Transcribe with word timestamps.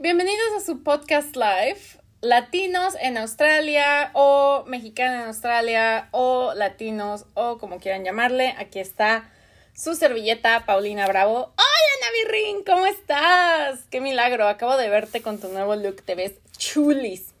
Bienvenidos 0.00 0.48
a 0.56 0.60
su 0.60 0.82
podcast 0.82 1.36
live, 1.36 1.78
Latinos 2.20 2.96
en 3.00 3.16
Australia 3.18 4.10
o 4.14 4.64
Mexicana 4.66 5.20
en 5.20 5.26
Australia 5.28 6.08
o 6.10 6.52
Latinos 6.54 7.26
o 7.34 7.58
como 7.58 7.78
quieran 7.78 8.04
llamarle. 8.04 8.54
Aquí 8.58 8.80
está 8.80 9.30
su 9.72 9.94
servilleta 9.94 10.64
Paulina 10.66 11.06
Bravo. 11.06 11.54
Hola 11.56 11.94
Navirrin, 12.02 12.64
¿cómo 12.64 12.86
estás? 12.86 13.84
Qué 13.90 14.00
milagro, 14.00 14.48
acabo 14.48 14.76
de 14.76 14.88
verte 14.88 15.22
con 15.22 15.40
tu 15.40 15.48
nuevo 15.48 15.76
look, 15.76 16.02
te 16.02 16.16
ves 16.16 16.32
chulis. 16.56 17.34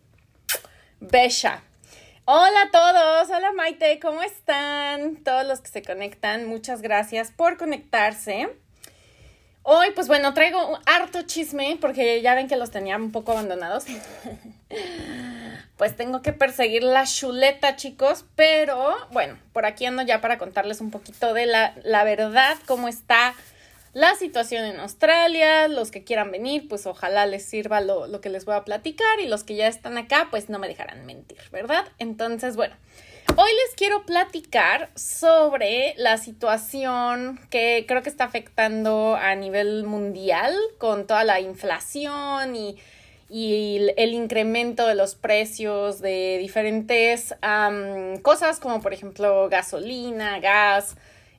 Besha. 1.00 1.64
Hola 2.30 2.64
a 2.64 2.70
todos, 2.70 3.30
hola 3.34 3.52
Maite, 3.52 3.98
¿cómo 4.00 4.20
están? 4.20 5.16
Todos 5.24 5.46
los 5.46 5.62
que 5.62 5.68
se 5.68 5.80
conectan, 5.80 6.46
muchas 6.46 6.82
gracias 6.82 7.30
por 7.30 7.56
conectarse. 7.56 8.50
Hoy, 9.62 9.92
pues 9.94 10.08
bueno, 10.08 10.34
traigo 10.34 10.68
un 10.68 10.78
harto 10.84 11.22
chisme 11.22 11.78
porque 11.80 12.20
ya 12.20 12.34
ven 12.34 12.46
que 12.46 12.56
los 12.56 12.70
tenía 12.70 12.98
un 12.98 13.12
poco 13.12 13.32
abandonados. 13.32 13.86
pues 15.78 15.96
tengo 15.96 16.20
que 16.20 16.34
perseguir 16.34 16.82
la 16.82 17.06
chuleta, 17.06 17.76
chicos, 17.76 18.26
pero 18.36 18.94
bueno, 19.10 19.38
por 19.54 19.64
aquí 19.64 19.86
ando 19.86 20.02
ya 20.02 20.20
para 20.20 20.36
contarles 20.36 20.82
un 20.82 20.90
poquito 20.90 21.32
de 21.32 21.46
la, 21.46 21.72
la 21.82 22.04
verdad, 22.04 22.58
cómo 22.66 22.88
está 22.88 23.32
la 23.92 24.14
situación 24.14 24.64
en 24.64 24.80
Australia, 24.80 25.68
los 25.68 25.90
que 25.90 26.04
quieran 26.04 26.30
venir, 26.30 26.68
pues 26.68 26.86
ojalá 26.86 27.26
les 27.26 27.44
sirva 27.44 27.80
lo, 27.80 28.06
lo 28.06 28.20
que 28.20 28.28
les 28.28 28.44
voy 28.44 28.54
a 28.54 28.64
platicar 28.64 29.20
y 29.20 29.26
los 29.26 29.44
que 29.44 29.56
ya 29.56 29.68
están 29.68 29.98
acá, 29.98 30.28
pues 30.30 30.48
no 30.48 30.58
me 30.58 30.68
dejarán 30.68 31.06
mentir, 31.06 31.38
¿verdad? 31.50 31.86
Entonces, 31.98 32.56
bueno. 32.56 32.74
Hoy 33.36 33.50
les 33.66 33.76
quiero 33.76 34.04
platicar 34.04 34.90
sobre 34.96 35.94
la 35.96 36.16
situación 36.16 37.38
que 37.50 37.84
creo 37.86 38.02
que 38.02 38.08
está 38.08 38.24
afectando 38.24 39.14
a 39.14 39.34
nivel 39.36 39.84
mundial 39.84 40.56
con 40.78 41.06
toda 41.06 41.22
la 41.24 41.38
inflación 41.38 42.56
y, 42.56 42.76
el 43.30 44.14
incremento 44.14 44.86
de 44.86 44.94
los 44.94 45.14
precios 45.14 46.00
de 46.00 46.38
diferentes 46.40 47.34
cosas 48.22 48.58
como 48.58 48.80
por 48.80 48.94
ejemplo 48.94 49.50
gasolina, 49.50 50.40
gas, 50.40 50.96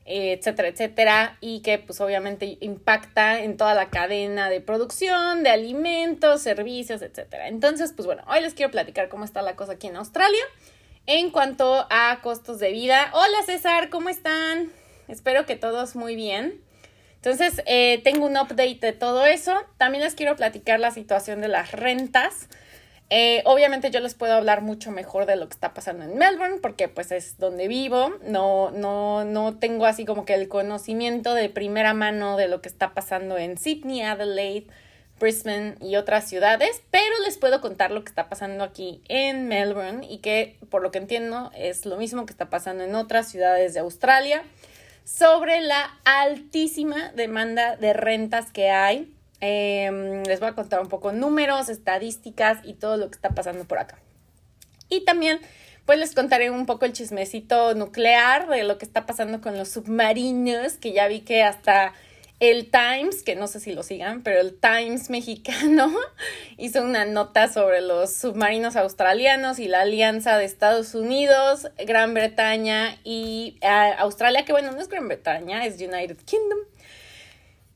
etcétera, 0.10 0.68
etcétera, 0.70 1.38
y 1.40 1.62
que 1.62 1.78
pues 1.78 2.02
obviamente 2.02 2.58
impacta 2.62 3.42
en 3.42 3.58
toda 3.58 3.76
la 3.76 3.90
cadena 3.90 4.50
de 4.50 4.60
producción, 4.60 5.44
de 5.44 5.52
alimentos, 5.52 6.42
servicios, 6.42 7.02
etcétera. 7.02 7.48
Entonces, 7.48 7.94
pues 7.96 8.06
bueno, 8.08 8.24
hoy 8.28 8.42
les 8.42 8.56
quiero 8.56 8.72
platicar 8.72 9.08
cómo 9.08 9.24
está 9.24 9.42
la 9.42 9.56
cosa 9.56 9.74
aquí 9.74 9.88
en 9.88 9.96
Australia 9.98 10.44
en 11.06 11.30
cuanto 11.32 11.86
a 11.90 12.20
costos 12.22 12.60
de 12.60 12.72
vida. 12.72 13.12
Hola 13.14 13.44
César, 13.46 13.90
¿cómo 13.90 14.10
están? 14.10 14.72
Espero 15.08 15.46
que 15.46 15.56
todos 15.56 15.96
muy 15.96 16.16
bien. 16.16 16.62
Entonces, 17.16 17.62
eh, 17.66 18.00
tengo 18.04 18.26
un 18.26 18.38
update 18.38 18.80
de 18.80 18.94
todo 18.94 19.26
eso. 19.26 19.54
También 19.78 20.04
les 20.04 20.16
quiero 20.16 20.36
platicar 20.36 20.80
la 20.80 20.92
situación 20.92 21.42
de 21.42 21.50
las 21.50 21.72
rentas. 21.72 22.48
Eh, 23.12 23.42
obviamente 23.46 23.90
yo 23.90 24.02
les 24.02 24.14
puedo 24.14 24.34
hablar 24.34 24.62
mucho 24.62 24.92
mejor 24.92 25.26
de 25.26 25.36
lo 25.36 25.48
que 25.48 25.54
está 25.54 25.74
pasando 25.74 26.04
en 26.04 26.16
Melbourne 26.18 26.60
porque 26.62 26.88
pues 26.88 27.12
es 27.12 27.38
donde 27.40 27.68
vivo. 27.68 28.12
No, 28.24 28.70
no, 28.72 29.26
no 29.26 29.58
tengo 29.58 29.86
así 29.86 30.06
como 30.06 30.26
que 30.26 30.36
el 30.36 30.48
conocimiento 30.48 31.34
de 31.34 31.50
primera 31.50 31.94
mano 31.94 32.38
de 32.38 32.48
lo 32.48 32.62
que 32.62 32.70
está 32.70 32.94
pasando 32.94 33.38
en 33.38 33.58
Sydney, 33.58 34.02
Adelaide, 34.02 34.68
Brisbane 35.20 35.76
y 35.82 35.96
otras 35.96 36.30
ciudades, 36.30 36.82
pero 36.92 37.14
les 37.26 37.38
puedo 37.38 37.62
contar 37.62 37.92
lo 37.92 38.04
que 38.04 38.10
está 38.10 38.30
pasando 38.30 38.64
aquí 38.64 39.02
en 39.10 39.48
Melbourne 39.48 40.06
y 40.08 40.20
que 40.20 40.58
por 40.70 40.82
lo 40.82 40.92
que 40.92 41.00
entiendo 41.00 41.52
es 41.56 41.86
lo 41.86 41.98
mismo 41.98 42.26
que 42.26 42.32
está 42.32 42.50
pasando 42.50 42.84
en 42.84 42.96
otras 42.96 43.28
ciudades 43.28 43.74
de 43.74 43.82
Australia 43.82 44.44
sobre 45.04 45.62
la 45.62 45.98
altísima 46.06 47.12
demanda 47.14 47.76
de 47.76 47.94
rentas 47.94 48.52
que 48.52 48.70
hay. 48.70 49.12
Em, 49.42 50.24
les 50.24 50.40
voy 50.40 50.50
a 50.50 50.56
contar 50.56 50.82
un 50.82 50.90
poco 50.90 51.12
números, 51.12 51.70
estadísticas 51.70 52.60
y 52.64 52.74
todo 52.74 52.98
lo 52.98 53.10
que 53.10 53.16
está 53.16 53.30
pasando 53.30 53.66
por 53.66 53.80
acá. 53.80 53.98
Y 54.90 55.06
también 55.06 55.40
pues 55.86 55.98
les 55.98 56.14
contaré 56.14 56.52
un 56.52 56.66
poco 56.68 56.86
el 56.86 56.94
chismecito 56.94 57.74
nuclear 57.74 58.48
de 58.48 58.64
lo 58.64 58.78
que 58.78 58.86
está 58.86 59.08
pasando 59.08 59.42
con 59.42 59.58
los 59.58 59.70
submarinos, 59.70 60.74
que 60.74 60.94
ya 60.94 61.08
vi 61.08 61.22
que 61.22 61.42
hasta 61.42 61.94
el 62.40 62.70
Times, 62.70 63.24
que 63.24 63.36
no 63.36 63.48
sé 63.48 63.60
si 63.60 63.74
lo 63.74 63.84
sigan, 63.84 64.22
pero 64.22 64.40
el 64.40 64.58
Times 64.58 65.10
mexicano 65.10 65.92
hizo 66.58 66.84
una 66.84 67.06
nota 67.06 67.52
sobre 67.52 67.82
los 67.82 68.14
submarinos 68.14 68.76
australianos 68.76 69.60
y 69.60 69.68
la 69.68 69.82
alianza 69.82 70.38
de 70.38 70.46
Estados 70.46 70.94
Unidos, 70.96 71.70
Gran 71.86 72.14
Bretaña 72.14 72.98
y 73.04 73.58
eh, 73.62 73.94
Australia, 73.98 74.46
que 74.46 74.52
bueno, 74.52 74.72
no 74.72 74.80
es 74.80 74.90
Gran 74.90 75.08
Bretaña, 75.08 75.66
es 75.66 75.82
United 75.82 76.18
Kingdom. 76.26 76.60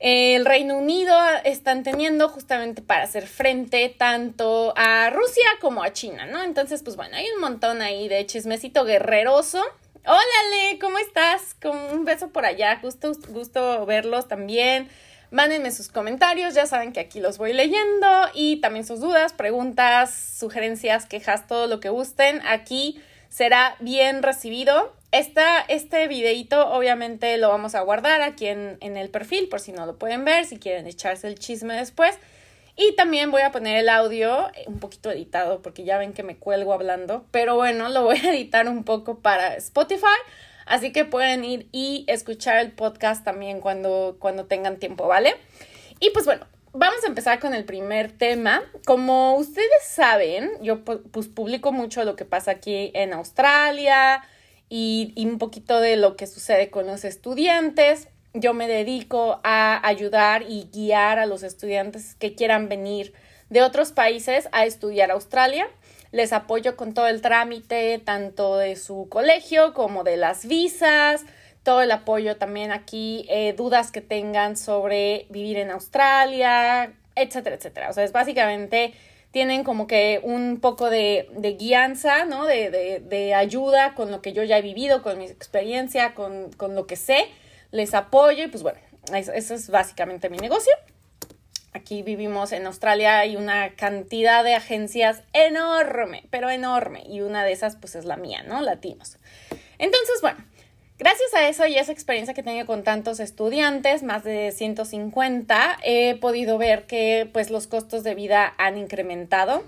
El 0.06 0.44
Reino 0.44 0.76
Unido 0.76 1.16
están 1.44 1.82
teniendo 1.82 2.28
justamente 2.28 2.82
para 2.82 3.04
hacer 3.04 3.26
frente 3.26 3.88
tanto 3.88 4.74
a 4.76 5.08
Rusia 5.08 5.48
como 5.62 5.82
a 5.82 5.94
China, 5.94 6.26
¿no? 6.26 6.42
Entonces, 6.42 6.82
pues 6.82 6.94
bueno, 6.94 7.16
hay 7.16 7.26
un 7.30 7.40
montón 7.40 7.80
ahí 7.80 8.06
de 8.08 8.26
chismecito 8.26 8.84
guerreroso 8.84 9.64
Hola, 10.06 10.20
Le, 10.50 10.78
¿cómo 10.78 10.98
estás? 10.98 11.54
Con 11.54 11.78
un 11.78 12.04
beso 12.04 12.28
por 12.28 12.44
allá, 12.44 12.78
gusto, 12.82 13.12
gusto 13.28 13.86
verlos 13.86 14.28
también. 14.28 14.90
Mándenme 15.30 15.72
sus 15.72 15.88
comentarios, 15.88 16.52
ya 16.52 16.66
saben 16.66 16.92
que 16.92 17.00
aquí 17.00 17.20
los 17.20 17.38
voy 17.38 17.54
leyendo 17.54 18.06
y 18.34 18.60
también 18.60 18.84
sus 18.84 19.00
dudas, 19.00 19.32
preguntas, 19.32 20.14
sugerencias, 20.38 21.06
quejas, 21.06 21.46
todo 21.46 21.66
lo 21.68 21.80
que 21.80 21.88
gusten. 21.88 22.42
Aquí 22.46 23.00
será 23.30 23.76
bien 23.80 24.22
recibido. 24.22 24.94
Esta, 25.14 25.60
este 25.68 26.08
videito 26.08 26.70
obviamente 26.70 27.38
lo 27.38 27.48
vamos 27.48 27.76
a 27.76 27.82
guardar 27.82 28.20
aquí 28.20 28.48
en, 28.48 28.78
en 28.80 28.96
el 28.96 29.10
perfil 29.10 29.48
por 29.48 29.60
si 29.60 29.70
no 29.70 29.86
lo 29.86 29.96
pueden 29.96 30.24
ver, 30.24 30.44
si 30.44 30.58
quieren 30.58 30.88
echarse 30.88 31.28
el 31.28 31.38
chisme 31.38 31.74
después. 31.74 32.18
Y 32.74 32.96
también 32.96 33.30
voy 33.30 33.42
a 33.42 33.52
poner 33.52 33.76
el 33.76 33.88
audio 33.90 34.50
eh, 34.54 34.64
un 34.66 34.80
poquito 34.80 35.12
editado 35.12 35.62
porque 35.62 35.84
ya 35.84 35.98
ven 35.98 36.14
que 36.14 36.24
me 36.24 36.36
cuelgo 36.36 36.72
hablando, 36.72 37.26
pero 37.30 37.54
bueno, 37.54 37.88
lo 37.90 38.02
voy 38.02 38.16
a 38.16 38.32
editar 38.34 38.68
un 38.68 38.82
poco 38.82 39.20
para 39.20 39.54
Spotify, 39.54 40.18
así 40.66 40.90
que 40.90 41.04
pueden 41.04 41.44
ir 41.44 41.68
y 41.70 42.04
escuchar 42.08 42.56
el 42.56 42.72
podcast 42.72 43.24
también 43.24 43.60
cuando, 43.60 44.16
cuando 44.18 44.46
tengan 44.46 44.80
tiempo, 44.80 45.06
¿vale? 45.06 45.36
Y 46.00 46.10
pues 46.10 46.24
bueno, 46.24 46.44
vamos 46.72 47.04
a 47.04 47.06
empezar 47.06 47.38
con 47.38 47.54
el 47.54 47.64
primer 47.64 48.10
tema. 48.10 48.64
Como 48.84 49.36
ustedes 49.36 49.84
saben, 49.86 50.50
yo 50.60 50.82
pues 50.82 51.28
publico 51.28 51.70
mucho 51.70 52.02
lo 52.02 52.16
que 52.16 52.24
pasa 52.24 52.50
aquí 52.50 52.90
en 52.94 53.12
Australia 53.12 54.24
y, 54.68 55.14
un 55.26 55.38
poquito 55.38 55.80
de 55.80 55.96
lo 55.96 56.16
que 56.16 56.26
sucede 56.26 56.70
con 56.70 56.86
los 56.86 57.04
estudiantes 57.04 58.08
yo 58.34 58.52
me 58.52 58.66
dedico 58.66 59.40
a 59.44 59.86
ayudar 59.86 60.42
y 60.42 60.68
guiar 60.72 61.20
a 61.20 61.26
los 61.26 61.44
estudiantes 61.44 62.16
que 62.16 62.34
quieran 62.34 62.68
venir 62.68 63.14
de 63.48 63.62
otros 63.62 63.92
países 63.92 64.48
a 64.50 64.66
estudiar 64.66 65.12
Australia. 65.12 65.68
Les 66.10 66.32
apoyo 66.32 66.76
con 66.76 66.94
todo 66.94 67.06
el 67.06 67.22
trámite, 67.22 68.00
tanto 68.04 68.56
de 68.56 68.74
su 68.74 69.08
colegio 69.08 69.72
como 69.72 70.02
de 70.02 70.16
las 70.16 70.46
visas, 70.46 71.24
todo 71.62 71.80
el 71.80 71.92
apoyo 71.92 72.36
también 72.36 72.72
aquí, 72.72 73.24
eh, 73.28 73.54
dudas 73.56 73.92
que 73.92 74.00
tengan 74.00 74.56
sobre 74.56 75.26
vivir 75.30 75.56
en 75.56 75.70
Australia, 75.70 76.92
etcétera, 77.14 77.54
etcétera. 77.54 77.90
O 77.90 77.92
sea, 77.92 78.02
es 78.02 78.12
básicamente 78.12 78.94
tienen 79.34 79.64
como 79.64 79.88
que 79.88 80.20
un 80.22 80.60
poco 80.60 80.88
de, 80.88 81.28
de 81.32 81.54
guianza, 81.54 82.24
¿no? 82.24 82.46
De, 82.46 83.34
ayuda 83.36 83.96
con 83.96 84.12
lo 84.12 84.22
que 84.22 84.32
yo 84.32 84.44
ya 84.44 84.58
he 84.58 84.62
vivido, 84.62 85.02
con 85.02 85.18
mi 85.18 85.24
experiencia, 85.24 86.14
con, 86.14 86.52
con 86.52 86.76
lo 86.76 86.86
que 86.86 86.94
sé 86.94 87.26
les 87.72 87.94
apoyo 87.94 88.44
y 88.44 88.46
pues 88.46 88.62
bueno, 88.62 88.78
eso, 89.12 89.32
es 89.32 89.70
básicamente 89.70 90.30
mi 90.30 90.38
negocio. 90.38 90.72
Aquí 91.72 92.02
vivimos 92.02 92.52
en 92.52 92.64
Australia, 92.66 93.18
hay 93.18 93.34
una 93.34 93.74
cantidad 93.74 94.44
de 94.44 94.54
agencias 94.54 95.24
enorme, 95.32 96.22
pero 96.30 96.48
enorme, 96.48 97.02
y 97.08 97.20
una 97.20 97.44
de 97.44 97.50
esas 97.50 97.74
pues 97.74 97.96
es 97.96 98.04
la 98.04 98.16
mía, 98.16 98.44
¿no? 98.44 98.60
Latinos. 98.60 99.18
Entonces, 99.78 100.20
bueno, 100.20 100.44
gracias 100.98 101.34
a 101.34 101.48
eso 101.48 101.66
y 101.66 101.76
esa 101.76 101.92
experiencia 101.92 102.34
que 102.34 102.42
tengo 102.42 102.64
con 102.66 102.82
tantos 102.82 103.20
estudiantes, 103.20 104.02
más 104.02 104.24
de 104.24 104.52
150, 104.52 105.78
he 105.82 106.16
podido 106.16 106.58
ver 106.58 106.86
que 106.86 107.28
pues 107.32 107.50
los 107.50 107.66
costos 107.66 108.04
de 108.04 108.14
vida 108.14 108.54
han 108.58 108.78
incrementado. 108.78 109.62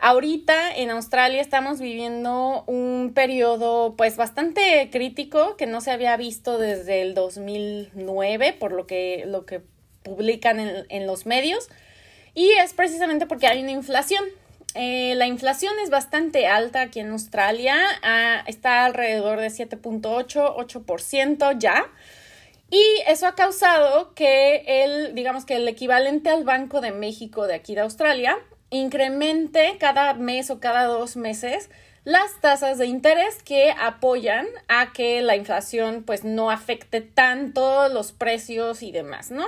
Ahorita 0.00 0.72
en 0.76 0.90
Australia 0.90 1.40
estamos 1.40 1.80
viviendo 1.80 2.62
un 2.68 3.10
periodo 3.14 3.94
pues 3.96 4.16
bastante 4.16 4.90
crítico 4.92 5.56
que 5.56 5.66
no 5.66 5.80
se 5.80 5.90
había 5.90 6.16
visto 6.16 6.56
desde 6.56 7.02
el 7.02 7.14
2009 7.14 8.52
por 8.52 8.70
lo 8.70 8.86
que, 8.86 9.24
lo 9.26 9.44
que 9.44 9.60
publican 10.04 10.60
en, 10.60 11.06
los 11.06 11.26
medios 11.26 11.68
y 12.32 12.48
es 12.62 12.74
precisamente 12.74 13.26
porque 13.26 13.48
hay 13.48 13.60
una 13.60 13.72
inflación. 13.72 14.24
Eh, 14.74 15.14
la 15.16 15.26
inflación 15.26 15.72
es 15.82 15.90
bastante 15.90 16.46
alta 16.46 16.82
aquí 16.82 17.00
en 17.00 17.10
Australia, 17.10 17.76
ah, 18.02 18.42
está 18.46 18.84
alrededor 18.84 19.40
de 19.40 19.48
7.8, 19.48 20.54
8% 20.56 21.58
ya. 21.58 21.86
Y 22.70 22.82
eso 23.06 23.26
ha 23.26 23.34
causado 23.34 24.14
que 24.14 24.84
el, 24.84 25.14
digamos 25.14 25.46
que 25.46 25.56
el 25.56 25.66
equivalente 25.68 26.30
al 26.30 26.44
Banco 26.44 26.80
de 26.80 26.92
México 26.92 27.46
de 27.46 27.54
aquí 27.54 27.74
de 27.74 27.80
Australia 27.80 28.38
incremente 28.70 29.76
cada 29.78 30.12
mes 30.14 30.50
o 30.50 30.60
cada 30.60 30.84
dos 30.84 31.16
meses 31.16 31.70
las 32.04 32.40
tasas 32.40 32.78
de 32.78 32.86
interés 32.86 33.42
que 33.42 33.70
apoyan 33.72 34.46
a 34.68 34.92
que 34.92 35.20
la 35.20 35.36
inflación 35.36 36.02
pues 36.04 36.24
no 36.24 36.50
afecte 36.50 37.00
tanto 37.00 37.88
los 37.88 38.12
precios 38.12 38.82
y 38.82 38.92
demás, 38.92 39.30
¿no? 39.30 39.46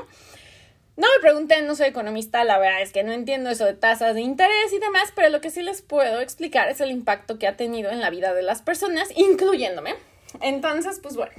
No 1.00 1.06
me 1.16 1.22
pregunten, 1.22 1.66
no 1.66 1.74
soy 1.76 1.86
economista, 1.86 2.44
la 2.44 2.58
verdad 2.58 2.82
es 2.82 2.92
que 2.92 3.02
no 3.02 3.12
entiendo 3.12 3.48
eso 3.48 3.64
de 3.64 3.72
tasas 3.72 4.14
de 4.14 4.20
interés 4.20 4.70
y 4.70 4.78
demás, 4.78 5.10
pero 5.14 5.30
lo 5.30 5.40
que 5.40 5.48
sí 5.48 5.62
les 5.62 5.80
puedo 5.80 6.20
explicar 6.20 6.68
es 6.68 6.82
el 6.82 6.90
impacto 6.90 7.38
que 7.38 7.46
ha 7.46 7.56
tenido 7.56 7.90
en 7.90 8.02
la 8.02 8.10
vida 8.10 8.34
de 8.34 8.42
las 8.42 8.60
personas, 8.60 9.08
incluyéndome. 9.16 9.94
Entonces, 10.42 11.00
pues 11.02 11.16
bueno, 11.16 11.32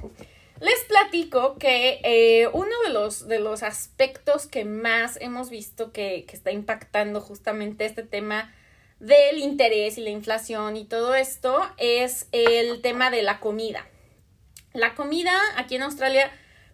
les 0.58 0.80
platico 0.88 1.58
que 1.58 2.00
eh, 2.02 2.48
uno 2.52 2.74
de 2.84 2.92
los, 2.92 3.28
de 3.28 3.38
los 3.38 3.62
aspectos 3.62 4.48
que 4.48 4.64
más 4.64 5.16
hemos 5.20 5.48
visto 5.48 5.92
que, 5.92 6.24
que 6.26 6.34
está 6.34 6.50
impactando 6.50 7.20
justamente 7.20 7.84
este 7.84 8.02
tema 8.02 8.52
del 8.98 9.38
interés 9.38 9.96
y 9.96 10.00
la 10.00 10.10
inflación 10.10 10.76
y 10.76 10.86
todo 10.86 11.14
esto 11.14 11.60
es 11.76 12.26
el 12.32 12.82
tema 12.82 13.10
de 13.12 13.22
la 13.22 13.38
comida. 13.38 13.86
La 14.72 14.96
comida 14.96 15.38
aquí 15.56 15.76
en 15.76 15.82
Australia, 15.82 16.32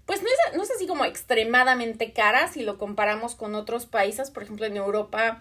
pues 0.09 0.23
no 0.23 0.29
es, 0.29 0.57
no 0.57 0.63
es 0.65 0.71
así 0.71 0.87
como 0.87 1.05
extremadamente 1.05 2.13
cara 2.13 2.49
si 2.49 2.63
lo 2.63 2.79
comparamos 2.79 3.37
con 3.37 3.55
otros 3.55 3.87
países, 3.87 4.31
por 4.31 4.43
ejemplo 4.43 4.67
en 4.67 4.77
Europa, 4.77 5.41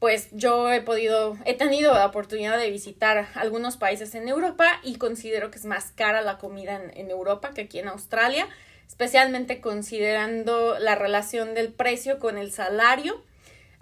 pues 0.00 0.28
yo 0.32 0.70
he 0.72 0.82
podido, 0.82 1.38
he 1.44 1.54
tenido 1.54 1.94
la 1.94 2.06
oportunidad 2.06 2.58
de 2.58 2.70
visitar 2.70 3.28
algunos 3.34 3.76
países 3.76 4.14
en 4.14 4.28
Europa 4.28 4.80
y 4.82 4.96
considero 4.96 5.50
que 5.50 5.58
es 5.58 5.64
más 5.64 5.92
cara 5.92 6.22
la 6.22 6.38
comida 6.38 6.74
en, 6.74 6.90
en 6.98 7.10
Europa 7.10 7.52
que 7.54 7.62
aquí 7.62 7.78
en 7.78 7.88
Australia, 7.88 8.48
especialmente 8.86 9.60
considerando 9.60 10.78
la 10.78 10.96
relación 10.96 11.54
del 11.54 11.72
precio 11.72 12.18
con 12.18 12.36
el 12.36 12.50
salario 12.50 13.22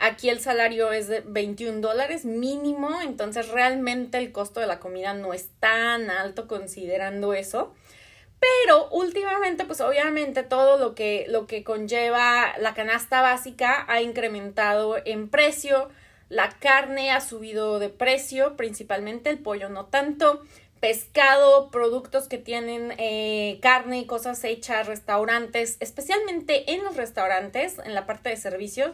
Aquí 0.00 0.28
el 0.28 0.38
salario 0.38 0.92
es 0.92 1.08
de 1.08 1.22
21 1.26 1.80
dólares 1.80 2.24
mínimo, 2.24 3.02
entonces 3.02 3.48
realmente 3.48 4.18
el 4.18 4.30
costo 4.30 4.60
de 4.60 4.68
la 4.68 4.78
comida 4.78 5.12
no 5.12 5.34
es 5.34 5.48
tan 5.58 6.08
alto 6.08 6.46
considerando 6.46 7.34
eso. 7.34 7.74
Pero 8.40 8.88
últimamente, 8.90 9.64
pues 9.64 9.80
obviamente 9.80 10.42
todo 10.42 10.78
lo 10.78 10.94
que, 10.94 11.26
lo 11.28 11.46
que 11.46 11.64
conlleva 11.64 12.54
la 12.58 12.74
canasta 12.74 13.20
básica 13.20 13.84
ha 13.88 14.00
incrementado 14.00 14.96
en 15.04 15.28
precio. 15.28 15.88
La 16.28 16.50
carne 16.50 17.10
ha 17.10 17.20
subido 17.20 17.78
de 17.78 17.88
precio, 17.88 18.56
principalmente 18.56 19.30
el 19.30 19.38
pollo 19.38 19.68
no 19.68 19.86
tanto. 19.86 20.42
Pescado, 20.78 21.70
productos 21.70 22.28
que 22.28 22.38
tienen 22.38 22.94
eh, 22.98 23.58
carne, 23.60 24.06
cosas 24.06 24.44
hechas, 24.44 24.86
restaurantes, 24.86 25.76
especialmente 25.80 26.72
en 26.72 26.84
los 26.84 26.96
restaurantes, 26.96 27.78
en 27.84 27.94
la 27.94 28.06
parte 28.06 28.28
de 28.28 28.36
servicios, 28.36 28.92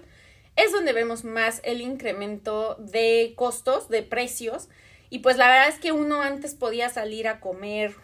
es 0.57 0.73
donde 0.73 0.95
vemos 0.95 1.25
más 1.25 1.61
el 1.65 1.83
incremento 1.83 2.77
de 2.79 3.35
costos, 3.37 3.91
de 3.91 4.03
precios. 4.03 4.69
Y 5.11 5.19
pues 5.19 5.37
la 5.37 5.49
verdad 5.49 5.69
es 5.69 5.79
que 5.79 5.93
uno 5.93 6.23
antes 6.23 6.55
podía 6.55 6.89
salir 6.89 7.29
a 7.29 7.41
comer 7.41 7.95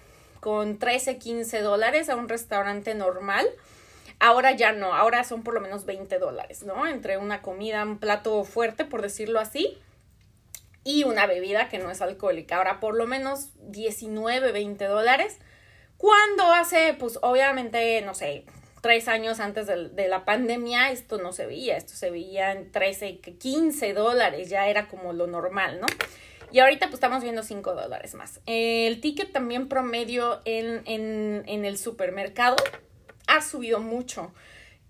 con 0.40 0.78
13, 0.78 1.18
15 1.18 1.60
dólares 1.60 2.08
a 2.08 2.16
un 2.16 2.28
restaurante 2.28 2.94
normal. 2.94 3.46
Ahora 4.18 4.52
ya 4.52 4.72
no, 4.72 4.94
ahora 4.94 5.24
son 5.24 5.42
por 5.42 5.54
lo 5.54 5.60
menos 5.60 5.86
20 5.86 6.18
dólares, 6.18 6.62
¿no? 6.62 6.86
Entre 6.86 7.16
una 7.16 7.40
comida, 7.40 7.82
un 7.84 7.98
plato 7.98 8.44
fuerte, 8.44 8.84
por 8.84 9.00
decirlo 9.02 9.40
así, 9.40 9.78
y 10.84 11.04
una 11.04 11.26
bebida 11.26 11.68
que 11.68 11.78
no 11.78 11.90
es 11.90 12.02
alcohólica. 12.02 12.56
Ahora 12.56 12.80
por 12.80 12.94
lo 12.94 13.06
menos 13.06 13.48
19, 13.70 14.52
20 14.52 14.84
dólares. 14.86 15.38
Cuando 15.96 16.52
hace, 16.52 16.94
pues 16.98 17.18
obviamente, 17.22 18.00
no 18.02 18.14
sé, 18.14 18.44
tres 18.80 19.08
años 19.08 19.40
antes 19.40 19.66
de, 19.66 20.08
la 20.08 20.24
pandemia 20.24 20.90
esto 20.90 21.18
no 21.18 21.32
se 21.32 21.46
veía, 21.46 21.76
esto 21.76 21.92
se 21.94 22.10
veía 22.10 22.52
en 22.52 22.72
13, 22.72 23.18
15 23.18 23.92
dólares, 23.92 24.48
ya 24.48 24.68
era 24.68 24.88
como 24.88 25.12
lo 25.12 25.26
normal, 25.26 25.80
¿no? 25.80 25.86
Y 26.52 26.58
ahorita 26.58 26.86
pues 26.86 26.94
estamos 26.94 27.22
viendo 27.22 27.42
5 27.42 27.74
dólares 27.74 28.14
más. 28.14 28.40
El 28.46 29.00
ticket 29.00 29.32
también 29.32 29.68
promedio 29.68 30.40
en, 30.44 30.82
en, 30.86 31.64
el 31.64 31.78
supermercado 31.78 32.56
ha 33.26 33.40
subido 33.40 33.80
mucho. 33.80 34.32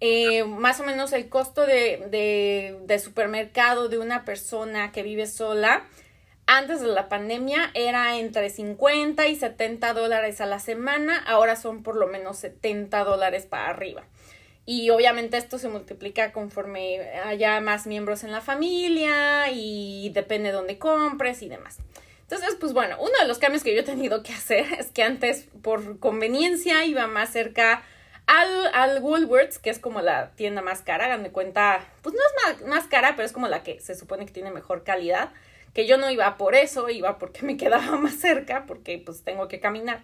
Eh, 0.00 0.44
más 0.44 0.80
o 0.80 0.84
menos 0.84 1.12
el 1.12 1.28
costo 1.28 1.66
de, 1.66 2.06
de, 2.10 2.78
de 2.86 2.98
supermercado 2.98 3.88
de 3.88 3.98
una 3.98 4.24
persona 4.24 4.92
que 4.92 5.02
vive 5.02 5.26
sola 5.26 5.84
antes 6.52 6.80
de 6.80 6.88
la 6.88 7.08
pandemia 7.08 7.70
era 7.74 8.18
entre 8.18 8.50
50 8.50 9.28
y 9.28 9.36
70 9.36 9.94
dólares 9.94 10.40
a 10.40 10.46
la 10.46 10.58
semana, 10.58 11.16
ahora 11.28 11.54
son 11.54 11.84
por 11.84 11.94
lo 11.94 12.08
menos 12.08 12.38
70 12.38 13.04
dólares 13.04 13.46
para 13.46 13.68
arriba. 13.68 14.02
Y 14.66 14.90
obviamente 14.90 15.36
esto 15.36 15.58
se 15.58 15.68
multiplica 15.68 16.32
conforme 16.32 17.00
haya 17.24 17.60
más 17.60 17.86
miembros 17.86 18.24
en 18.24 18.32
la 18.32 18.40
familia 18.40 19.50
y 19.50 20.10
depende 20.10 20.50
de 20.50 20.54
dónde 20.54 20.78
compres 20.78 21.42
y 21.42 21.48
demás. 21.48 21.78
Entonces, 22.22 22.56
pues 22.60 22.72
bueno, 22.72 22.96
uno 23.00 23.12
de 23.20 23.26
los 23.26 23.38
cambios 23.38 23.64
que 23.64 23.74
yo 23.74 23.80
he 23.80 23.84
tenido 23.84 24.22
que 24.22 24.32
hacer 24.32 24.66
es 24.78 24.90
que 24.92 25.02
antes 25.02 25.46
por 25.62 25.98
conveniencia 25.98 26.84
iba 26.84 27.06
más 27.06 27.30
cerca 27.30 27.82
al, 28.26 28.66
al 28.72 29.02
Woolworths, 29.02 29.58
que 29.58 29.70
es 29.70 29.80
como 29.80 30.00
la 30.02 30.30
tienda 30.32 30.62
más 30.62 30.82
cara, 30.82 31.06
hagan 31.06 31.24
de 31.24 31.32
cuenta, 31.32 31.84
pues 32.02 32.14
no 32.14 32.20
es 32.20 32.60
más, 32.60 32.68
más 32.68 32.86
cara, 32.86 33.16
pero 33.16 33.26
es 33.26 33.32
como 33.32 33.48
la 33.48 33.64
que 33.64 33.80
se 33.80 33.96
supone 33.96 34.26
que 34.26 34.32
tiene 34.32 34.52
mejor 34.52 34.84
calidad 34.84 35.30
que 35.74 35.86
yo 35.86 35.96
no 35.96 36.10
iba 36.10 36.36
por 36.36 36.54
eso, 36.54 36.88
iba 36.88 37.18
porque 37.18 37.42
me 37.44 37.56
quedaba 37.56 37.96
más 37.96 38.14
cerca, 38.14 38.64
porque 38.66 39.02
pues 39.04 39.22
tengo 39.22 39.48
que 39.48 39.60
caminar. 39.60 40.02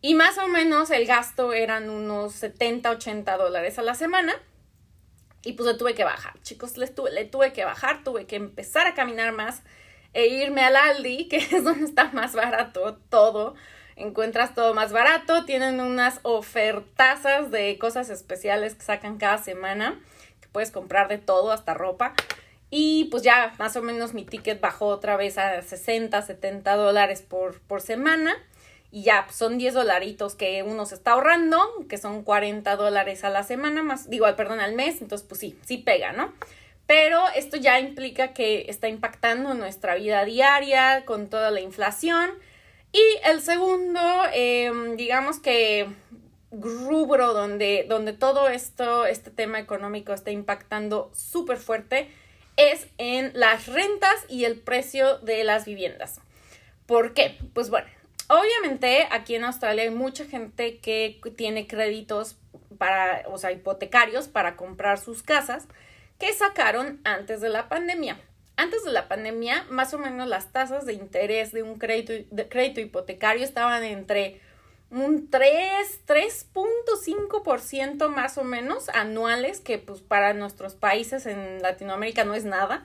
Y 0.00 0.14
más 0.14 0.38
o 0.38 0.48
menos 0.48 0.90
el 0.90 1.06
gasto 1.06 1.52
eran 1.52 1.90
unos 1.90 2.32
70, 2.34 2.90
80 2.90 3.36
dólares 3.36 3.78
a 3.78 3.82
la 3.82 3.94
semana. 3.94 4.34
Y 5.42 5.54
pues 5.54 5.66
le 5.66 5.74
tuve 5.74 5.94
que 5.94 6.04
bajar, 6.04 6.40
chicos, 6.42 6.76
le 6.76 6.88
tuve, 6.88 7.10
le 7.10 7.24
tuve 7.24 7.52
que 7.52 7.64
bajar, 7.64 8.02
tuve 8.04 8.26
que 8.26 8.36
empezar 8.36 8.86
a 8.86 8.94
caminar 8.94 9.32
más 9.32 9.62
e 10.12 10.26
irme 10.26 10.62
al 10.62 10.76
Aldi, 10.76 11.28
que 11.30 11.36
es 11.36 11.64
donde 11.64 11.84
está 11.84 12.10
más 12.12 12.34
barato 12.34 12.98
todo. 13.08 13.54
Encuentras 13.96 14.54
todo 14.54 14.74
más 14.74 14.92
barato, 14.92 15.44
tienen 15.44 15.80
unas 15.80 16.20
ofertazas 16.22 17.50
de 17.50 17.78
cosas 17.78 18.10
especiales 18.10 18.74
que 18.74 18.82
sacan 18.82 19.18
cada 19.18 19.38
semana, 19.38 20.00
que 20.40 20.48
puedes 20.48 20.70
comprar 20.70 21.08
de 21.08 21.18
todo, 21.18 21.50
hasta 21.50 21.74
ropa. 21.74 22.14
Y 22.70 23.06
pues 23.06 23.22
ya 23.22 23.54
más 23.58 23.74
o 23.76 23.82
menos 23.82 24.14
mi 24.14 24.24
ticket 24.24 24.60
bajó 24.60 24.86
otra 24.86 25.16
vez 25.16 25.38
a 25.38 25.62
60, 25.62 26.20
70 26.22 26.76
dólares 26.76 27.22
por, 27.22 27.60
por 27.62 27.80
semana. 27.80 28.36
Y 28.90 29.02
ya 29.02 29.24
pues 29.26 29.36
son 29.36 29.58
10 29.58 29.74
dolaritos 29.74 30.34
que 30.34 30.62
uno 30.62 30.86
se 30.86 30.94
está 30.94 31.12
ahorrando, 31.12 31.60
que 31.88 31.98
son 31.98 32.22
40 32.22 32.76
dólares 32.76 33.22
a 33.24 33.30
la 33.30 33.42
semana, 33.42 33.82
más, 33.82 34.08
digo, 34.08 34.26
perdón, 34.36 34.60
al 34.60 34.74
mes. 34.74 35.02
Entonces, 35.02 35.26
pues 35.28 35.40
sí, 35.40 35.58
sí 35.64 35.78
pega, 35.78 36.12
¿no? 36.12 36.32
Pero 36.86 37.22
esto 37.36 37.58
ya 37.58 37.78
implica 37.78 38.32
que 38.32 38.64
está 38.68 38.88
impactando 38.88 39.52
nuestra 39.52 39.94
vida 39.94 40.24
diaria 40.24 41.04
con 41.04 41.28
toda 41.28 41.50
la 41.50 41.60
inflación. 41.60 42.30
Obviamente 58.28 59.08
aquí 59.10 59.34
en 59.34 59.44
Australia 59.44 59.84
hay 59.84 59.90
mucha 59.90 60.26
gente 60.26 60.78
que 60.78 61.20
tiene 61.36 61.66
créditos 61.66 62.36
para, 62.76 63.24
o 63.28 63.38
sea, 63.38 63.52
hipotecarios 63.52 64.28
para 64.28 64.56
comprar 64.56 64.98
sus 64.98 65.22
casas 65.22 65.66
que 66.18 66.32
sacaron 66.32 67.00
antes 67.04 67.40
de 67.40 67.48
la 67.48 67.68
pandemia. 67.68 68.20
Antes 68.56 68.84
de 68.84 68.92
la 68.92 69.08
pandemia, 69.08 69.64
más 69.70 69.94
o 69.94 69.98
menos 69.98 70.28
las 70.28 70.52
tasas 70.52 70.84
de 70.84 70.92
interés 70.92 71.52
de 71.52 71.62
un 71.62 71.78
crédito 71.78 72.80
hipotecario 72.80 73.44
estaban 73.44 73.84
entre 73.84 74.40
un 74.90 75.30
3, 75.30 76.00
3.5% 76.06 78.08
más 78.08 78.36
o 78.36 78.44
menos 78.44 78.88
anuales, 78.88 79.60
que 79.60 79.78
pues 79.78 80.00
para 80.00 80.34
nuestros 80.34 80.74
países 80.74 81.26
en 81.26 81.62
Latinoamérica 81.62 82.24
no 82.24 82.34
es 82.34 82.44
nada. 82.44 82.84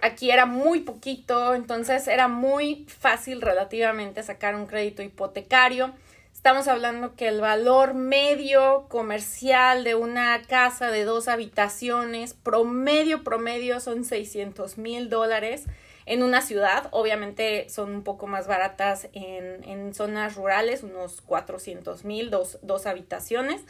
Aquí 0.00 0.30
era 0.30 0.46
muy 0.46 0.80
poquito, 0.80 1.54
entonces 1.54 2.08
era 2.08 2.28
muy 2.28 2.86
fácil 2.88 3.40
relativamente 3.40 4.22
sacar 4.22 4.54
un 4.54 4.66
crédito 4.66 5.02
hipotecario. 5.02 5.92
Estamos 6.32 6.66
hablando 6.66 7.14
que 7.14 7.28
el 7.28 7.40
valor 7.40 7.94
medio 7.94 8.86
comercial 8.88 9.84
de 9.84 9.94
una 9.94 10.42
casa 10.42 10.90
de 10.90 11.04
dos 11.04 11.28
habitaciones, 11.28 12.34
promedio, 12.34 13.22
promedio, 13.22 13.78
son 13.78 14.04
600 14.04 14.76
mil 14.76 15.08
dólares 15.08 15.66
en 16.04 16.24
una 16.24 16.42
ciudad. 16.42 16.88
Obviamente 16.90 17.68
son 17.68 17.94
un 17.94 18.02
poco 18.02 18.26
más 18.26 18.48
baratas 18.48 19.08
en, 19.12 19.62
en 19.62 19.94
zonas 19.94 20.34
rurales, 20.34 20.82
unos 20.82 21.20
400 21.20 22.04
mil, 22.04 22.30
dos, 22.30 22.58
dos 22.62 22.86
habitaciones. 22.86 23.62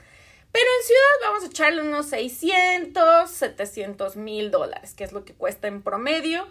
Pero 0.52 0.66
en 0.78 0.86
ciudad 0.86 1.00
vamos 1.22 1.42
a 1.42 1.46
echarle 1.46 1.82
unos 1.82 2.06
600, 2.06 3.30
700 3.30 4.16
mil 4.16 4.50
dólares, 4.50 4.94
que 4.94 5.04
es 5.04 5.12
lo 5.12 5.24
que 5.24 5.34
cuesta 5.34 5.66
en 5.66 5.82
promedio 5.82 6.46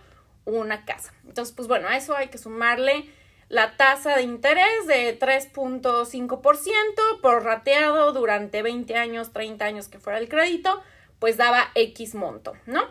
una 0.45 0.85
casa. 0.85 1.13
Entonces, 1.25 1.53
pues 1.55 1.67
bueno, 1.67 1.87
a 1.87 1.95
eso 1.95 2.15
hay 2.15 2.29
que 2.29 2.39
sumarle 2.39 3.09
la 3.47 3.77
tasa 3.77 4.15
de 4.15 4.23
interés 4.23 4.87
de 4.87 5.19
3.5% 5.19 7.21
por 7.21 7.43
rateado 7.43 8.11
durante 8.13 8.61
20 8.61 8.95
años, 8.95 9.33
30 9.33 9.65
años 9.65 9.87
que 9.87 9.99
fuera 9.99 10.19
el 10.19 10.29
crédito, 10.29 10.81
pues 11.19 11.37
daba 11.37 11.69
X 11.75 12.15
monto, 12.15 12.53
¿no? 12.65 12.81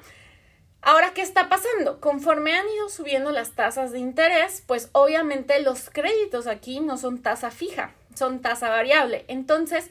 Ahora, 0.82 1.12
¿qué 1.12 1.22
está 1.22 1.48
pasando? 1.48 2.00
Conforme 2.00 2.54
han 2.54 2.68
ido 2.68 2.88
subiendo 2.88 3.32
las 3.32 3.52
tasas 3.52 3.90
de 3.90 3.98
interés, 3.98 4.62
pues 4.66 4.88
obviamente 4.92 5.60
los 5.60 5.90
créditos 5.90 6.46
aquí 6.46 6.80
no 6.80 6.96
son 6.96 7.20
tasa 7.20 7.50
fija, 7.50 7.92
son 8.14 8.40
tasa 8.40 8.70
variable. 8.70 9.24
Entonces, 9.28 9.90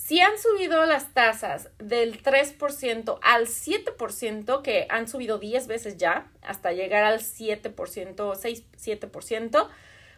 si 0.00 0.18
han 0.18 0.38
subido 0.38 0.86
las 0.86 1.12
tasas 1.12 1.68
del 1.78 2.22
3% 2.22 3.18
al 3.22 3.46
7%, 3.46 4.62
que 4.62 4.86
han 4.88 5.06
subido 5.06 5.38
10 5.38 5.66
veces 5.66 5.98
ya, 5.98 6.32
hasta 6.40 6.72
llegar 6.72 7.04
al 7.04 7.20
7%, 7.20 8.34
6, 8.34 8.64
7%, 8.78 9.68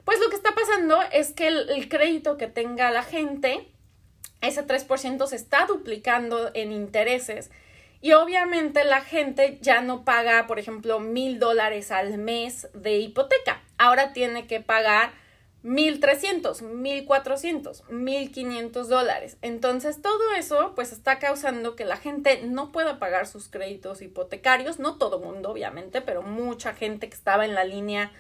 pues 0.05 0.21
lo 0.21 0.31
que 0.31 0.37
está 0.37 0.55
pasando 0.55 1.03
es 1.11 1.33
que 1.33 1.49
el, 1.49 1.69
el 1.69 1.89
crédito 1.89 2.37
que 2.37 2.47
tenga 2.47 2.93
la 2.93 3.03
gente, 3.03 3.73
ese 4.41 4.65
3% 4.65 5.27
se 5.27 5.37
está 5.37 5.67
duplicando 5.67 6.53
en 6.55 6.71
intereses 6.71 7.51
y 8.01 8.13
obviamente 8.13 8.85
la 8.85 9.01
gente 9.01 9.59
ya 9.63 9.81
no 9.81 10.05
paga, 10.05 10.47
por 10.47 10.61
ejemplo, 10.61 11.01
mil 11.01 11.41
dólares 11.41 11.91
al 11.91 12.19
mes 12.19 12.69
de 12.73 12.99
hipoteca. 12.99 13.61
Ahora 13.79 14.13
tiene 14.13 14.47
que 14.47 14.61
pagar 14.61 15.13
mil 15.63 16.01
trescientos, 16.01 16.63
mil 16.63 17.05
cuatrocientos, 17.05 17.85
mil 17.89 18.31
quinientos 18.33 18.89
dólares. 18.89 19.37
Entonces 19.43 20.03
todo 20.03 20.33
eso 20.37 20.73
pues 20.75 20.93
está 20.93 21.19
causando 21.19 21.77
que 21.77 21.85
la 21.85 21.97
gente 21.97 22.43
no 22.45 22.73
pueda 22.73 22.99
pagar 22.99 23.27
sus 23.27 23.49
créditos 23.49 24.03
hipotecarios. 24.03 24.79
No 24.79 24.99
todo 24.99 25.21
mundo, 25.21 25.51
obviamente, 25.51 26.01
pero 26.01 26.23
mucha 26.23 26.75
gente 26.75 27.09
que 27.09 27.15
estaba 27.15 27.45
en 27.45 27.55
la 27.55 27.65
línea, 27.65 28.13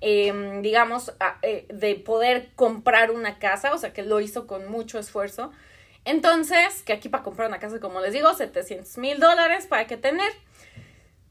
em, 0.00 0.62
digamos, 0.62 1.12
eh, 1.42 1.66
de 1.72 1.94
poder 1.96 2.50
comprar 2.54 3.10
una 3.10 3.38
casa, 3.38 3.72
o 3.74 3.78
sea 3.78 3.92
que 3.92 4.02
lo 4.02 4.20
hizo 4.20 4.46
con 4.46 4.70
mucho 4.70 4.98
esfuerzo 4.98 5.50
entonces, 6.04 6.82
que 6.82 6.92
aquí 6.92 7.08
para 7.08 7.22
comprar 7.22 7.48
una 7.48 7.58
casa, 7.58 7.80
como 7.80 8.00
les 8.00 8.12
digo, 8.12 8.32
700 8.32 8.98
mil 8.98 9.18
dólares 9.18 9.66
para 9.66 9.86
que 9.86 9.96
tener, 9.96 10.30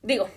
digo, 0.02 0.28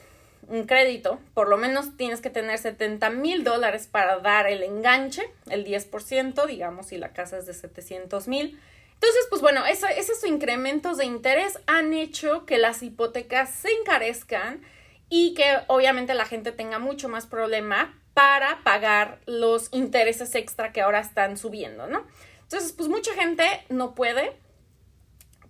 un 0.48 0.64
crédito, 0.64 1.18
por 1.34 1.48
lo 1.48 1.56
menos 1.56 1.96
tienes 1.96 2.20
que 2.20 2.30
tener 2.30 2.58
70 2.58 3.10
mil 3.10 3.44
dólares 3.44 3.88
para 3.90 4.18
dar 4.18 4.46
el 4.46 4.62
enganche, 4.62 5.22
el 5.50 5.64
10%, 5.64 6.46
digamos, 6.46 6.86
si 6.86 6.98
la 6.98 7.12
casa 7.12 7.38
es 7.38 7.46
de 7.46 7.54
700 7.54 8.28
mil. 8.28 8.60
Entonces, 8.94 9.26
pues 9.28 9.42
bueno, 9.42 9.64
esos 9.66 10.24
incrementos 10.24 10.96
de 10.96 11.04
interés 11.04 11.58
han 11.66 11.92
hecho 11.92 12.46
que 12.46 12.58
las 12.58 12.82
hipotecas 12.82 13.50
se 13.50 13.70
encarezcan 13.72 14.62
y 15.08 15.34
que 15.34 15.58
obviamente 15.66 16.14
la 16.14 16.24
gente 16.24 16.52
tenga 16.52 16.78
mucho 16.78 17.08
más 17.08 17.26
problema 17.26 18.00
para 18.14 18.62
pagar 18.64 19.20
los 19.26 19.68
intereses 19.72 20.34
extra 20.34 20.72
que 20.72 20.80
ahora 20.80 21.00
están 21.00 21.36
subiendo, 21.36 21.86
¿no? 21.86 22.06
Entonces, 22.42 22.72
pues 22.72 22.88
mucha 22.88 23.12
gente 23.14 23.44
no 23.68 23.94
puede 23.94 24.32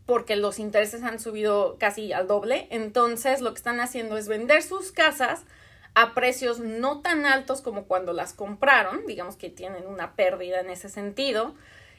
porque 0.07 0.37
los 0.37 0.59
intereses 0.59 1.03
han 1.03 1.19
subido 1.19 1.77
casi 1.79 2.13
al 2.13 2.29
doble. 2.29 2.69
Entonces, 2.71 3.41
lo 3.41 3.53
que 3.53 3.59
están 3.59 3.81
haciendo 3.81 4.17
es 4.17 4.29
vender 4.29 4.63
sus 4.63 4.93
casas 4.93 5.45
a 5.95 6.15
precios 6.15 6.61
no 6.61 7.01
tan 7.01 7.27
altos 7.27 7.61
como 7.61 7.85
cuando 7.87 8.13
las 8.13 8.33
compraron, 8.33 9.07
digamos 9.07 9.37
que 9.37 9.51
tienen 9.51 9.87
una 9.87 10.15
pérdida 10.15 10.61
en 10.61 10.71
ese 10.71 10.89
sentido. 10.89 11.55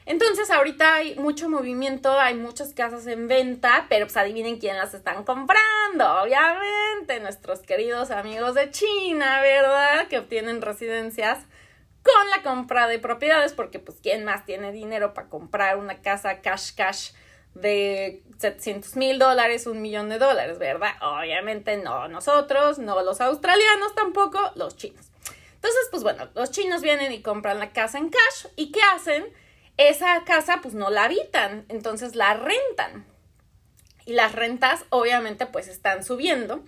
Entonces, 0.06 0.50
ahorita 0.50 0.94
hay 0.94 1.16
mucho 1.16 1.50
movimiento, 1.50 2.18
hay 2.18 2.34
muchas 2.34 2.72
casas 2.72 3.06
en 3.06 3.28
venta, 3.28 3.84
pero 3.90 4.06
pues 4.06 4.16
adivinen 4.16 4.58
quién 4.58 4.78
las 4.78 4.94
están 4.94 5.22
comprando, 5.24 6.22
obviamente, 6.22 7.20
nuestros 7.20 7.60
queridos 7.60 8.10
amigos 8.10 8.54
de 8.54 8.70
China, 8.70 9.42
¿verdad? 9.42 10.08
Que 10.08 10.18
obtienen 10.18 10.62
residencias 10.62 11.40
con 12.02 12.30
la 12.30 12.42
compra 12.42 12.86
de 12.86 12.98
propiedades, 12.98 13.52
porque 13.52 13.80
pues 13.80 13.98
quién 14.02 14.24
más 14.24 14.46
tiene 14.46 14.72
dinero 14.72 15.12
para 15.12 15.28
comprar 15.28 15.76
una 15.76 16.00
casa 16.00 16.40
cash 16.40 16.70
cash 16.74 17.10
de 17.54 18.22
700 18.38 18.96
mil 18.96 19.18
dólares, 19.18 19.66
un 19.66 19.82
millón 19.82 20.08
de 20.08 20.18
dólares, 20.18 20.58
¿verdad? 20.58 20.92
Obviamente 21.02 21.76
no 21.76 22.08
nosotros, 22.08 22.78
no 22.78 23.02
los 23.02 23.20
australianos 23.20 23.94
tampoco, 23.94 24.38
los 24.54 24.76
chinos. 24.76 25.06
Entonces, 25.54 25.88
pues 25.90 26.04
bueno, 26.04 26.28
los 26.34 26.52
chinos 26.52 26.82
vienen 26.82 27.12
y 27.12 27.20
compran 27.20 27.58
la 27.58 27.72
casa 27.72 27.98
en 27.98 28.10
cash 28.10 28.52
y 28.54 28.70
¿qué 28.70 28.80
hacen? 28.94 29.26
Esa 29.76 30.22
casa 30.24 30.60
pues 30.62 30.74
no 30.74 30.90
la 30.90 31.04
habitan, 31.04 31.64
entonces 31.68 32.14
la 32.14 32.34
rentan. 32.34 33.06
Y 34.06 34.12
las 34.12 34.34
rentas 34.34 34.84
obviamente 34.90 35.46
pues 35.46 35.68
están 35.68 36.04
subiendo 36.04 36.62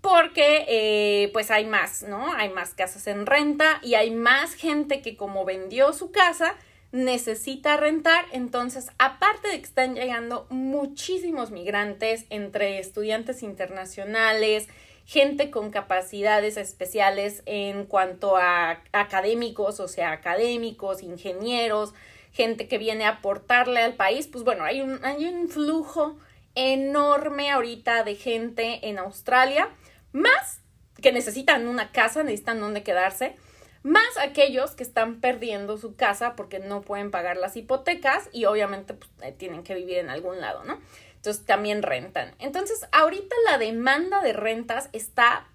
porque 0.00 0.66
eh, 0.68 1.30
pues 1.32 1.52
hay 1.52 1.64
más, 1.64 2.02
¿no? 2.02 2.32
Hay 2.34 2.50
más 2.50 2.74
casas 2.74 3.06
en 3.06 3.24
renta 3.26 3.78
y 3.82 3.94
hay 3.94 4.10
más 4.10 4.54
gente 4.54 5.00
que 5.00 5.16
como 5.16 5.44
vendió 5.44 5.92
su 5.92 6.10
casa 6.10 6.56
necesita 6.92 7.76
rentar. 7.76 8.24
Entonces, 8.32 8.90
aparte 8.98 9.48
de 9.48 9.58
que 9.58 9.64
están 9.64 9.94
llegando 9.94 10.46
muchísimos 10.50 11.50
migrantes 11.50 12.26
entre 12.30 12.78
estudiantes 12.78 13.42
internacionales, 13.42 14.68
gente 15.06 15.50
con 15.50 15.70
capacidades 15.70 16.56
especiales 16.56 17.42
en 17.46 17.86
cuanto 17.86 18.36
a 18.36 18.82
académicos, 18.92 19.80
o 19.80 19.88
sea, 19.88 20.12
académicos, 20.12 21.02
ingenieros, 21.02 21.94
gente 22.32 22.68
que 22.68 22.78
viene 22.78 23.04
a 23.04 23.10
aportarle 23.10 23.80
al 23.80 23.94
país, 23.94 24.26
pues 24.26 24.44
bueno, 24.44 24.64
hay 24.64 24.80
un, 24.80 25.04
hay 25.04 25.26
un 25.26 25.48
flujo 25.48 26.16
enorme 26.54 27.50
ahorita 27.50 28.04
de 28.04 28.14
gente 28.14 28.88
en 28.88 28.98
Australia 28.98 29.68
más 30.12 30.60
que 31.00 31.12
necesitan 31.12 31.66
una 31.66 31.90
casa, 31.90 32.22
necesitan 32.22 32.60
dónde 32.60 32.82
quedarse, 32.82 33.34
más 33.82 34.16
aquellos 34.20 34.72
que 34.72 34.82
están 34.82 35.20
perdiendo 35.20 35.76
su 35.78 35.96
casa 35.96 36.36
porque 36.36 36.58
no 36.58 36.82
pueden 36.82 37.10
pagar 37.10 37.36
las 37.36 37.56
hipotecas 37.56 38.28
y 38.32 38.44
obviamente 38.44 38.94
pues, 38.94 39.10
eh, 39.22 39.32
tienen 39.32 39.62
que 39.62 39.74
vivir 39.74 39.98
en 39.98 40.10
algún 40.10 40.40
lado, 40.40 40.64
¿no? 40.64 40.80
Entonces 41.16 41.44
también 41.46 41.82
rentan. 41.82 42.34
Entonces, 42.40 42.86
ahorita 42.90 43.34
la 43.48 43.58
demanda 43.58 44.22
de 44.22 44.32
rentas 44.32 44.88
está... 44.92 45.46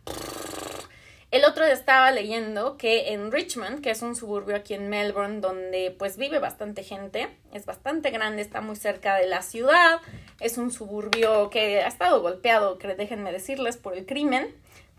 El 1.29 1.43
otro 1.43 1.65
día 1.65 1.73
estaba 1.73 2.09
leyendo 2.11 2.77
que 2.77 3.11
en 3.11 3.33
Richmond, 3.33 3.81
que 3.81 3.91
es 3.91 4.01
un 4.01 4.15
suburbio 4.15 4.55
aquí 4.55 4.75
en 4.75 4.87
Melbourne, 4.87 5.41
donde 5.41 5.93
pues 5.99 6.15
vive 6.15 6.39
bastante 6.39 6.83
gente, 6.83 7.27
es 7.51 7.65
bastante 7.65 8.11
grande, 8.11 8.41
está 8.41 8.61
muy 8.61 8.77
cerca 8.77 9.17
de 9.17 9.27
la 9.27 9.41
ciudad, 9.41 9.99
es 10.39 10.57
un 10.57 10.71
suburbio 10.71 11.49
que 11.49 11.81
ha 11.81 11.87
estado 11.87 12.21
golpeado, 12.21 12.77
déjenme 12.97 13.33
decirles, 13.33 13.75
por 13.75 13.93
el 13.93 14.05
crimen, 14.05 14.55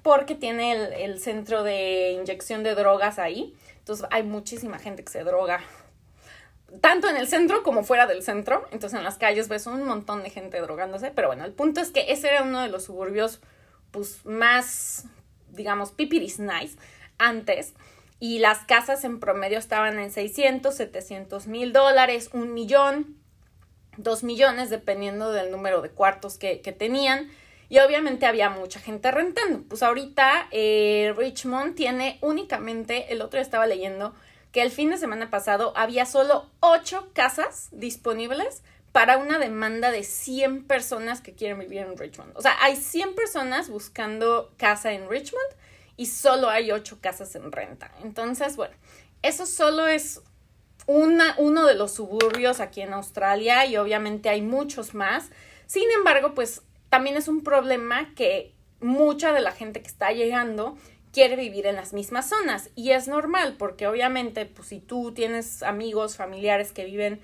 porque 0.09 0.35
tiene 0.35 1.05
el, 1.05 1.21
centro 1.21 1.63
de 1.63 2.13
inyección 2.13 2.63
de 2.63 2.75
drogas 2.75 3.19
ahí. 3.19 3.55
Entonces 3.81 4.07
hay 4.11 4.23
muchísima 4.23 4.79
gente 4.79 5.05
que 5.05 5.13
se 5.13 5.23
droga 5.23 5.61
tanto 6.81 7.11
en 7.11 7.19
el 7.19 7.29
centro 7.29 7.63
como 7.63 7.85
fuera 7.85 8.07
del 8.07 8.23
centro. 8.23 8.67
Entonces 8.73 8.99
en 8.99 9.05
las 9.05 9.19
calles 9.19 9.49
ves 9.49 9.67
un 9.67 9.85
montón 9.85 10.23
de 10.23 10.31
gente 10.31 10.63
drogándose. 10.63 11.11
Pero 11.11 11.29
bueno, 11.29 11.45
el 11.45 11.53
punto 11.53 11.83
es 11.83 11.91
que 11.91 12.11
ese 12.11 12.29
era 12.29 12.43
uno 12.43 12.63
de 12.63 12.69
los 12.69 12.85
suburbios 12.85 13.41
pues 13.91 14.25
más, 14.25 15.05
digamos, 15.51 15.93
pipiris 15.93 16.39
nice 16.39 16.79
antes. 17.19 17.75
Y 18.19 18.39
las 18.39 18.61
casas 18.61 19.05
en 19.05 19.21
promedio 19.21 19.59
estaban 19.59 19.99
en 19.99 20.11
600, 20.11 20.75
700 20.75 21.49
mil 21.49 21.75
dólares, 21.75 22.31
un 22.33 22.55
millón. 22.55 23.19
Dos 23.99 24.25
millones, 24.25 24.71
dependiendo 24.71 25.33
del 25.33 25.51
número 25.51 25.83
de 25.83 25.91
cuartos 25.91 26.39
que, 26.39 26.57
tenían. 26.57 27.29
Y 27.69 27.79
obviamente 27.81 28.27
había 28.27 28.51
mucha 28.51 28.81
gente 28.81 29.11
rentando. 29.11 29.63
Pues 29.69 29.83
ahorita 29.83 30.49
eh, 30.51 31.15
Richmond 31.17 31.75
tiene 31.75 32.19
únicamente, 32.23 33.13
el 33.13 33.21
otro 33.21 33.41
estaba 33.41 33.67
leyendo, 33.67 34.15
que 34.53 34.63
el 34.63 34.71
fin 34.71 34.91
de 34.91 34.99
semana 34.99 35.31
pasado 35.31 35.73
había 35.77 36.07
solo 36.07 36.51
ocho 36.61 37.11
casas 37.13 37.69
disponibles 37.73 38.63
para 38.93 39.19
una 39.19 39.39
demanda 39.39 39.91
de 39.91 40.03
100 40.03 40.65
personas 40.65 41.21
que 41.21 41.35
quieren 41.35 41.59
vivir 41.59 41.81
en 41.81 41.97
Richmond. 41.97 42.33
O 42.37 42.43
sea, 42.43 42.57
hay 42.63 42.77
100 42.77 43.15
personas 43.15 43.69
buscando 43.69 44.53
casa 44.57 44.93
en 44.93 45.09
Richmond 45.09 45.47
y 45.97 46.07
solo 46.07 46.49
hay 46.49 46.73
ocho 46.73 46.99
casas 47.01 47.35
en 47.35 47.53
renta. 47.53 47.93
Entonces, 48.03 48.57
bueno, 48.57 48.75
eso 49.23 49.45
solo 49.45 49.87
es 49.87 50.23
una, 50.87 51.35
uno 51.39 51.67
de 51.67 51.75
los 51.75 51.93
suburbios 51.93 52.61
aquí 52.61 52.81
en 52.81 52.95
Australia 52.95 53.67
y 53.67 53.77
obviamente 53.77 54.31
hay 54.31 54.41
muchos 54.41 54.95
más. 54.95 55.29
Sin 55.67 55.91
embargo, 55.91 56.35
pues 56.35 56.63
también 56.89 57.17
es 57.17 57.29
un 57.29 57.43
problema 57.43 58.15
que 58.15 58.55
mucha 58.81 59.33
de 59.33 59.41
la 59.41 59.53
gente 59.53 59.81
que 59.81 59.89
está 59.89 60.13
llegando 60.13 60.77
quiere 61.13 61.37
vivir 61.37 61.67
en 61.67 61.77
las 61.77 61.93
mismas 61.93 62.29
zonas 62.29 62.71
y 62.75 62.91
es 62.91 63.09
normal 63.09 63.57
porque 63.59 63.87
obviamente 63.87 64.47
pues 64.47 64.69
si 64.69 64.81
tú 64.81 65.13
tienes 65.13 65.63
amigos, 65.63 66.17
familiares 66.17 66.73
que 66.73 66.85
viven 66.85 67.21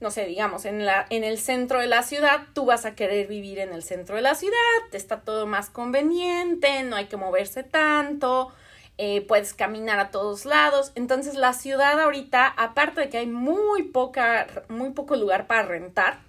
no 0.00 0.10
sé, 0.10 0.26
digamos, 0.26 0.66
en, 0.66 0.84
la, 0.84 1.06
en 1.08 1.24
el 1.24 1.38
centro 1.38 1.80
de 1.80 1.86
la 1.86 2.02
ciudad, 2.02 2.48
tú 2.52 2.66
vas 2.66 2.84
a 2.84 2.94
querer 2.94 3.28
vivir 3.28 3.58
en 3.58 3.72
el 3.72 3.82
centro 3.82 4.16
de 4.16 4.22
la 4.22 4.34
ciudad, 4.34 4.54
está 4.92 5.20
todo 5.20 5.46
más 5.46 5.70
conveniente, 5.70 6.82
no 6.82 6.96
hay 6.96 7.06
que 7.06 7.16
moverse 7.16 7.62
tanto, 7.62 8.52
eh, 8.98 9.22
puedes 9.22 9.54
caminar 9.54 9.98
a 9.98 10.10
todos 10.10 10.44
lados. 10.44 10.92
Entonces 10.96 11.34
la 11.34 11.54
ciudad 11.54 11.98
ahorita, 11.98 12.46
aparte 12.46 13.02
de 13.02 13.08
que 13.08 13.18
hay 13.18 13.26
muy 13.26 13.84
poca, 13.84 14.46
muy 14.68 14.90
poco 14.90 15.16
lugar 15.16 15.46
para 15.46 15.62
rentar, 15.62 16.20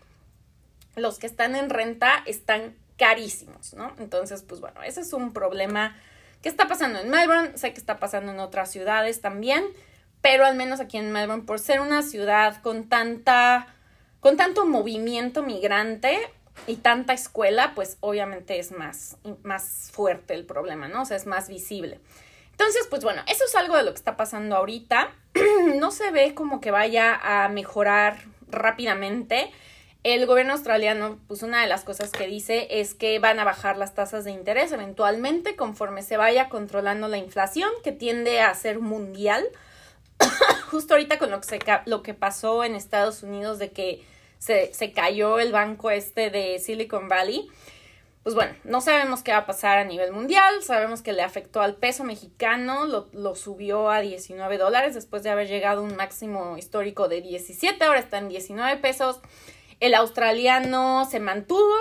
los 0.97 1.19
que 1.19 1.27
están 1.27 1.55
en 1.55 1.69
renta 1.69 2.23
están 2.25 2.75
carísimos, 2.97 3.73
¿no? 3.73 3.93
Entonces, 3.99 4.43
pues 4.43 4.59
bueno, 4.59 4.83
ese 4.83 5.01
es 5.01 5.13
un 5.13 5.31
problema 5.31 5.95
que 6.41 6.49
está 6.49 6.67
pasando 6.67 6.99
en 6.99 7.09
Melbourne, 7.09 7.57
sé 7.57 7.73
que 7.73 7.79
está 7.79 7.99
pasando 7.99 8.31
en 8.31 8.39
otras 8.39 8.71
ciudades 8.71 9.21
también, 9.21 9.63
pero 10.21 10.45
al 10.45 10.55
menos 10.55 10.79
aquí 10.79 10.97
en 10.97 11.11
Melbourne, 11.11 11.43
por 11.43 11.59
ser 11.59 11.79
una 11.79 12.01
ciudad 12.01 12.61
con 12.61 12.89
tanta, 12.89 13.67
con 14.19 14.35
tanto 14.35 14.65
movimiento 14.65 15.43
migrante, 15.43 16.19
y 16.65 16.77
tanta 16.77 17.13
escuela, 17.13 17.73
pues 17.75 17.97
obviamente 17.99 18.57
es 18.59 18.71
más, 18.71 19.17
más 19.43 19.91
fuerte 19.93 20.33
el 20.33 20.45
problema, 20.45 20.87
¿no? 20.87 21.03
O 21.03 21.05
sea, 21.05 21.17
es 21.17 21.27
más 21.27 21.49
visible. 21.49 21.99
Entonces, 22.51 22.87
pues 22.89 23.03
bueno, 23.03 23.21
eso 23.27 23.45
es 23.45 23.55
algo 23.55 23.77
de 23.77 23.83
lo 23.83 23.91
que 23.91 23.97
está 23.97 24.17
pasando 24.17 24.55
ahorita. 24.55 25.11
no 25.75 25.91
se 25.91 26.09
ve 26.11 26.33
como 26.33 26.59
que 26.59 26.71
vaya 26.71 27.15
a 27.15 27.49
mejorar 27.49 28.23
rápidamente. 28.49 29.51
El 30.03 30.25
gobierno 30.25 30.53
australiano, 30.53 31.19
pues 31.27 31.43
una 31.43 31.61
de 31.61 31.67
las 31.67 31.83
cosas 31.83 32.11
que 32.11 32.27
dice 32.27 32.67
es 32.69 32.93
que 32.93 33.19
van 33.19 33.39
a 33.39 33.43
bajar 33.43 33.77
las 33.77 33.93
tasas 33.93 34.23
de 34.23 34.31
interés 34.31 34.71
eventualmente 34.71 35.55
conforme 35.55 36.01
se 36.01 36.17
vaya 36.17 36.49
controlando 36.49 37.07
la 37.07 37.17
inflación, 37.17 37.69
que 37.83 37.91
tiende 37.91 38.39
a 38.41 38.53
ser 38.53 38.79
mundial. 38.79 39.45
Justo 40.71 40.93
ahorita 40.93 41.17
con 41.17 41.31
lo 41.31 41.41
que, 41.41 41.47
se, 41.47 41.59
lo 41.85 42.03
que 42.03 42.13
pasó 42.13 42.63
en 42.63 42.75
Estados 42.75 43.23
Unidos 43.23 43.59
de 43.59 43.71
que 43.71 44.03
se, 44.39 44.73
se 44.73 44.93
cayó 44.93 45.39
el 45.39 45.51
banco 45.51 45.91
este 45.91 46.29
de 46.29 46.59
Silicon 46.59 47.09
Valley, 47.09 47.49
pues 48.27 48.35
bueno, 48.35 48.53
no 48.65 48.81
sabemos 48.81 49.23
qué 49.23 49.31
va 49.31 49.37
a 49.37 49.45
pasar 49.45 49.77
a 49.77 49.85
nivel 49.85 50.11
mundial, 50.11 50.61
sabemos 50.61 51.01
que 51.01 51.13
le 51.13 51.21
afectó 51.21 51.61
al 51.61 51.75
peso 51.75 52.03
mexicano, 52.03 52.85
lo, 52.85 53.07
lo, 53.13 53.35
subió 53.35 53.89
a 53.89 54.01
19 54.01 54.57
dólares 54.57 54.95
después 54.95 55.23
de 55.23 55.29
haber 55.29 55.47
llegado 55.47 55.79
a 55.79 55.83
un 55.85 55.95
máximo 55.95 56.57
histórico 56.57 57.07
de 57.07 57.21
17, 57.21 57.81
ahora 57.85 57.99
está 57.99 58.17
en 58.17 58.27
19 58.27 58.81
pesos. 58.81 59.21
El 59.79 59.93
australiano 59.93 61.05
se 61.05 61.19
mantuvo, 61.19 61.75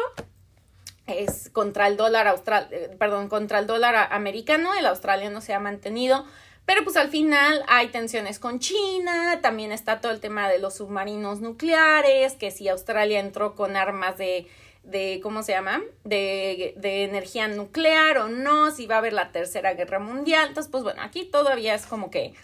es 1.06 1.50
contra 1.50 1.86
el 1.86 1.96
dólar 1.96 2.28
austral, 2.28 2.68
eh, 2.70 2.94
perdón, 2.98 3.28
contra 3.28 3.58
el 3.58 3.66
dólar 3.66 4.08
americano, 4.10 4.74
el 4.74 4.86
australiano 4.86 5.40
se 5.40 5.54
ha 5.54 5.60
mantenido, 5.60 6.26
pero 6.64 6.82
pues 6.84 6.96
al 6.96 7.08
final 7.08 7.62
hay 7.68 7.88
tensiones 7.88 8.38
con 8.38 8.58
China, 8.58 9.40
también 9.40 9.72
está 9.72 10.00
todo 10.00 10.12
el 10.12 10.20
tema 10.20 10.48
de 10.48 10.58
los 10.58 10.74
submarinos 10.74 11.40
nucleares, 11.40 12.34
que 12.34 12.50
si 12.50 12.68
Australia 12.68 13.20
entró 13.20 13.54
con 13.54 13.76
armas 13.76 14.18
de 14.18 14.46
de, 14.86 15.20
¿cómo 15.22 15.42
se 15.42 15.52
llama? 15.52 15.82
De, 16.04 16.74
de, 16.76 17.04
energía 17.04 17.48
nuclear 17.48 18.18
o 18.18 18.28
no, 18.28 18.70
si 18.70 18.86
va 18.86 18.96
a 18.96 18.98
haber 18.98 19.12
la 19.12 19.32
tercera 19.32 19.74
guerra 19.74 19.98
mundial. 19.98 20.48
Entonces, 20.48 20.70
pues 20.70 20.84
bueno, 20.84 21.02
aquí 21.02 21.24
todavía 21.24 21.74
es 21.74 21.86
como 21.86 22.10
que 22.10 22.34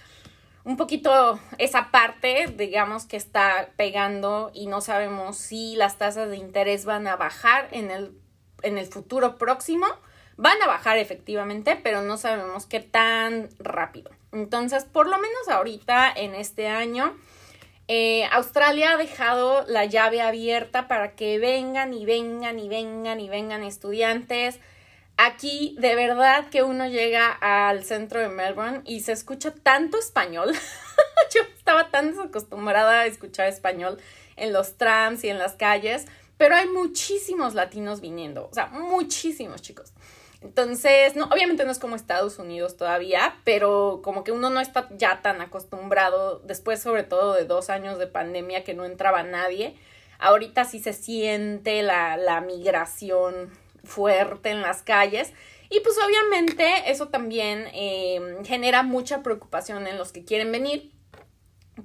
un 0.64 0.76
poquito 0.76 1.40
esa 1.58 1.90
parte, 1.90 2.46
digamos, 2.56 3.04
que 3.04 3.16
está 3.16 3.70
pegando 3.76 4.50
y 4.54 4.66
no 4.66 4.80
sabemos 4.80 5.36
si 5.36 5.76
las 5.76 5.98
tasas 5.98 6.28
de 6.28 6.36
interés 6.36 6.84
van 6.84 7.06
a 7.06 7.16
bajar 7.16 7.68
en 7.72 7.90
el, 7.90 8.12
en 8.62 8.78
el 8.78 8.86
futuro 8.86 9.38
próximo. 9.38 9.86
Van 10.36 10.60
a 10.62 10.66
bajar 10.66 10.98
efectivamente, 10.98 11.76
pero 11.82 12.02
no 12.02 12.16
sabemos 12.16 12.66
qué 12.66 12.80
tan 12.80 13.48
rápido. 13.58 14.10
Entonces, 14.32 14.84
por 14.84 15.06
lo 15.06 15.18
menos 15.18 15.48
ahorita, 15.48 16.10
en 16.14 16.34
este 16.34 16.68
año, 16.68 17.14
eh, 17.88 18.24
Australia 18.32 18.92
ha 18.92 18.96
dejado 18.96 19.64
la 19.66 19.84
llave 19.84 20.22
abierta 20.22 20.88
para 20.88 21.14
que 21.14 21.38
vengan 21.38 21.92
y 21.92 22.06
vengan 22.06 22.58
y 22.58 22.68
vengan 22.68 23.20
y 23.20 23.28
vengan 23.28 23.62
estudiantes. 23.62 24.60
Aquí 25.16 25.76
de 25.78 25.94
verdad 25.94 26.48
que 26.48 26.62
uno 26.62 26.86
llega 26.88 27.30
al 27.30 27.84
centro 27.84 28.20
de 28.20 28.28
Melbourne 28.28 28.82
y 28.84 29.00
se 29.00 29.12
escucha 29.12 29.52
tanto 29.54 29.98
español. 29.98 30.52
Yo 31.34 31.42
estaba 31.56 31.90
tan 31.90 32.10
desacostumbrada 32.10 33.00
a 33.00 33.06
escuchar 33.06 33.46
español 33.46 33.98
en 34.36 34.52
los 34.52 34.76
trams 34.76 35.22
y 35.24 35.28
en 35.28 35.38
las 35.38 35.54
calles, 35.54 36.06
pero 36.38 36.56
hay 36.56 36.68
muchísimos 36.68 37.54
latinos 37.54 38.00
viniendo, 38.00 38.48
o 38.50 38.54
sea, 38.54 38.66
muchísimos 38.66 39.62
chicos. 39.62 39.92
Entonces, 40.40 41.14
no, 41.14 41.26
obviamente 41.26 41.64
no 41.64 41.70
es 41.70 41.78
como 41.78 41.94
Estados 41.94 42.38
Unidos 42.38 42.76
todavía, 42.76 43.36
pero 43.44 44.00
como 44.02 44.24
que 44.24 44.32
uno 44.32 44.50
no 44.50 44.60
está 44.60 44.88
ya 44.90 45.22
tan 45.22 45.40
acostumbrado, 45.40 46.40
después 46.40 46.82
sobre 46.82 47.04
todo 47.04 47.34
de 47.34 47.44
dos 47.44 47.70
años 47.70 47.98
de 47.98 48.08
pandemia 48.08 48.64
que 48.64 48.74
no 48.74 48.84
entraba 48.84 49.22
nadie, 49.22 49.76
ahorita 50.18 50.64
sí 50.64 50.80
se 50.80 50.92
siente 50.92 51.82
la, 51.82 52.16
la 52.16 52.40
migración 52.40 53.52
fuerte 53.84 54.50
en 54.50 54.62
las 54.62 54.82
calles. 54.82 55.32
Y 55.70 55.80
pues 55.80 55.96
obviamente 56.06 56.90
eso 56.90 57.08
también 57.08 57.66
eh, 57.72 58.20
genera 58.44 58.82
mucha 58.82 59.22
preocupación 59.22 59.86
en 59.86 59.96
los 59.96 60.12
que 60.12 60.24
quieren 60.24 60.52
venir, 60.52 60.92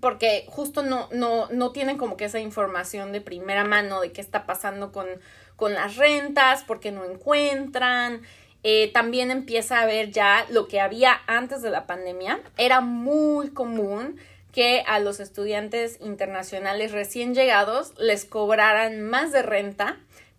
porque 0.02 0.46
justo 0.50 0.84
no, 0.84 1.08
no, 1.14 1.48
no 1.50 1.72
tienen 1.72 1.98
como 1.98 2.18
que 2.18 2.26
esa 2.26 2.40
información 2.40 3.14
de 3.14 3.22
primera 3.22 3.64
mano 3.64 4.02
de 4.02 4.12
qué 4.12 4.20
está 4.20 4.46
pasando 4.46 4.92
con, 4.92 5.08
con 5.56 5.74
las 5.74 5.96
rentas, 5.96 6.66
porque 6.66 6.92
no 6.92 7.06
encuentran, 7.06 8.24
eh, 8.64 8.92
también 8.92 9.32
empieza 9.32 9.80
a 9.80 9.86
ver 9.86 10.12
ya 10.12 10.46
lo 10.50 10.68
que 10.68 10.82
había 10.82 11.22
antes 11.26 11.62
de 11.62 11.70
la 11.70 11.88
pandemia. 11.88 12.42
Era 12.58 12.82
muy 12.82 13.52
común 13.52 14.20
que 14.52 14.84
a 14.88 15.00
los 15.00 15.22
estudiantes 15.22 15.98
internacionales 16.02 16.92
recién 16.92 17.34
llegados 17.34 17.94
les 18.00 18.26
cobraran 18.26 19.02
más 19.02 19.32
de 19.32 19.44
renta 19.44 19.98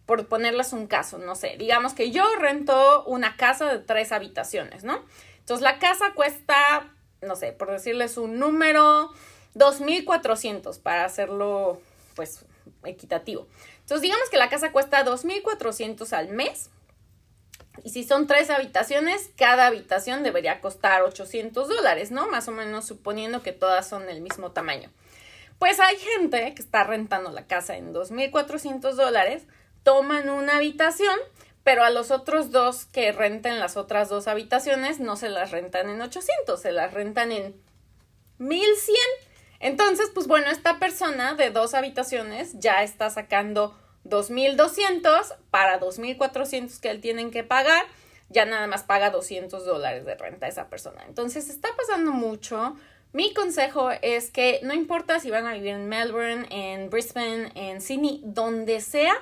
por 0.09 0.27
ponerles 0.27 0.73
un 0.73 0.87
caso, 0.87 1.19
no 1.19 1.35
sé, 1.35 1.57
digamos 1.59 1.93
que 1.93 2.11
yo 2.11 2.25
rento 2.41 3.05
una 3.05 3.37
casa 3.37 3.71
de 3.71 3.79
tres 3.79 4.11
habitaciones, 4.11 4.83
¿no? 4.83 5.05
Entonces 5.41 5.63
la 5.63 5.79
casa 5.79 6.15
cuesta, 6.15 6.91
no 7.21 7.37
sé, 7.37 7.53
por 7.53 7.71
decirles 7.71 8.17
un 8.17 8.39
número, 8.39 9.13
2.400 9.55 10.81
para 10.81 11.05
hacerlo, 11.05 11.83
pues, 12.17 12.47
equitativo. 12.85 13.49
Entonces 13.81 14.01
digamos 14.01 14.31
que 14.31 14.39
la 14.39 14.49
casa 14.49 14.73
cuesta 14.73 15.05
2.400 15.05 16.11
al 16.15 16.31
mes 16.31 16.71
y 17.85 17.91
si 17.91 18.03
son 18.03 18.27
tres 18.27 18.49
habitaciones, 18.49 19.29
cada 19.37 19.67
habitación 19.67 20.23
debería 20.23 20.63
costar 20.63 21.03
800 21.03 21.69
dólares, 21.69 22.13
¿no? 22.13 22.31
Más 22.31 22.49
o 22.49 22.53
menos 22.53 22.87
suponiendo 22.87 23.43
que 23.43 23.53
todas 23.53 23.87
son 23.87 24.07
del 24.07 24.23
mismo 24.23 24.53
tamaño. 24.53 24.91
Pues 25.59 25.81
hay 25.81 25.99
gente 25.99 26.55
que 26.55 26.63
está 26.63 26.85
rentando 26.85 27.31
la 27.31 27.47
casa 27.47 27.77
en 27.77 27.93
2.400 27.93 28.95
dólares, 28.95 29.43
toman 29.83 30.29
una 30.29 30.57
habitación, 30.57 31.19
pero 31.65 31.85
a 31.85 31.91
los 31.91 32.11
otros 32.11 32.51
dos 32.51 32.87
que 32.87 33.13
renten 33.13 33.59
las 33.59 33.77
otras 33.77 34.09
dos 34.09 34.29
habitaciones 34.29 35.01
no 35.01 35.17
se 35.17 35.29
las 35.29 35.51
rentan 35.51 35.91
en 35.91 36.01
800, 36.01 36.61
se 36.61 36.73
las 36.73 36.95
rentan 36.95 37.33
en 37.33 37.61
1100. 38.39 38.97
Entonces, 39.61 40.11
pues 40.15 40.27
bueno, 40.27 40.51
esta 40.51 40.79
persona 40.79 41.35
de 41.35 41.51
dos 41.51 41.75
habitaciones 41.75 42.59
ya 42.59 42.83
está 42.83 43.11
sacando 43.11 43.77
2.200 44.05 45.37
para 45.51 45.81
2.400 45.81 46.81
que 46.81 46.91
él 46.91 47.01
tienen 47.01 47.31
que 47.31 47.45
pagar, 47.45 47.85
ya 48.29 48.45
nada 48.45 48.67
más 48.67 48.85
paga 48.85 49.11
200 49.11 49.65
dólares 49.65 50.05
de 50.05 50.15
renta 50.15 50.47
esa 50.47 50.69
persona. 50.69 51.05
Entonces 51.07 51.49
está 51.49 51.69
pasando 51.77 52.13
mucho. 52.13 52.77
Mi 53.13 53.33
consejo 53.33 53.91
es 54.03 54.31
que 54.31 54.61
no 54.63 54.75
importa 54.75 55.19
si 55.19 55.31
van 55.31 55.47
a 55.47 55.55
vivir 55.55 55.73
en 55.73 55.89
Melbourne, 55.89 56.47
en 56.51 56.91
Brisbane, 56.91 57.51
en 57.55 57.81
Sydney, 57.81 58.21
donde 58.25 58.81
sea, 58.81 59.15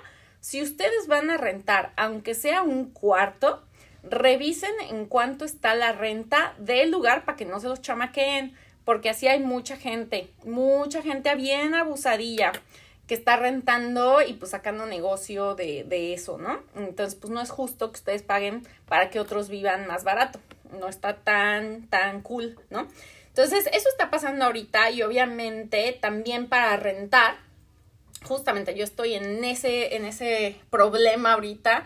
si 0.46 0.62
ustedes 0.62 1.08
van 1.08 1.28
a 1.30 1.36
rentar, 1.36 1.92
aunque 1.96 2.32
sea 2.32 2.62
un 2.62 2.92
cuarto, 2.92 3.64
revisen 4.04 4.70
en 4.90 5.06
cuánto 5.06 5.44
está 5.44 5.74
la 5.74 5.90
renta 5.90 6.54
del 6.58 6.92
lugar 6.92 7.24
para 7.24 7.34
que 7.34 7.44
no 7.44 7.58
se 7.58 7.66
los 7.66 7.82
chamaqueen, 7.82 8.56
porque 8.84 9.10
así 9.10 9.26
hay 9.26 9.40
mucha 9.40 9.76
gente, 9.76 10.30
mucha 10.44 11.02
gente 11.02 11.34
bien 11.34 11.74
abusadilla 11.74 12.52
que 13.08 13.14
está 13.14 13.36
rentando 13.36 14.22
y 14.22 14.34
pues 14.34 14.52
sacando 14.52 14.86
negocio 14.86 15.56
de, 15.56 15.82
de, 15.82 16.14
eso, 16.14 16.38
¿no? 16.38 16.60
Entonces, 16.76 17.16
pues 17.16 17.32
no 17.32 17.40
es 17.40 17.50
justo 17.50 17.90
que 17.90 17.98
ustedes 17.98 18.22
paguen 18.22 18.62
para 18.88 19.10
que 19.10 19.18
otros 19.18 19.48
vivan 19.48 19.88
más 19.88 20.04
barato. 20.04 20.38
No 20.78 20.86
está 20.86 21.16
tan, 21.16 21.88
tan 21.88 22.22
cool, 22.22 22.56
¿no? 22.70 22.86
Entonces, 23.30 23.66
eso 23.72 23.88
está 23.88 24.10
pasando 24.10 24.44
ahorita 24.44 24.92
y 24.92 25.02
obviamente 25.02 25.98
también 26.00 26.48
para 26.48 26.76
rentar, 26.76 27.36
justamente 28.24 28.74
yo 28.74 28.84
estoy 28.84 29.14
en 29.14 29.44
ese, 29.44 29.96
en 29.96 30.04
ese 30.04 30.60
problema 30.70 31.32
ahorita. 31.32 31.84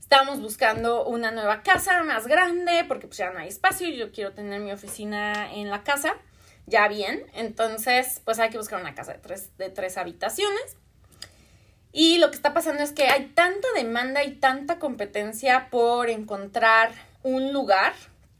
Estamos 0.00 0.40
buscando 0.40 1.06
una 1.06 1.30
nueva 1.30 1.62
casa 1.62 2.02
más 2.02 2.26
grande 2.26 2.84
porque 2.86 3.06
pues 3.06 3.18
ya 3.18 3.30
no 3.30 3.38
hay 3.38 3.48
espacio 3.48 3.88
y 3.88 3.96
yo 3.96 4.12
quiero 4.12 4.32
tener 4.32 4.60
mi 4.60 4.70
oficina 4.70 5.52
en 5.52 5.70
la 5.70 5.82
casa 5.82 6.16
ya 6.66 6.88
bien. 6.88 7.24
Entonces, 7.34 8.20
pues 8.24 8.38
hay 8.38 8.50
que 8.50 8.58
buscar 8.58 8.80
una 8.80 8.94
casa 8.94 9.12
de 9.12 9.18
tres, 9.18 9.56
de 9.58 9.70
tres 9.70 9.96
habitaciones. 9.96 10.76
Y 11.92 12.18
lo 12.18 12.30
que 12.30 12.36
está 12.36 12.52
pasando 12.54 12.82
es 12.82 12.92
que 12.92 13.04
hay 13.04 13.26
tanta 13.26 13.68
demanda 13.74 14.24
y 14.24 14.32
tanta 14.32 14.78
competencia 14.78 15.68
por 15.70 16.10
encontrar 16.10 16.90
un 17.22 17.52
lugar 17.52 17.94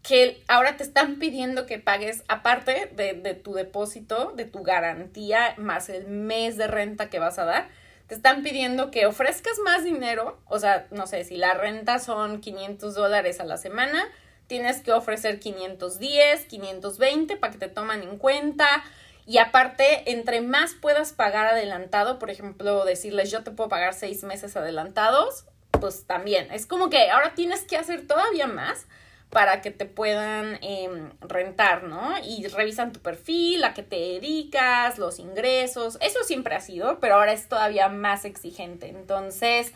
que 0.05 0.45
ahora 0.49 0.77
te 0.77 0.85
están 0.85 1.19
pidiendo 1.19 1.65
que 1.65 1.79
pagues, 1.79 2.25
aparte 2.29 2.93
de, 2.95 3.35
tu 3.35 3.55
depósito, 3.55 4.33
de 4.37 4.45
tu 4.45 4.63
garantía, 4.63 5.55
más 5.57 5.89
el 5.89 6.07
mes 6.07 6.59
de 6.59 6.67
renta 6.67 7.09
que 7.09 7.19
vas 7.19 7.39
a 7.39 7.47
dar, 7.47 7.69
te 8.07 8.15
están 8.15 8.43
pidiendo 8.43 8.91
que 8.91 9.07
ofrezcas 9.07 9.59
más 9.65 9.83
dinero. 9.83 10.39
O 10.47 10.59
sea, 10.59 10.87
no 10.91 11.07
sé, 11.07 11.25
si 11.25 11.39
la 11.39 11.55
renta 11.55 11.99
son 11.99 12.43
500 12.43 12.95
dólares 12.95 13.41
a 13.41 13.45
la 13.45 13.57
semana, 13.57 14.07
tienes 14.47 14.83
que 14.83 14.93
ofrecer 14.93 15.41
510, 15.41 16.45
520 16.45 17.37
para 17.39 17.55
que 17.55 17.59
te 17.59 17.69
toman 17.69 18.03
en 18.03 18.19
cuenta. 18.19 18.85
Y 19.25 19.39
aparte, 19.39 20.13
entre 20.13 20.43
más 20.43 20.75
puedas 20.75 21.15
pagar 21.15 21.47
adelantado, 21.47 22.19
por 22.19 22.29
ejemplo, 22.29 22.85
decirles 22.85 23.31
yo 23.31 23.43
te 23.43 23.53
puedo 23.53 23.71
pagar 23.71 23.95
seis 23.95 24.23
meses 24.23 24.55
adelantados, 24.55 25.47
pues 25.71 26.05
también. 26.05 26.53
Es 26.53 26.67
como 26.67 26.91
que 26.91 27.11
ahora 27.11 27.33
tienes 27.35 27.63
que 27.63 27.79
hacer 27.79 28.07
todavía 28.07 28.47
más 28.47 28.87
para 29.31 29.61
que 29.61 29.71
te 29.71 29.85
puedan 29.85 30.59
em, 30.63 31.11
rentar, 31.21 31.85
¿no? 31.85 32.15
Y 32.25 32.47
revisan 32.47 32.93
tu 32.93 33.01
perfil, 33.01 33.65
a 33.65 33.75
qué 33.75 33.83
te 33.83 33.97
dedicas, 33.97 34.99
los 34.99 35.19
ingresos, 35.19 35.99
eso 36.01 36.23
siempre 36.25 36.55
ha 36.55 36.61
sido, 36.61 37.01
pero 37.01 37.17
ahora 37.17 37.33
es 37.33 37.49
todavía 37.49 37.89
más 37.89 38.25
exigente. 38.25 38.89
Entonces, 38.89 39.73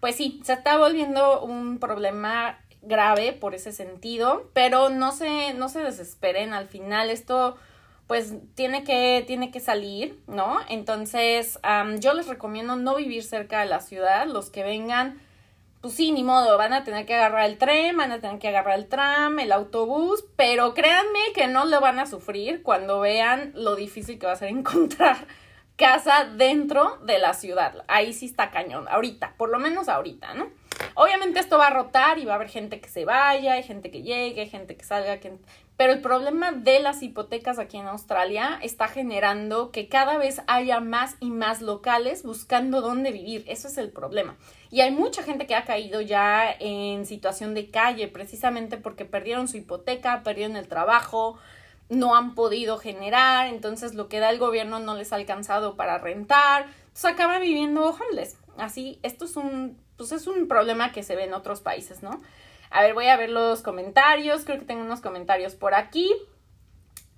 pues 0.00 0.16
sí, 0.16 0.40
se 0.44 0.54
está 0.54 0.76
volviendo 0.76 1.40
un 1.40 1.78
problema 1.78 2.58
grave 2.82 3.32
por 3.32 3.54
ese 3.54 3.72
sentido, 3.72 4.50
pero 4.52 4.88
no 4.88 5.12
se, 5.12 5.54
no 5.54 5.68
se 5.68 5.80
desesperen, 5.80 6.52
al 6.52 6.66
final 6.66 7.10
esto 7.10 7.56
pues 8.06 8.34
tiene 8.54 8.84
que, 8.84 9.24
tiene 9.26 9.50
que 9.50 9.58
salir, 9.58 10.20
¿no? 10.28 10.58
Entonces, 10.68 11.58
yo 11.98 12.14
les 12.14 12.28
recomiendo 12.28 12.76
no 12.76 12.94
vivir 12.94 13.24
cerca 13.24 13.60
de 13.60 13.66
la 13.66 13.80
ciudad, 13.80 14.26
los 14.28 14.48
que 14.50 14.62
vengan, 14.62 15.20
pues 15.86 15.94
sí, 15.94 16.10
ni 16.10 16.24
modo, 16.24 16.58
van 16.58 16.72
a 16.72 16.82
tener 16.82 17.06
que 17.06 17.14
agarrar 17.14 17.48
el 17.48 17.58
tren, 17.58 17.96
van 17.96 18.10
a 18.10 18.18
tener 18.18 18.40
que 18.40 18.48
agarrar 18.48 18.76
el 18.76 18.88
tram, 18.88 19.38
el 19.38 19.52
autobús, 19.52 20.24
pero 20.34 20.74
créanme 20.74 21.20
que 21.32 21.46
no 21.46 21.64
lo 21.64 21.80
van 21.80 22.00
a 22.00 22.06
sufrir 22.06 22.64
cuando 22.64 22.98
vean 22.98 23.52
lo 23.54 23.76
difícil 23.76 24.18
que 24.18 24.26
va 24.26 24.32
a 24.32 24.36
ser 24.36 24.48
encontrar 24.50 25.28
casa 25.76 26.24
dentro 26.24 26.98
de 27.04 27.20
la 27.20 27.34
ciudad. 27.34 27.84
Ahí 27.86 28.12
sí 28.14 28.26
está 28.26 28.50
cañón, 28.50 28.88
ahorita, 28.88 29.34
por 29.36 29.48
lo 29.48 29.60
menos 29.60 29.88
ahorita, 29.88 30.34
¿no? 30.34 30.48
Obviamente 30.94 31.38
esto 31.38 31.56
va 31.56 31.68
a 31.68 31.70
rotar 31.70 32.18
y 32.18 32.24
va 32.24 32.32
a 32.32 32.34
haber 32.34 32.48
gente 32.48 32.80
que 32.80 32.88
se 32.88 33.04
vaya, 33.04 33.52
hay 33.52 33.62
gente 33.62 33.92
que 33.92 34.02
llegue, 34.02 34.46
gente 34.46 34.76
que 34.76 34.84
salga, 34.84 35.20
pero 35.76 35.92
el 35.92 36.00
problema 36.00 36.52
de 36.52 36.80
las 36.80 37.02
hipotecas 37.02 37.58
aquí 37.58 37.76
en 37.76 37.86
Australia 37.86 38.58
está 38.62 38.88
generando 38.88 39.70
que 39.70 39.88
cada 39.88 40.16
vez 40.16 40.40
haya 40.46 40.80
más 40.80 41.16
y 41.20 41.30
más 41.30 41.60
locales 41.60 42.22
buscando 42.22 42.80
dónde 42.80 43.12
vivir. 43.12 43.44
Eso 43.46 43.68
es 43.68 43.76
el 43.76 43.90
problema. 43.90 44.36
Y 44.70 44.80
hay 44.80 44.90
mucha 44.90 45.22
gente 45.22 45.46
que 45.46 45.54
ha 45.54 45.64
caído 45.64 46.00
ya 46.00 46.50
en 46.50 47.04
situación 47.04 47.54
de 47.54 47.70
calle 47.70 48.08
precisamente 48.08 48.78
porque 48.78 49.04
perdieron 49.04 49.48
su 49.48 49.58
hipoteca, 49.58 50.22
perdieron 50.22 50.56
el 50.56 50.66
trabajo, 50.66 51.38
no 51.88 52.16
han 52.16 52.34
podido 52.34 52.78
generar, 52.78 53.46
entonces 53.46 53.94
lo 53.94 54.08
que 54.08 54.18
da 54.18 54.30
el 54.30 54.38
gobierno 54.38 54.80
no 54.80 54.94
les 54.94 55.12
ha 55.12 55.16
alcanzado 55.16 55.76
para 55.76 55.98
rentar, 55.98 56.66
entonces 56.86 57.04
acaban 57.04 57.42
viviendo 57.42 57.90
homeless. 57.90 58.38
Así, 58.56 58.98
esto 59.02 59.26
es 59.26 59.36
un, 59.36 59.78
pues 59.96 60.12
es 60.12 60.26
un 60.26 60.48
problema 60.48 60.90
que 60.92 61.02
se 61.02 61.14
ve 61.14 61.24
en 61.24 61.34
otros 61.34 61.60
países, 61.60 62.02
¿no? 62.02 62.22
A 62.70 62.82
ver, 62.82 62.94
voy 62.94 63.06
a 63.06 63.16
ver 63.16 63.30
los 63.30 63.62
comentarios. 63.62 64.44
Creo 64.44 64.58
que 64.58 64.64
tengo 64.64 64.82
unos 64.82 65.00
comentarios 65.00 65.54
por 65.54 65.74
aquí. 65.74 66.12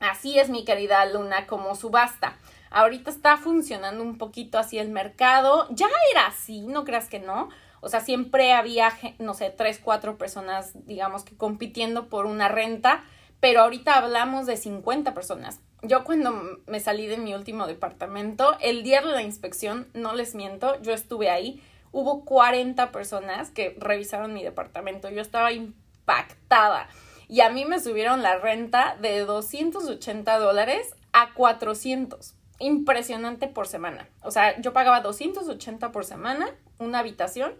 Así 0.00 0.38
es, 0.38 0.48
mi 0.48 0.64
querida 0.64 1.04
Luna, 1.06 1.46
como 1.46 1.74
subasta. 1.74 2.36
Ahorita 2.70 3.10
está 3.10 3.36
funcionando 3.36 4.02
un 4.02 4.18
poquito 4.18 4.58
así 4.58 4.78
el 4.78 4.90
mercado. 4.90 5.66
Ya 5.70 5.88
era 6.12 6.26
así, 6.26 6.66
no 6.66 6.84
creas 6.84 7.08
que 7.08 7.18
no. 7.18 7.48
O 7.80 7.88
sea, 7.88 8.00
siempre 8.00 8.52
había, 8.52 8.92
no 9.18 9.34
sé, 9.34 9.50
tres, 9.50 9.80
cuatro 9.82 10.18
personas, 10.18 10.72
digamos 10.86 11.24
que 11.24 11.36
compitiendo 11.36 12.08
por 12.08 12.26
una 12.26 12.48
renta, 12.48 13.04
pero 13.40 13.60
ahorita 13.60 13.96
hablamos 13.96 14.46
de 14.46 14.56
50 14.56 15.14
personas. 15.14 15.60
Yo 15.82 16.02
cuando 16.02 16.58
me 16.66 16.80
salí 16.80 17.06
de 17.06 17.18
mi 17.18 17.34
último 17.34 17.68
departamento, 17.68 18.56
el 18.60 18.82
día 18.82 19.00
de 19.00 19.12
la 19.12 19.22
inspección, 19.22 19.86
no 19.94 20.12
les 20.12 20.34
miento, 20.34 20.80
yo 20.82 20.92
estuve 20.92 21.30
ahí, 21.30 21.62
hubo 21.92 22.24
40 22.24 22.92
personas 22.92 23.50
que 23.50 23.76
revisaron 23.78 24.34
mi 24.34 24.42
departamento. 24.42 25.08
Yo 25.10 25.20
estaba 25.20 25.52
impactada. 25.52 26.88
Y 27.28 27.42
a 27.42 27.50
mí 27.50 27.64
me 27.64 27.80
subieron 27.80 28.22
la 28.22 28.38
renta 28.38 28.96
de 29.00 29.20
280 29.20 30.38
dólares 30.38 30.94
a 31.12 31.34
400. 31.34 32.34
Impresionante 32.58 33.46
por 33.46 33.68
semana. 33.68 34.08
O 34.22 34.30
sea, 34.30 34.60
yo 34.60 34.72
pagaba 34.72 35.00
280 35.00 35.92
por 35.92 36.04
semana, 36.04 36.48
una 36.78 37.00
habitación. 37.00 37.54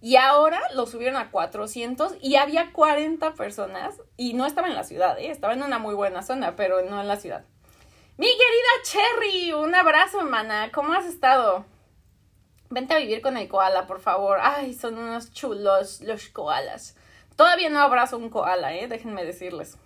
Y 0.00 0.16
ahora 0.16 0.60
lo 0.74 0.86
subieron 0.86 1.16
a 1.16 1.30
400 1.30 2.16
y 2.20 2.36
había 2.36 2.72
40 2.72 3.34
personas 3.34 3.94
y 4.18 4.34
no 4.34 4.44
estaba 4.44 4.68
en 4.68 4.74
la 4.74 4.84
ciudad, 4.84 5.18
¿eh? 5.18 5.30
estaba 5.30 5.54
en 5.54 5.62
una 5.62 5.78
muy 5.78 5.94
buena 5.94 6.22
zona, 6.22 6.56
pero 6.56 6.82
no 6.82 7.00
en 7.00 7.08
la 7.08 7.16
ciudad. 7.16 7.44
Mi 8.18 8.26
querida 8.26 8.82
Cherry, 8.82 9.52
un 9.54 9.74
abrazo, 9.74 10.20
hermana. 10.20 10.70
¿Cómo 10.72 10.92
has 10.92 11.06
estado? 11.06 11.64
Vente 12.74 12.92
a 12.92 12.98
vivir 12.98 13.22
con 13.22 13.36
el 13.36 13.46
koala, 13.46 13.86
por 13.86 14.00
favor. 14.00 14.38
Ay, 14.42 14.74
son 14.74 14.98
unos 14.98 15.32
chulos 15.32 16.00
los 16.00 16.28
koalas. 16.30 16.96
Todavía 17.36 17.70
no 17.70 17.78
abrazo 17.78 18.16
un 18.16 18.30
koala, 18.30 18.74
¿eh? 18.74 18.88
Déjenme 18.88 19.24
decirles. 19.24 19.78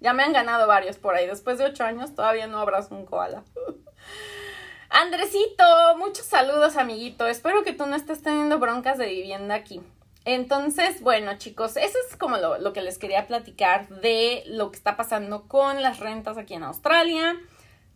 Ya 0.00 0.12
me 0.12 0.24
han 0.24 0.32
ganado 0.32 0.66
varios 0.66 0.96
por 0.98 1.14
ahí. 1.14 1.28
Después 1.28 1.56
de 1.56 1.66
ocho 1.66 1.84
años 1.84 2.12
todavía 2.16 2.48
no 2.48 2.58
abrazo 2.58 2.96
un 2.96 3.06
koala. 3.06 3.44
Andresito, 4.90 5.64
muchos 5.96 6.26
saludos, 6.26 6.76
amiguito. 6.76 7.28
Espero 7.28 7.62
que 7.62 7.72
tú 7.72 7.86
no 7.86 7.94
estés 7.94 8.24
teniendo 8.24 8.58
broncas 8.58 8.98
de 8.98 9.06
vivienda 9.06 9.54
aquí. 9.54 9.80
Entonces, 10.24 11.00
bueno, 11.00 11.38
chicos, 11.38 11.76
eso 11.76 11.96
es 12.10 12.16
como 12.16 12.38
lo, 12.38 12.58
lo, 12.58 12.72
que 12.72 12.82
les 12.82 12.98
quería 12.98 13.28
platicar 13.28 13.88
de 13.88 14.42
lo 14.48 14.72
que 14.72 14.78
está 14.78 14.96
pasando 14.96 15.46
con 15.46 15.80
las 15.80 16.00
rentas 16.00 16.38
aquí 16.38 16.54
en 16.54 16.64
Australia. 16.64 17.36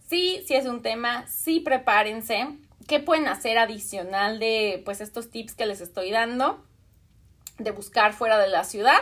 Sí, 0.06 0.44
sí 0.46 0.54
es 0.54 0.66
un 0.66 0.82
tema, 0.82 1.26
sí 1.26 1.58
prepárense. 1.58 2.58
¿Qué 2.88 3.01
pueden 3.01 3.29
hacer 3.29 3.59
adicional 3.59 4.38
de 4.38 4.81
pues 4.83 5.03
estos 5.03 5.31
tips 5.31 5.55
que 5.55 5.66
les 5.66 5.83
estoy 5.83 6.11
dando? 6.11 6.64
De 7.59 7.70
buscar 7.70 8.14
fuera 8.14 8.38
de 8.38 8.48
la 8.48 8.64
ciudad. 8.64 9.01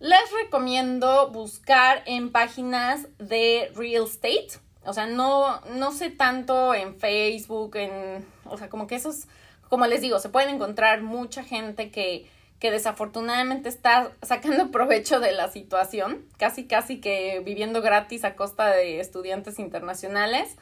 Les 0.00 0.20
recomiendo 0.42 1.30
buscar 1.30 2.02
en 2.06 2.32
páginas 2.32 3.06
de 3.18 3.70
real 3.76 4.06
estate. 4.06 4.48
O 4.84 4.92
sea, 4.92 5.06
no, 5.06 5.60
no 5.70 5.92
sé 5.92 6.10
tanto 6.10 6.74
en 6.74 6.98
Facebook, 6.98 7.76
en. 7.76 8.26
O 8.44 8.58
sea, 8.58 8.68
como 8.68 8.88
que 8.88 8.96
esos. 8.96 9.28
Como 9.68 9.86
les 9.86 10.00
digo, 10.00 10.18
se 10.18 10.28
pueden 10.28 10.56
encontrar 10.56 11.02
mucha 11.02 11.44
gente 11.44 11.92
que, 11.92 12.28
que 12.58 12.72
desafortunadamente 12.72 13.68
está 13.68 14.10
sacando 14.22 14.70
provecho 14.72 15.20
de 15.20 15.30
la 15.30 15.48
situación, 15.48 16.26
casi 16.38 16.66
casi 16.66 17.00
que 17.00 17.40
viviendo 17.44 17.82
gratis 17.82 18.24
a 18.24 18.34
costa 18.34 18.66
de 18.70 18.98
estudiantes 18.98 19.60
internacionales. 19.60 20.56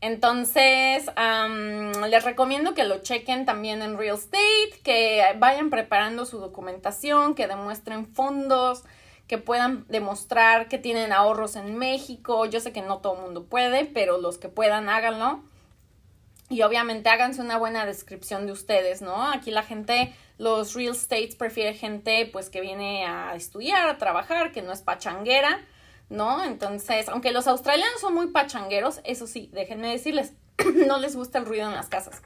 Entonces, 0.00 1.10
les 2.10 2.24
recomiendo 2.24 2.74
que 2.74 2.84
lo 2.84 2.98
chequen 2.98 3.46
también 3.46 3.82
en 3.82 3.96
Real 3.96 4.16
Estate, 4.16 4.80
que 4.84 5.22
vayan 5.38 5.70
preparando 5.70 6.26
su 6.26 6.38
documentación, 6.38 7.34
que 7.34 7.48
demuestren 7.48 8.06
fondos, 8.06 8.84
que 9.26 9.38
puedan 9.38 9.86
demostrar 9.88 10.68
que 10.68 10.78
tienen 10.78 11.12
ahorros 11.12 11.56
en 11.56 11.76
México. 11.76 12.44
Yo 12.46 12.60
sé 12.60 12.72
que 12.72 12.82
no 12.82 12.98
todo 12.98 13.16
el 13.16 13.22
mundo 13.22 13.44
puede, 13.44 13.86
pero 13.86 14.18
los 14.18 14.38
que 14.38 14.48
puedan, 14.48 14.88
háganlo. 14.88 15.40
Y 16.48 16.62
obviamente 16.62 17.08
háganse 17.08 17.40
una 17.40 17.58
buena 17.58 17.86
descripción 17.86 18.46
de 18.46 18.52
ustedes, 18.52 19.02
¿no? 19.02 19.32
Aquí 19.32 19.50
la 19.50 19.64
gente, 19.64 20.14
los 20.38 20.74
real 20.74 20.92
estates 20.92 21.34
prefiere 21.34 21.74
gente 21.74 22.28
pues 22.32 22.50
que 22.50 22.60
viene 22.60 23.04
a 23.06 23.34
estudiar, 23.34 23.88
a 23.88 23.98
trabajar, 23.98 24.52
que 24.52 24.62
no 24.62 24.72
es 24.72 24.82
pachanguera 24.82 25.58
¿no? 26.08 26.44
Entonces, 26.44 27.08
aunque 27.08 27.32
los 27.32 27.46
australianos 27.46 28.00
son 28.00 28.14
muy 28.14 28.28
pachangueros, 28.28 29.00
eso 29.04 29.26
sí, 29.26 29.50
déjenme 29.52 29.90
decirles, 29.90 30.32
no 30.86 30.98
les 30.98 31.16
gusta 31.16 31.38
el 31.38 31.46
ruido 31.46 31.66
en 31.66 31.74
las 31.74 31.88
casas. 31.88 32.22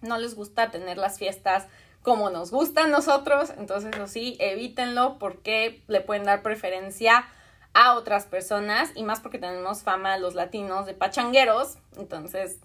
No 0.00 0.18
les 0.18 0.34
gusta 0.34 0.70
tener 0.70 0.98
las 0.98 1.18
fiestas 1.18 1.66
como 2.02 2.30
nos 2.30 2.50
gustan 2.50 2.90
nosotros, 2.90 3.52
entonces 3.56 3.94
eso 3.94 4.08
sí, 4.08 4.36
evítenlo 4.40 5.18
porque 5.18 5.84
le 5.86 6.00
pueden 6.00 6.24
dar 6.24 6.42
preferencia 6.42 7.24
a 7.74 7.94
otras 7.94 8.26
personas 8.26 8.90
y 8.96 9.04
más 9.04 9.20
porque 9.20 9.38
tenemos 9.38 9.82
fama 9.82 10.18
los 10.18 10.34
latinos 10.34 10.84
de 10.86 10.94
pachangueros, 10.94 11.78
entonces 11.96 12.58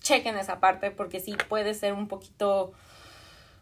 chequen 0.00 0.38
esa 0.38 0.58
parte 0.58 0.90
porque 0.90 1.20
sí 1.20 1.36
puede 1.48 1.74
ser 1.74 1.92
un 1.92 2.08
poquito 2.08 2.72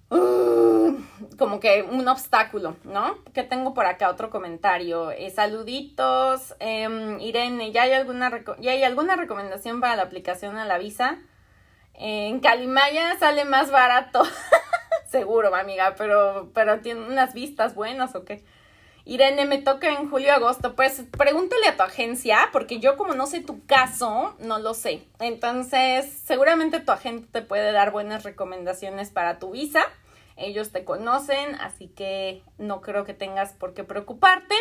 Uh, 0.09 0.97
como 1.37 1.59
que 1.61 1.83
un 1.83 2.07
obstáculo, 2.09 2.77
¿no? 2.85 3.19
Que 3.35 3.43
tengo 3.43 3.75
por 3.75 3.87
acá 3.87 4.09
otro 4.11 4.31
comentario. 4.31 5.11
Eh, 5.11 5.31
saluditos, 5.31 6.55
em, 6.61 7.21
Irene, 7.21 7.73
¿ya 7.73 7.83
hay, 7.83 7.93
alguna 7.93 8.31
¿ya 8.61 8.73
hay 8.73 8.85
alguna 8.85 9.17
recomendación 9.17 9.81
para 9.81 9.97
la 9.97 10.03
aplicación 10.03 10.57
a 10.57 10.65
la 10.65 10.79
visa? 10.79 11.19
en 11.99 12.41
Calimaya 12.41 13.19
sale 13.19 13.45
más 13.45 13.71
barato. 13.71 14.23
Seguro, 15.09 15.55
amiga, 15.55 15.95
pero, 15.97 16.51
pero 16.53 16.81
tiene 16.81 17.07
unas 17.07 17.33
vistas 17.33 17.75
buenas 17.75 18.15
o 18.15 18.25
qué. 18.25 18.45
Irene, 19.09 19.47
me 19.47 19.59
toca 19.59 19.89
en 19.89 20.11
julio 20.11 20.35
agosto. 20.35 20.75
Pues 20.75 21.05
pregúntale 21.17 21.69
a 21.69 21.77
tu 21.77 21.85
agencia, 21.85 22.49
porque 22.53 22.81
yo 22.81 22.97
como 22.97 23.15
no 23.15 23.27
sé 23.27 23.41
tu 23.41 23.65
caso, 23.65 24.35
no 24.41 24.59
lo 24.59 24.75
sé. 24.75 25.05
Entonces, 25.21 26.11
seguramente 26.25 26.81
tu 26.81 26.91
agente 26.91 27.29
te 27.31 27.41
puede 27.41 27.71
dar 27.71 27.93
buenas 27.93 28.25
recomendaciones 28.25 29.11
para 29.11 29.39
tu 29.39 29.53
visa. 29.53 29.85
Ellos 30.37 30.73
te 30.73 30.85
conocen, 30.85 31.55
así 31.61 31.87
que 31.87 32.43
no 32.59 32.81
creo 32.81 33.05
que 33.05 33.15
tengas 33.15 33.53
por 33.53 33.75
qué 33.75 33.85
preocuparte. 33.85 34.57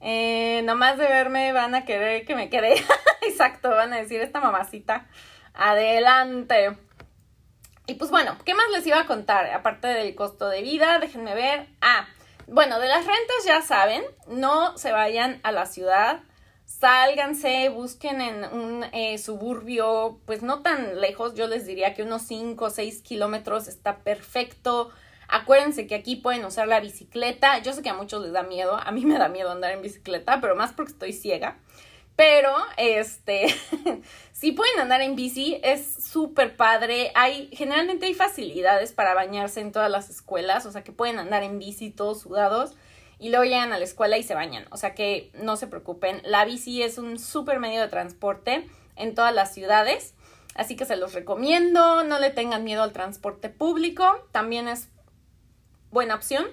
Eh, 0.00 0.62
nomás 0.64 0.98
de 0.98 1.06
verme 1.06 1.52
van 1.52 1.76
a 1.76 1.84
querer 1.84 2.26
que 2.26 2.34
me 2.34 2.50
quede. 2.50 2.74
Exacto, 3.22 3.70
van 3.70 3.92
a 3.92 3.98
decir 3.98 4.20
esta 4.20 4.40
mamacita. 4.40 5.06
Adelante. 5.54 6.76
Y 7.86 7.94
pues 7.94 8.10
bueno, 8.10 8.36
¿qué 8.44 8.54
más 8.54 8.66
les 8.72 8.84
iba 8.84 8.98
a 8.98 9.06
contar? 9.06 9.46
Aparte 9.52 9.86
del 9.86 10.16
costo 10.16 10.48
de 10.48 10.60
vida, 10.60 10.98
déjenme 10.98 11.36
ver. 11.36 11.68
Ah, 11.80 12.08
bueno, 12.48 12.80
de 12.80 12.88
las 12.88 13.04
rentas 13.04 13.44
ya 13.46 13.62
saben, 13.62 14.02
no 14.26 14.76
se 14.78 14.92
vayan 14.92 15.40
a 15.42 15.52
la 15.52 15.66
ciudad, 15.66 16.20
sálganse, 16.64 17.68
busquen 17.68 18.20
en 18.20 18.44
un 18.44 18.84
eh, 18.92 19.18
suburbio, 19.18 20.20
pues 20.26 20.42
no 20.42 20.62
tan 20.62 21.00
lejos, 21.00 21.34
yo 21.34 21.46
les 21.46 21.66
diría 21.66 21.94
que 21.94 22.02
unos 22.02 22.22
5 22.22 22.64
o 22.64 22.70
6 22.70 23.02
kilómetros 23.02 23.68
está 23.68 23.98
perfecto. 23.98 24.90
Acuérdense 25.28 25.86
que 25.86 25.94
aquí 25.94 26.16
pueden 26.16 26.44
usar 26.46 26.68
la 26.68 26.80
bicicleta. 26.80 27.58
Yo 27.58 27.74
sé 27.74 27.82
que 27.82 27.90
a 27.90 27.94
muchos 27.94 28.22
les 28.22 28.32
da 28.32 28.42
miedo, 28.42 28.76
a 28.76 28.90
mí 28.92 29.04
me 29.04 29.18
da 29.18 29.28
miedo 29.28 29.50
andar 29.50 29.72
en 29.72 29.82
bicicleta, 29.82 30.40
pero 30.40 30.56
más 30.56 30.72
porque 30.72 30.92
estoy 30.92 31.12
ciega. 31.12 31.58
Pero, 32.18 32.52
este, 32.76 33.46
si 34.32 34.50
pueden 34.50 34.80
andar 34.80 35.02
en 35.02 35.14
bici, 35.14 35.60
es 35.62 35.86
súper 36.04 36.56
padre. 36.56 37.12
Hay, 37.14 37.48
generalmente 37.52 38.06
hay 38.06 38.14
facilidades 38.14 38.90
para 38.90 39.14
bañarse 39.14 39.60
en 39.60 39.70
todas 39.70 39.88
las 39.88 40.10
escuelas, 40.10 40.66
o 40.66 40.72
sea 40.72 40.82
que 40.82 40.90
pueden 40.90 41.20
andar 41.20 41.44
en 41.44 41.60
bici 41.60 41.90
todos 41.92 42.22
sudados 42.22 42.74
y 43.20 43.28
luego 43.28 43.44
llegan 43.44 43.72
a 43.72 43.78
la 43.78 43.84
escuela 43.84 44.18
y 44.18 44.24
se 44.24 44.34
bañan. 44.34 44.66
O 44.72 44.76
sea 44.76 44.96
que 44.96 45.30
no 45.34 45.54
se 45.54 45.68
preocupen, 45.68 46.20
la 46.24 46.44
bici 46.44 46.82
es 46.82 46.98
un 46.98 47.20
súper 47.20 47.60
medio 47.60 47.82
de 47.82 47.86
transporte 47.86 48.68
en 48.96 49.14
todas 49.14 49.32
las 49.32 49.54
ciudades. 49.54 50.14
Así 50.56 50.74
que 50.74 50.86
se 50.86 50.96
los 50.96 51.12
recomiendo, 51.12 52.02
no 52.02 52.18
le 52.18 52.30
tengan 52.30 52.64
miedo 52.64 52.82
al 52.82 52.92
transporte 52.92 53.48
público, 53.48 54.26
también 54.32 54.66
es 54.66 54.88
buena 55.92 56.16
opción. 56.16 56.48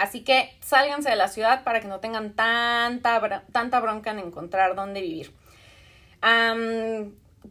Así 0.00 0.22
que 0.22 0.56
sálganse 0.60 1.10
de 1.10 1.16
la 1.16 1.28
ciudad 1.28 1.64
para 1.64 1.80
que 1.80 1.88
no 1.88 2.00
tengan 2.00 2.34
tanta, 2.34 3.44
tanta 3.52 3.80
bronca 3.80 4.10
en 4.10 4.20
encontrar 4.20 4.74
dónde 4.74 5.00
vivir. 5.00 5.32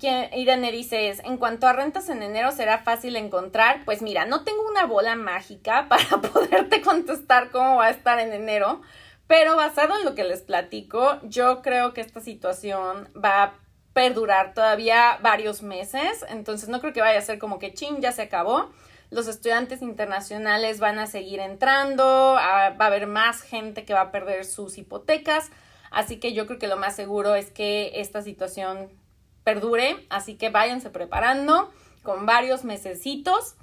Irene 0.01 0.71
dice, 0.71 1.15
en 1.23 1.37
cuanto 1.37 1.67
a 1.67 1.73
rentas 1.73 2.09
en 2.09 2.21
enero 2.21 2.51
será 2.51 2.79
fácil 2.79 3.15
encontrar. 3.15 3.83
Pues 3.85 4.01
mira, 4.01 4.25
no 4.25 4.43
tengo 4.43 4.67
una 4.67 4.85
bola 4.85 5.15
mágica 5.15 5.87
para 5.89 6.21
poderte 6.21 6.81
contestar 6.81 7.51
cómo 7.51 7.77
va 7.77 7.87
a 7.87 7.91
estar 7.91 8.19
en 8.19 8.33
enero, 8.33 8.81
pero 9.27 9.55
basado 9.55 9.97
en 9.97 10.05
lo 10.05 10.15
que 10.15 10.23
les 10.23 10.41
platico, 10.41 11.19
yo 11.23 11.61
creo 11.61 11.93
que 11.93 12.01
esta 12.01 12.21
situación 12.21 13.09
va 13.13 13.43
a 13.43 13.53
perdurar 13.93 14.53
todavía 14.53 15.17
varios 15.21 15.63
meses, 15.63 16.23
entonces 16.29 16.69
no 16.69 16.79
creo 16.79 16.93
que 16.93 17.01
vaya 17.01 17.17
a 17.17 17.23
ser 17.23 17.39
como 17.39 17.57
que 17.57 17.73
chin, 17.73 17.99
ya 17.99 18.11
se 18.11 18.21
acabó 18.21 18.69
los 19.09 19.27
estudiantes 19.27 19.81
internacionales 19.81 20.79
van 20.79 20.99
a 20.99 21.07
seguir 21.07 21.39
entrando, 21.39 22.03
va 22.35 22.65
a 22.65 22.85
haber 22.85 23.07
más 23.07 23.41
gente 23.41 23.85
que 23.85 23.93
va 23.93 24.01
a 24.01 24.11
perder 24.11 24.45
sus 24.45 24.77
hipotecas, 24.77 25.49
así 25.91 26.19
que 26.19 26.33
yo 26.33 26.45
creo 26.45 26.59
que 26.59 26.67
lo 26.67 26.77
más 26.77 26.95
seguro 26.95 27.35
es 27.35 27.51
que 27.51 28.01
esta 28.01 28.21
situación 28.21 28.89
perdure, 29.43 30.05
así 30.09 30.35
que 30.35 30.49
váyanse 30.49 30.89
preparando 30.89 31.71
con 32.03 32.25
varios 32.25 32.65
mesecitos, 32.65 33.55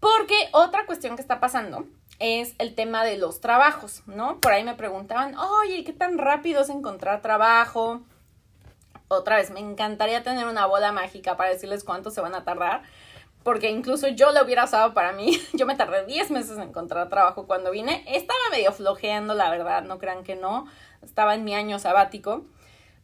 porque 0.00 0.48
otra 0.52 0.86
cuestión 0.86 1.16
que 1.16 1.22
está 1.22 1.40
pasando 1.40 1.86
es 2.18 2.54
el 2.58 2.74
tema 2.74 3.04
de 3.04 3.16
los 3.18 3.40
trabajos, 3.40 4.02
¿no? 4.06 4.40
Por 4.40 4.52
ahí 4.52 4.64
me 4.64 4.74
preguntaban, 4.74 5.36
oye, 5.36 5.84
¿qué 5.84 5.92
tan 5.92 6.18
rápido 6.18 6.62
es 6.62 6.68
encontrar 6.68 7.22
trabajo? 7.22 8.02
Otra 9.06 9.36
vez, 9.36 9.50
me 9.50 9.60
encantaría 9.60 10.22
tener 10.22 10.46
una 10.46 10.66
bola 10.66 10.92
mágica 10.92 11.36
para 11.36 11.50
decirles 11.50 11.84
cuánto 11.84 12.10
se 12.10 12.20
van 12.20 12.34
a 12.34 12.44
tardar, 12.44 12.82
porque 13.48 13.70
incluso 13.70 14.08
yo 14.08 14.30
lo 14.30 14.44
hubiera 14.44 14.64
usado 14.64 14.92
para 14.92 15.12
mí. 15.12 15.40
Yo 15.54 15.64
me 15.64 15.74
tardé 15.74 16.04
10 16.04 16.32
meses 16.32 16.58
en 16.58 16.64
encontrar 16.64 17.08
trabajo 17.08 17.46
cuando 17.46 17.70
vine. 17.70 18.04
Estaba 18.06 18.38
medio 18.50 18.72
flojeando, 18.72 19.32
la 19.32 19.48
verdad, 19.48 19.84
no 19.84 19.98
crean 19.98 20.22
que 20.22 20.36
no. 20.36 20.66
Estaba 21.00 21.34
en 21.34 21.44
mi 21.44 21.54
año 21.54 21.78
sabático. 21.78 22.44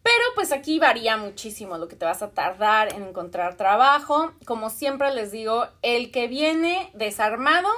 Pero 0.03 0.25
pues 0.35 0.53
aquí 0.53 0.79
varía 0.79 1.17
muchísimo 1.17 1.79
lo 1.79 1.89
que 1.89 1.97
te 1.97 2.05
vas 2.05 2.23
a 2.23 2.33
tardar 2.33 2.93
en 2.93 3.05
encontrar 3.05 3.57
trabajo. 3.57 4.33
Como 4.45 4.69
siempre 4.69 5.15
les 5.15 5.33
digo, 5.33 5.67
el 5.81 6.11
que 6.11 6.29
viene 6.29 6.91
desarmado 6.93 7.71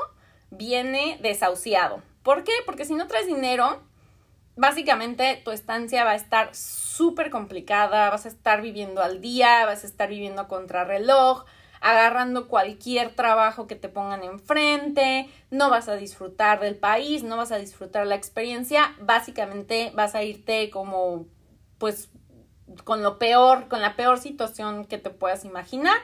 viene 0.50 1.20
desahuciado. 1.22 2.02
¿Por 2.24 2.42
qué? 2.42 2.52
Porque 2.66 2.84
si 2.84 2.94
no 2.94 3.06
traes 3.06 3.28
dinero, 3.28 3.80
básicamente 4.56 5.40
tu 5.44 5.52
estancia 5.52 6.02
va 6.02 6.10
a 6.10 6.16
estar 6.16 6.52
súper 6.52 7.30
complicada, 7.30 8.10
vas 8.10 8.26
a 8.26 8.28
estar 8.28 8.60
viviendo 8.60 9.04
al 9.04 9.20
día, 9.20 9.64
vas 9.66 9.84
a 9.84 9.86
estar 9.86 10.08
viviendo 10.08 10.42
a 10.42 10.48
contrarreloj, 10.48 11.44
agarrando 11.86 12.48
cualquier 12.48 13.14
trabajo 13.14 13.68
que 13.68 13.76
te 13.76 13.88
pongan 13.88 14.24
enfrente, 14.24 15.30
no 15.52 15.70
vas 15.70 15.88
a 15.88 15.94
disfrutar 15.94 16.58
del 16.58 16.74
país, 16.74 17.22
no 17.22 17.36
vas 17.36 17.52
a 17.52 17.58
disfrutar 17.58 18.08
la 18.08 18.16
experiencia, 18.16 18.96
básicamente 19.00 19.92
vas 19.94 20.16
a 20.16 20.24
irte 20.24 20.68
como 20.70 21.26
pues 21.78 22.08
con 22.82 23.04
lo 23.04 23.18
peor, 23.20 23.68
con 23.68 23.80
la 23.80 23.94
peor 23.94 24.18
situación 24.18 24.84
que 24.86 24.98
te 24.98 25.10
puedas 25.10 25.44
imaginar 25.44 25.96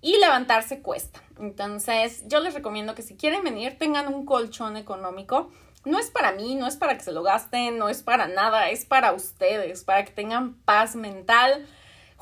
y 0.00 0.18
levantarse 0.18 0.82
cuesta. 0.82 1.20
Entonces, 1.40 2.22
yo 2.28 2.38
les 2.38 2.54
recomiendo 2.54 2.94
que 2.94 3.02
si 3.02 3.16
quieren 3.16 3.42
venir 3.42 3.76
tengan 3.76 4.14
un 4.14 4.24
colchón 4.24 4.76
económico. 4.76 5.50
No 5.84 5.98
es 5.98 6.10
para 6.10 6.30
mí, 6.30 6.54
no 6.54 6.68
es 6.68 6.76
para 6.76 6.96
que 6.96 7.02
se 7.02 7.10
lo 7.10 7.24
gasten, 7.24 7.76
no 7.76 7.88
es 7.88 8.04
para 8.04 8.28
nada, 8.28 8.70
es 8.70 8.84
para 8.84 9.12
ustedes, 9.12 9.82
para 9.82 10.04
que 10.04 10.12
tengan 10.12 10.54
paz 10.62 10.94
mental 10.94 11.66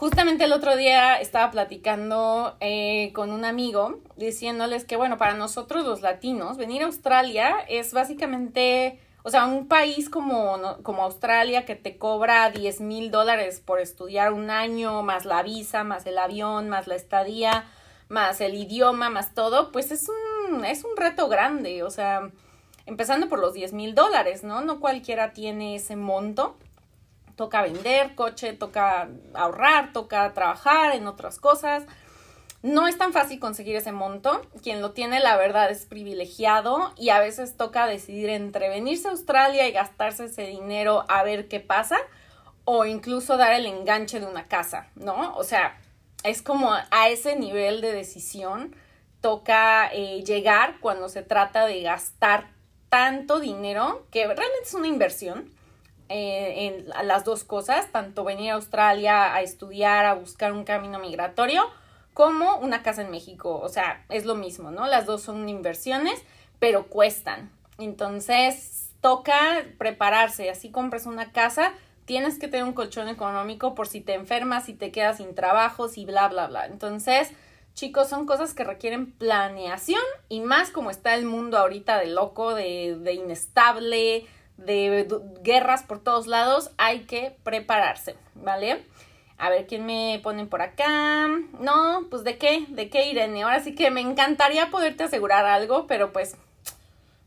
Justamente 0.02 0.42
el 0.42 0.52
otro 0.52 0.76
día 0.76 1.20
estaba 1.20 1.52
platicando 1.52 2.56
eh, 2.58 3.12
con 3.14 3.30
un 3.30 3.44
amigo 3.44 4.00
diciéndoles 4.16 4.84
que, 4.84 4.96
bueno, 4.96 5.16
para 5.16 5.34
nosotros 5.34 5.84
los 5.84 6.00
latinos, 6.00 6.56
venir 6.56 6.82
a 6.82 6.86
Australia 6.86 7.58
es 7.68 7.92
básicamente, 7.92 8.98
o 9.22 9.30
sea, 9.30 9.46
un 9.46 9.68
país 9.68 10.10
como, 10.10 10.58
como 10.82 11.04
Australia 11.04 11.64
que 11.64 11.76
te 11.76 11.98
cobra 11.98 12.50
10 12.50 12.80
mil 12.80 13.12
dólares 13.12 13.62
por 13.64 13.78
estudiar 13.78 14.32
un 14.32 14.50
año, 14.50 15.04
más 15.04 15.24
la 15.24 15.44
visa, 15.44 15.84
más 15.84 16.04
el 16.04 16.18
avión, 16.18 16.68
más 16.68 16.88
la 16.88 16.96
estadía, 16.96 17.66
más 18.08 18.40
el 18.40 18.56
idioma, 18.56 19.08
más 19.08 19.34
todo, 19.34 19.70
pues 19.70 19.92
es 19.92 20.08
un, 20.08 20.64
es 20.64 20.82
un 20.82 20.96
reto 20.96 21.28
grande, 21.28 21.84
o 21.84 21.90
sea, 21.90 22.28
empezando 22.86 23.28
por 23.28 23.38
los 23.38 23.54
10 23.54 23.72
mil 23.72 23.94
dólares, 23.94 24.42
¿no? 24.42 24.62
No 24.62 24.80
cualquiera 24.80 25.32
tiene 25.32 25.76
ese 25.76 25.94
monto 25.94 26.56
toca 27.42 27.62
vender 27.62 28.14
coche, 28.14 28.52
toca 28.52 29.08
ahorrar, 29.34 29.92
toca 29.92 30.32
trabajar 30.32 30.94
en 30.94 31.08
otras 31.08 31.40
cosas. 31.40 31.82
No 32.62 32.86
es 32.86 32.96
tan 32.96 33.12
fácil 33.12 33.40
conseguir 33.40 33.74
ese 33.74 33.90
monto. 33.90 34.42
Quien 34.62 34.80
lo 34.80 34.92
tiene, 34.92 35.18
la 35.18 35.36
verdad, 35.36 35.68
es 35.68 35.84
privilegiado 35.86 36.92
y 36.96 37.08
a 37.08 37.18
veces 37.18 37.56
toca 37.56 37.88
decidir 37.88 38.30
entre 38.30 38.68
venirse 38.68 39.08
a 39.08 39.10
Australia 39.10 39.66
y 39.66 39.72
gastarse 39.72 40.26
ese 40.26 40.46
dinero 40.46 41.04
a 41.08 41.24
ver 41.24 41.48
qué 41.48 41.58
pasa 41.58 41.96
o 42.64 42.84
incluso 42.84 43.36
dar 43.36 43.54
el 43.54 43.66
enganche 43.66 44.20
de 44.20 44.26
una 44.26 44.46
casa, 44.46 44.86
¿no? 44.94 45.34
O 45.34 45.42
sea, 45.42 45.80
es 46.22 46.42
como 46.42 46.72
a 46.72 47.08
ese 47.08 47.34
nivel 47.34 47.80
de 47.80 47.92
decisión 47.92 48.76
toca 49.20 49.90
eh, 49.92 50.22
llegar 50.22 50.78
cuando 50.78 51.08
se 51.08 51.22
trata 51.22 51.66
de 51.66 51.82
gastar 51.82 52.50
tanto 52.88 53.40
dinero 53.40 54.06
que 54.12 54.26
realmente 54.26 54.62
es 54.62 54.74
una 54.74 54.86
inversión 54.86 55.51
eh, 56.12 56.66
en 56.66 57.08
las 57.08 57.24
dos 57.24 57.42
cosas, 57.42 57.90
tanto 57.90 58.22
venir 58.22 58.50
a 58.50 58.54
Australia 58.54 59.34
a 59.34 59.40
estudiar, 59.40 60.04
a 60.04 60.14
buscar 60.14 60.52
un 60.52 60.64
camino 60.64 60.98
migratorio, 60.98 61.64
como 62.12 62.56
una 62.58 62.82
casa 62.82 63.02
en 63.02 63.10
México. 63.10 63.58
O 63.58 63.68
sea, 63.68 64.04
es 64.10 64.26
lo 64.26 64.34
mismo, 64.34 64.70
¿no? 64.70 64.86
Las 64.86 65.06
dos 65.06 65.22
son 65.22 65.48
inversiones, 65.48 66.22
pero 66.58 66.88
cuestan. 66.88 67.50
Entonces, 67.78 68.90
toca 69.00 69.64
prepararse. 69.78 70.50
Así 70.50 70.70
compras 70.70 71.06
una 71.06 71.32
casa, 71.32 71.72
tienes 72.04 72.38
que 72.38 72.48
tener 72.48 72.64
un 72.64 72.74
colchón 72.74 73.08
económico 73.08 73.74
por 73.74 73.88
si 73.88 74.00
te 74.00 74.14
enfermas, 74.14 74.66
si 74.66 74.74
te 74.74 74.92
quedas 74.92 75.16
sin 75.16 75.34
trabajo, 75.34 75.88
y 75.94 76.04
bla, 76.04 76.28
bla, 76.28 76.46
bla. 76.46 76.66
Entonces, 76.66 77.30
chicos, 77.74 78.08
son 78.08 78.26
cosas 78.26 78.54
que 78.54 78.64
requieren 78.64 79.12
planeación 79.12 80.02
y 80.28 80.40
más 80.40 80.70
como 80.70 80.90
está 80.90 81.14
el 81.14 81.24
mundo 81.24 81.58
ahorita 81.58 81.98
de 81.98 82.06
loco, 82.06 82.54
de, 82.54 82.98
de 83.00 83.14
inestable, 83.14 84.26
de 84.56 85.08
guerras 85.42 85.82
por 85.82 86.00
todos 86.00 86.26
lados, 86.26 86.70
hay 86.78 87.00
que 87.00 87.36
prepararse, 87.42 88.16
¿vale? 88.34 88.84
A 89.38 89.50
ver 89.50 89.66
quién 89.66 89.84
me 89.84 90.20
ponen 90.22 90.48
por 90.48 90.62
acá. 90.62 91.28
No, 91.58 92.06
pues 92.10 92.22
de 92.22 92.38
qué, 92.38 92.64
de 92.68 92.88
qué 92.88 93.06
Irene. 93.06 93.42
Ahora 93.42 93.60
sí 93.60 93.74
que 93.74 93.90
me 93.90 94.00
encantaría 94.00 94.70
poderte 94.70 95.04
asegurar 95.04 95.46
algo, 95.46 95.86
pero 95.86 96.12
pues 96.12 96.36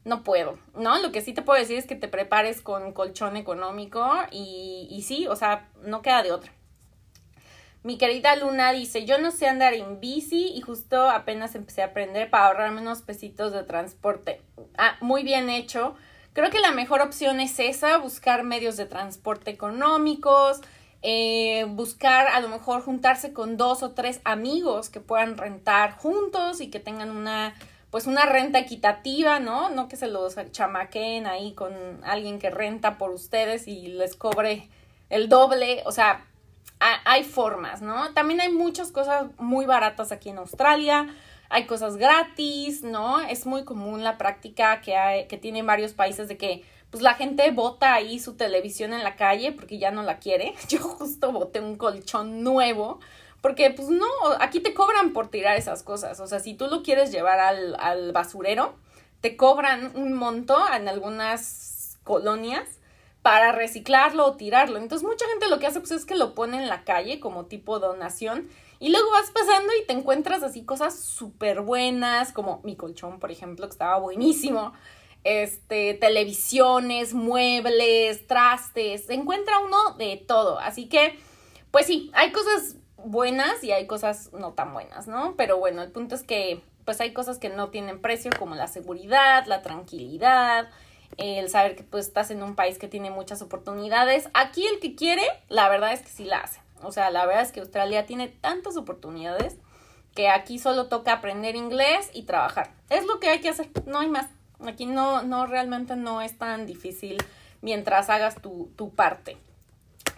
no 0.05 0.23
puedo, 0.23 0.57
¿no? 0.75 0.97
Lo 0.99 1.11
que 1.11 1.21
sí 1.21 1.33
te 1.33 1.41
puedo 1.41 1.59
decir 1.59 1.77
es 1.77 1.88
que 1.88 1.95
te 1.95 2.07
prepares 2.07 2.61
con 2.61 2.93
colchón 2.93 3.35
económico 3.35 4.07
y, 4.31 4.88
y 4.89 5.01
sí, 5.01 5.27
o 5.27 5.35
sea, 5.35 5.67
no 5.81 6.01
queda 6.01 6.23
de 6.23 6.31
otra. 6.31 6.51
Mi 7.85 7.99
querida 7.99 8.35
Luna 8.35 8.71
dice, 8.71 9.05
yo 9.05 9.19
no 9.19 9.29
sé 9.29 9.47
andar 9.47 9.75
en 9.75 9.99
bici 9.99 10.53
y 10.55 10.61
justo 10.61 11.07
apenas 11.07 11.53
empecé 11.53 11.83
a 11.83 11.88
aprender 11.88 12.31
para 12.31 12.47
ahorrarme 12.47 12.81
unos 12.81 13.03
pesitos 13.03 13.53
de 13.53 13.63
transporte. 13.63 14.41
Ah, 14.75 14.95
muy 15.01 15.21
bien 15.21 15.51
hecho. 15.51 15.95
Creo 16.36 16.50
que 16.50 16.60
la 16.60 16.74
mejor 16.74 17.00
opción 17.00 17.39
es 17.39 17.58
esa, 17.60 17.98
buscar 17.98 18.43
medios 18.43 18.76
de 18.76 18.86
transporte 18.86 19.52
económicos, 19.52 20.60
eh, 21.02 21.65
buscar 21.69 22.28
a 22.28 22.41
lo 22.41 22.50
mejor 22.50 22.82
juntarse 22.82 23.32
con 23.32 23.56
dos 23.56 23.84
o 23.84 23.91
tres 23.91 24.19
amigos 24.26 24.89
que 24.89 25.00
puedan 25.00 25.38
rentar 25.38 25.95
juntos 25.95 26.60
y 26.60 26.69
que 26.69 26.82
tengan 26.82 27.12
una 27.12 27.56
pues 27.89 28.06
una 28.06 28.26
renta 28.26 28.60
equitativa, 28.60 29.39
¿no? 29.39 29.69
No 29.69 29.88
que 29.88 29.95
se 29.95 30.08
los 30.08 30.36
chamaquen 30.52 31.26
ahí 31.26 31.54
con 31.54 31.74
alguien 32.04 32.38
que 32.38 32.50
renta 32.50 32.98
por 32.98 33.12
ustedes 33.12 33.69
y 33.69 33.88
les 33.88 34.17
cobre 34.17 34.67
el 35.10 35.30
doble, 35.30 35.84
o 35.86 35.93
sea, 35.93 36.26
hay 36.80 37.24
formas, 37.24 37.82
¿no? 37.82 38.13
También 38.13 38.41
hay 38.41 38.52
muchas 38.52 38.91
cosas 38.91 39.28
muy 39.38 39.65
baratas 39.65 40.12
aquí 40.12 40.32
en 40.32 40.39
Australia 40.39 41.08
hay 41.49 41.65
cosas 41.65 41.97
gratis, 41.97 42.84
¿no? 42.84 43.21
Es 43.21 43.45
muy 43.45 43.63
común 43.63 44.03
la 44.03 44.17
práctica 44.17 44.81
que, 44.81 44.95
hay, 44.95 45.27
que 45.27 45.62
varios 45.63 45.93
países 45.93 46.27
de 46.27 46.38
que 46.38 46.63
pues 46.89 47.03
la 47.03 47.15
gente 47.15 47.49
bota 47.51 47.93
ahí 47.93 48.19
su 48.19 48.36
televisión 48.36 48.93
en 48.93 49.03
la 49.03 49.15
calle 49.15 49.51
porque 49.51 49.77
ya 49.77 49.91
no 49.91 50.03
la 50.03 50.19
quiere. 50.19 50.53
Yo 50.69 50.79
justo 50.79 51.31
boté 51.31 51.60
un 51.60 51.75
colchón 51.77 52.43
nuevo 52.43 52.99
porque 53.41 53.69
pues 53.69 53.89
no, 53.89 54.08
aquí 54.39 54.60
te 54.60 54.73
cobran 54.73 55.13
por 55.13 55.27
tirar 55.27 55.58
esas 55.58 55.84
cosas. 55.84 56.19
O 56.19 56.27
sea, 56.27 56.39
si 56.39 56.55
tú 56.55 56.67
lo 56.67 56.84
quieres 56.84 57.12
llevar 57.12 57.39
al, 57.39 57.75
al 57.79 58.12
basurero, 58.12 58.75
te 59.21 59.38
cobran 59.38 59.91
un 59.95 60.13
monto 60.13 60.58
en 60.73 60.88
algunas 60.88 61.97
colonias 62.03 62.67
para 63.21 63.51
reciclarlo 63.51 64.25
o 64.25 64.36
tirarlo. 64.36 64.77
Entonces 64.77 65.08
mucha 65.08 65.27
gente 65.27 65.47
lo 65.47 65.60
que 65.60 65.67
hace 65.67 65.79
pues 65.79 65.91
es 65.91 66.05
que 66.05 66.15
lo 66.15 66.34
pone 66.34 66.58
en 66.58 66.67
la 66.67 66.84
calle 66.84 67.19
como 67.19 67.45
tipo 67.45 67.79
donación 67.79 68.49
y 68.79 68.89
luego 68.89 69.09
vas 69.11 69.31
pasando 69.31 69.71
y 69.81 69.85
te 69.85 69.93
encuentras 69.93 70.43
así 70.43 70.63
cosas 70.63 70.97
súper 70.99 71.61
buenas 71.61 72.31
como 72.31 72.61
mi 72.63 72.75
colchón, 72.75 73.19
por 73.19 73.31
ejemplo, 73.31 73.67
que 73.67 73.71
estaba 73.71 73.97
buenísimo. 73.99 74.73
Este, 75.23 75.95
televisiones, 75.95 77.13
muebles, 77.13 78.27
trastes, 78.27 79.05
se 79.05 79.13
encuentra 79.13 79.59
uno 79.59 79.95
de 79.97 80.17
todo. 80.17 80.59
Así 80.59 80.88
que, 80.88 81.17
pues 81.71 81.88
sí, 81.88 82.11
hay 82.13 82.31
cosas 82.31 82.75
buenas 82.97 83.63
y 83.63 83.71
hay 83.71 83.88
cosas 83.88 84.31
no 84.33 84.53
tan 84.53 84.73
buenas, 84.73 85.07
¿no? 85.07 85.35
Pero 85.35 85.57
bueno, 85.57 85.81
el 85.81 85.91
punto 85.91 86.15
es 86.15 86.23
que 86.23 86.61
pues 86.85 87.01
hay 87.01 87.13
cosas 87.13 87.39
que 87.39 87.49
no 87.49 87.69
tienen 87.69 87.99
precio 87.99 88.31
como 88.38 88.55
la 88.55 88.67
seguridad, 88.67 89.45
la 89.47 89.63
tranquilidad, 89.63 90.69
el 91.17 91.49
saber 91.49 91.75
que 91.75 91.83
pues 91.83 92.07
estás 92.07 92.29
en 92.29 92.43
un 92.43 92.55
país 92.55 92.77
que 92.77 92.88
tiene 92.88 93.09
muchas 93.09 93.41
oportunidades. 93.41 94.29
Aquí 94.33 94.65
el 94.67 94.79
que 94.79 94.95
quiere, 94.95 95.23
la 95.49 95.67
verdad 95.69 95.93
es 95.93 96.01
que 96.01 96.09
sí 96.09 96.25
la 96.25 96.39
hace. 96.39 96.64
O 96.81 96.91
sea, 96.91 97.09
la 97.09 97.25
verdad 97.25 97.43
es 97.43 97.51
que 97.51 97.61
Australia 97.61 98.05
tiene 98.05 98.27
tantas 98.27 98.77
oportunidades 98.77 99.57
que 100.13 100.29
aquí 100.29 100.59
solo 100.59 100.88
toca 100.88 101.13
aprender 101.13 101.55
inglés 101.55 102.09
y 102.13 102.23
trabajar. 102.23 102.71
Es 102.89 103.05
lo 103.05 103.19
que 103.19 103.29
hay 103.29 103.41
que 103.41 103.49
hacer, 103.49 103.69
no 103.85 103.99
hay 103.99 104.07
más. 104.07 104.27
Aquí 104.65 104.85
no, 104.85 105.23
no 105.23 105.45
realmente 105.45 105.95
no 105.95 106.21
es 106.21 106.38
tan 106.38 106.65
difícil 106.65 107.17
mientras 107.61 108.09
hagas 108.09 108.41
tu, 108.41 108.71
tu 108.75 108.93
parte. 108.93 109.38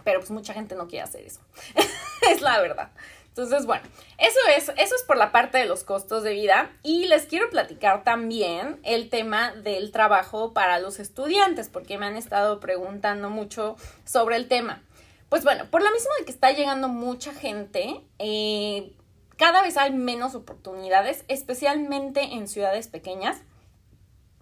Pero 0.03 0.19
pues 0.19 0.31
mucha 0.31 0.53
gente 0.53 0.75
no 0.75 0.87
quiere 0.87 1.03
hacer 1.03 1.25
eso. 1.25 1.41
es 2.31 2.41
la 2.41 2.59
verdad. 2.61 2.91
Entonces, 3.37 3.67
bueno, 3.67 3.83
eso 4.17 4.39
es, 4.55 4.69
eso 4.77 4.95
es 4.95 5.03
por 5.05 5.15
la 5.15 5.31
parte 5.31 5.59
de 5.59 5.65
los 5.65 5.83
costos 5.83 6.23
de 6.23 6.33
vida. 6.33 6.71
Y 6.81 7.05
les 7.05 7.27
quiero 7.27 7.51
platicar 7.51 8.03
también 8.03 8.79
el 8.83 9.09
tema 9.09 9.51
del 9.51 9.91
trabajo 9.91 10.53
para 10.53 10.79
los 10.79 10.99
estudiantes, 10.99 11.69
porque 11.69 11.99
me 11.99 12.07
han 12.07 12.15
estado 12.15 12.59
preguntando 12.59 13.29
mucho 13.29 13.75
sobre 14.05 14.37
el 14.37 14.47
tema. 14.47 14.81
Pues 15.29 15.43
bueno, 15.43 15.65
por 15.69 15.83
lo 15.83 15.91
mismo 15.91 16.09
de 16.19 16.25
que 16.25 16.31
está 16.31 16.51
llegando 16.51 16.87
mucha 16.87 17.33
gente, 17.33 18.01
eh, 18.17 18.93
cada 19.35 19.61
vez 19.61 19.77
hay 19.77 19.91
menos 19.91 20.35
oportunidades, 20.35 21.25
especialmente 21.27 22.21
en 22.21 22.47
ciudades 22.47 22.87
pequeñas. 22.87 23.41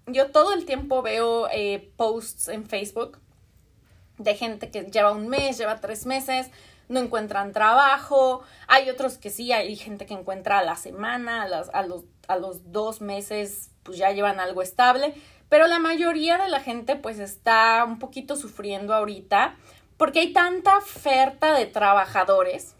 Yo 0.06 0.32
todo 0.32 0.54
el 0.54 0.66
tiempo 0.66 1.02
veo 1.02 1.48
eh, 1.52 1.92
posts 1.98 2.50
en 2.50 2.68
Facebook 2.68 3.20
de 4.20 4.36
gente 4.36 4.70
que 4.70 4.84
lleva 4.84 5.12
un 5.12 5.28
mes, 5.28 5.58
lleva 5.58 5.82
tres 5.82 6.06
meses, 6.06 6.52
no 6.88 7.00
encuentran 7.00 7.52
trabajo, 7.52 8.44
hay 8.68 8.90
otros 8.90 9.18
que 9.18 9.32
sí, 9.32 9.52
hay 9.52 9.76
gente 9.76 10.06
que 10.06 10.14
encuentra 10.14 10.60
a 10.60 10.64
la 10.64 10.76
semana, 10.76 11.42
a, 11.42 11.80
a, 11.80 11.84
los, 11.84 12.04
a 12.28 12.38
los 12.38 12.72
dos 12.72 13.02
meses, 13.02 13.72
pues 13.82 13.98
ya 13.98 14.12
llevan 14.12 14.40
algo 14.40 14.62
estable, 14.62 15.16
pero 15.50 15.68
la 15.68 15.80
mayoría 15.80 16.38
de 16.38 16.50
la 16.50 16.60
gente 16.60 16.96
pues 16.96 17.20
está 17.20 17.84
un 17.86 18.00
poquito 18.00 18.36
sufriendo 18.36 18.94
ahorita 18.94 19.56
porque 19.98 20.20
hay 20.20 20.34
tanta 20.34 20.78
oferta 20.78 21.54
de 21.54 21.66
trabajadores 21.66 22.76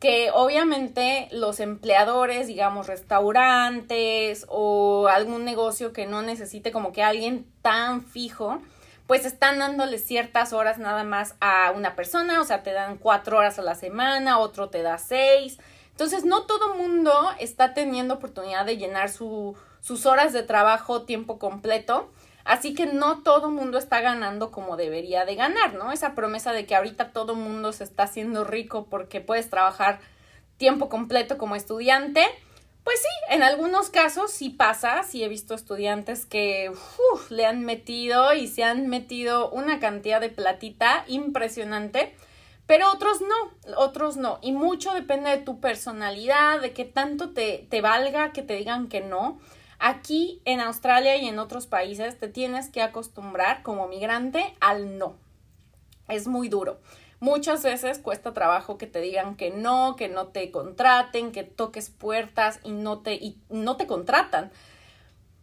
que 0.00 0.30
obviamente 0.32 1.28
los 1.32 1.58
empleadores, 1.60 2.46
digamos 2.46 2.86
restaurantes 2.86 4.46
o 4.48 5.08
algún 5.08 5.44
negocio 5.44 5.92
que 5.92 6.06
no 6.06 6.22
necesite 6.22 6.70
como 6.70 6.92
que 6.92 7.02
alguien 7.02 7.46
tan 7.62 8.02
fijo, 8.02 8.60
pues 9.08 9.24
están 9.24 9.58
dándole 9.58 9.98
ciertas 9.98 10.52
horas 10.52 10.78
nada 10.78 11.02
más 11.02 11.34
a 11.40 11.72
una 11.74 11.96
persona, 11.96 12.40
o 12.40 12.44
sea, 12.44 12.62
te 12.62 12.72
dan 12.72 12.98
cuatro 12.98 13.38
horas 13.38 13.58
a 13.58 13.62
la 13.62 13.74
semana, 13.74 14.38
otro 14.38 14.68
te 14.68 14.82
da 14.82 14.98
seis. 14.98 15.58
Entonces, 15.90 16.24
no 16.24 16.44
todo 16.44 16.74
mundo 16.74 17.12
está 17.40 17.74
teniendo 17.74 18.14
oportunidad 18.14 18.66
de 18.66 18.76
llenar 18.76 19.08
su, 19.08 19.56
sus 19.80 20.06
horas 20.06 20.32
de 20.32 20.42
trabajo 20.42 21.02
tiempo 21.02 21.38
completo. 21.38 22.10
Así 22.48 22.72
que 22.72 22.86
no 22.86 23.22
todo 23.22 23.50
mundo 23.50 23.76
está 23.76 24.00
ganando 24.00 24.50
como 24.50 24.78
debería 24.78 25.26
de 25.26 25.34
ganar, 25.34 25.74
¿no? 25.74 25.92
Esa 25.92 26.14
promesa 26.14 26.54
de 26.54 26.64
que 26.64 26.74
ahorita 26.74 27.12
todo 27.12 27.34
mundo 27.34 27.74
se 27.74 27.84
está 27.84 28.04
haciendo 28.04 28.42
rico 28.42 28.86
porque 28.88 29.20
puedes 29.20 29.50
trabajar 29.50 30.00
tiempo 30.56 30.88
completo 30.88 31.36
como 31.36 31.56
estudiante, 31.56 32.24
pues 32.84 33.00
sí, 33.00 33.34
en 33.34 33.42
algunos 33.42 33.90
casos 33.90 34.30
sí 34.30 34.48
pasa, 34.48 35.02
sí 35.02 35.22
he 35.22 35.28
visto 35.28 35.54
estudiantes 35.54 36.24
que 36.24 36.72
le 37.28 37.44
han 37.44 37.66
metido 37.66 38.32
y 38.32 38.48
se 38.48 38.64
han 38.64 38.86
metido 38.88 39.50
una 39.50 39.78
cantidad 39.78 40.18
de 40.18 40.30
platita 40.30 41.04
impresionante, 41.06 42.16
pero 42.66 42.90
otros 42.90 43.20
no, 43.20 43.76
otros 43.76 44.16
no. 44.16 44.38
Y 44.40 44.52
mucho 44.52 44.94
depende 44.94 45.28
de 45.28 45.42
tu 45.42 45.60
personalidad, 45.60 46.62
de 46.62 46.72
qué 46.72 46.86
tanto 46.86 47.28
te, 47.34 47.66
te 47.68 47.82
valga 47.82 48.32
que 48.32 48.40
te 48.40 48.54
digan 48.54 48.88
que 48.88 49.02
no. 49.02 49.38
Aquí 49.78 50.42
en 50.44 50.60
Australia 50.60 51.16
y 51.16 51.28
en 51.28 51.38
otros 51.38 51.66
países 51.66 52.18
te 52.18 52.28
tienes 52.28 52.68
que 52.68 52.82
acostumbrar 52.82 53.62
como 53.62 53.86
migrante 53.86 54.54
al 54.60 54.98
no. 54.98 55.16
Es 56.08 56.26
muy 56.26 56.48
duro. 56.48 56.80
Muchas 57.20 57.62
veces 57.62 57.98
cuesta 57.98 58.32
trabajo 58.32 58.78
que 58.78 58.86
te 58.86 59.00
digan 59.00 59.36
que 59.36 59.50
no, 59.50 59.96
que 59.96 60.08
no 60.08 60.28
te 60.28 60.50
contraten, 60.50 61.32
que 61.32 61.42
toques 61.44 61.90
puertas 61.90 62.60
y 62.64 62.70
no 62.70 63.00
te, 63.00 63.14
y 63.14 63.38
no 63.50 63.76
te 63.76 63.86
contratan. 63.86 64.50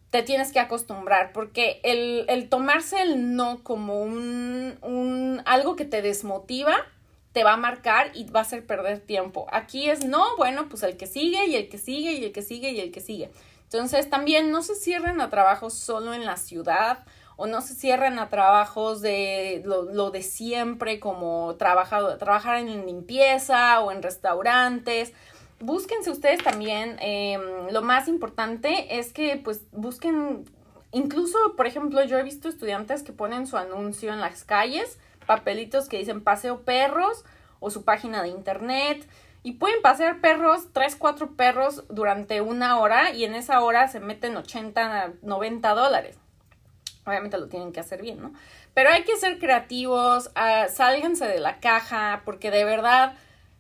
Te 0.10 0.24
tienes 0.24 0.52
que 0.52 0.60
acostumbrar 0.60 1.34
porque 1.34 1.82
el, 1.84 2.26
el 2.30 2.48
tomarse 2.48 3.02
el 3.02 3.36
no 3.36 3.62
como 3.64 4.02
un, 4.02 4.78
un, 4.82 5.42
algo 5.46 5.76
que 5.76 5.86
te 5.86 6.02
desmotiva 6.02 6.76
te 7.34 7.44
va 7.44 7.54
a 7.54 7.58
marcar 7.58 8.12
y 8.14 8.24
va 8.30 8.40
a 8.40 8.44
hacer 8.44 8.66
perder 8.66 9.02
tiempo. 9.02 9.46
Aquí 9.52 9.90
es 9.90 10.06
no, 10.06 10.38
bueno, 10.38 10.70
pues 10.70 10.84
el 10.84 10.96
que 10.96 11.06
sigue 11.06 11.46
y 11.48 11.56
el 11.56 11.68
que 11.68 11.78
sigue 11.78 12.14
y 12.14 12.24
el 12.24 12.32
que 12.32 12.42
sigue 12.42 12.72
y 12.72 12.80
el 12.80 12.92
que 12.92 13.02
sigue. 13.02 13.30
Entonces 13.66 14.10
también 14.10 14.52
no 14.52 14.62
se 14.64 14.76
cierren 14.76 15.22
a 15.22 15.30
trabajos 15.30 15.74
solo 15.74 16.14
en 16.14 16.26
la 16.26 16.38
ciudad 16.38 17.04
o 17.38 17.48
no 17.48 17.62
se 17.62 17.76
cierren 17.76 18.18
a 18.20 18.30
trabajos 18.30 19.02
de 19.02 19.62
lo, 19.66 20.12
de 20.12 20.24
siempre, 20.24 21.00
como 21.00 21.56
trabajar, 21.58 22.18
trabajar 22.18 22.60
en 22.60 22.86
limpieza 22.86 23.82
o 23.82 23.92
en 23.92 24.02
restaurantes. 24.02 25.14
Búsquense 25.60 26.12
ustedes 26.12 26.44
también, 26.44 26.98
em, 27.00 27.42
lo 27.72 27.82
más 27.82 28.08
importante 28.08 29.00
es 29.00 29.12
que 29.12 29.38
pues 29.38 29.62
busquen, 29.72 30.46
incluso 30.92 31.38
por 31.58 31.68
ejemplo 31.68 32.04
yo 32.06 32.18
he 32.18 32.24
visto 32.24 32.48
estudiantes 32.48 33.04
que 33.04 33.12
ponen 33.12 33.48
su 33.48 33.58
anuncio 33.58 34.14
en 34.14 34.22
las 34.22 34.44
calles, 34.44 34.98
papelitos 35.26 35.90
que 35.90 35.98
dicen 35.98 36.24
paseo 36.24 36.62
perros 36.62 37.26
o 37.60 37.70
su 37.70 37.84
página 37.84 38.22
de 38.22 38.30
internet 38.30 39.06
y 39.46 39.52
pueden 39.52 39.80
pasear 39.84 40.22
perros, 40.22 40.70
tres, 40.74 40.96
cuatro 40.96 41.36
perros 41.36 41.84
durante 41.90 42.42
una 42.42 42.80
hora 42.80 43.12
y 43.12 43.26
en 43.26 43.36
esa 43.36 43.62
hora 43.62 43.88
se 43.88 44.00
meten 44.00 44.36
80, 44.36 45.14
90 45.22 45.76
dólares. 45.76 46.18
Obviamente 47.06 47.38
lo 47.38 47.48
tienen 47.48 47.72
que 47.72 47.80
hacer 47.80 48.02
bien, 48.02 48.20
¿no? 48.20 48.34
Pero 48.74 48.90
hay 48.90 49.04
que 49.04 49.16
ser 49.18 49.38
creativos, 49.38 50.32
uh, 50.36 50.68
sálganse 50.74 51.28
de 51.28 51.40
la 51.40 51.60
caja, 51.60 52.24
porque 52.26 52.50
de 52.50 52.66
verdad, 52.66 53.14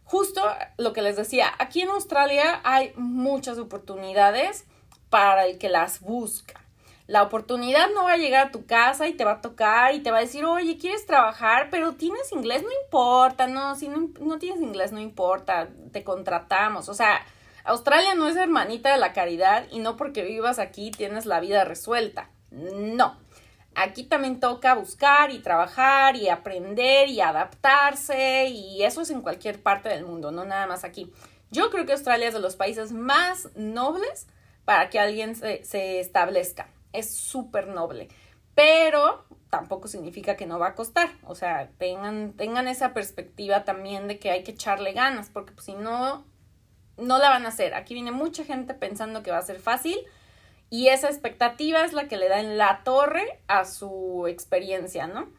justo 0.06 0.42
lo 0.78 0.92
que 0.92 1.04
les 1.04 1.18
decía, 1.18 1.54
aquí 1.60 1.82
en 1.82 1.90
Australia 1.90 2.62
hay 2.64 2.92
muchas 2.96 3.60
oportunidades 3.60 4.66
para 5.12 5.46
el 5.46 5.60
que 5.60 5.70
las 5.70 6.00
busca. 6.00 6.65
La 7.08 7.22
oportunidad 7.22 7.90
no 7.94 8.06
va 8.06 8.14
a 8.14 8.18
llegar 8.18 8.48
a 8.48 8.52
tu 8.52 8.66
casa 8.66 9.08
y 9.08 9.14
te 9.14 9.26
va 9.26 9.34
a 9.34 9.42
tocar 9.42 9.94
y 9.94 10.00
te 10.00 10.10
va 10.10 10.18
a 10.18 10.22
decir, 10.22 10.44
oye, 10.46 10.78
¿quieres 10.78 11.06
trabajar? 11.06 11.70
Pero 11.70 11.94
tienes 11.94 12.32
inglés, 12.32 12.64
no 12.64 12.70
importa, 12.84 13.48
no, 13.48 13.76
si 13.76 13.88
no, 13.88 14.10
no 14.20 14.40
tienes 14.40 14.62
inglés, 14.62 14.92
no 14.92 15.00
importa, 15.00 15.70
te 15.92 16.04
contratamos. 16.04 16.90
O 16.90 16.94
sea, 16.96 17.22
Australia 17.64 18.16
no 18.16 18.28
es 18.28 18.36
hermanita 18.36 18.92
de 18.92 18.98
la 18.98 19.14
caridad 19.14 19.66
y 19.72 19.80
no 19.80 19.98
porque 19.98 20.24
vivas 20.24 20.60
aquí 20.60 20.92
tienes 20.92 21.26
la 21.26 21.40
vida 21.40 21.64
resuelta. 21.64 22.30
No, 22.52 23.18
aquí 23.76 24.04
también 24.04 24.40
toca 24.40 24.74
buscar 24.74 25.32
y 25.32 25.40
trabajar 25.40 26.16
y 26.16 26.30
aprender 26.30 27.10
y 27.10 27.22
adaptarse 27.22 28.48
y 28.48 28.84
eso 28.84 29.02
es 29.02 29.10
en 29.10 29.22
cualquier 29.22 29.62
parte 29.62 29.90
del 29.90 30.06
mundo, 30.06 30.32
no 30.32 30.46
nada 30.46 30.68
más 30.68 30.84
aquí. 30.84 31.12
Yo 31.52 31.70
creo 31.70 31.86
que 31.86 31.94
Australia 31.94 32.28
es 32.28 32.34
de 32.34 32.40
los 32.40 32.56
países 32.56 32.92
más 32.92 33.50
nobles 33.56 34.28
para 34.64 34.90
que 34.90 35.00
alguien 35.00 35.36
se, 35.36 36.00
establezca. 36.00 36.68
Es 36.96 37.16
súper 37.16 37.68
noble. 37.68 38.10
Pero 38.56 39.26
tampoco 39.50 39.88
significa 39.88 40.36
que 40.36 40.46
no 40.46 40.60
va 40.60 40.70
a 40.70 40.76
costar. 40.76 41.10
O 41.24 41.36
sea, 41.36 41.70
tengan, 41.78 42.34
tengan 42.34 42.68
esa 42.68 42.94
perspectiva 42.94 43.64
también 43.64 44.08
de 44.08 44.20
que 44.20 44.32
hay 44.32 44.44
que 44.44 44.52
echarle 44.52 44.94
ganas, 44.94 45.30
porque 45.30 45.54
pues, 45.54 45.66
si 45.66 45.74
no, 45.74 46.26
no 46.98 47.18
la 47.18 47.30
van 47.30 47.46
a 47.46 47.50
hacer. 47.50 47.74
Aquí 47.74 47.94
viene 47.94 48.12
mucha 48.12 48.44
gente 48.44 48.74
pensando 48.74 49.24
que 49.24 49.32
va 49.32 49.38
a 49.38 49.44
ser 49.44 49.60
fácil 49.60 49.98
y 50.70 50.88
esa 50.88 51.08
expectativa 51.08 51.84
es 51.84 51.94
la 51.94 52.08
que 52.08 52.18
le 52.18 52.28
da 52.28 52.40
en 52.40 52.58
la 52.58 52.82
torre 52.84 53.40
a 53.48 53.66
su 53.66 54.26
experiencia, 54.28 55.08
¿no? 55.08 55.30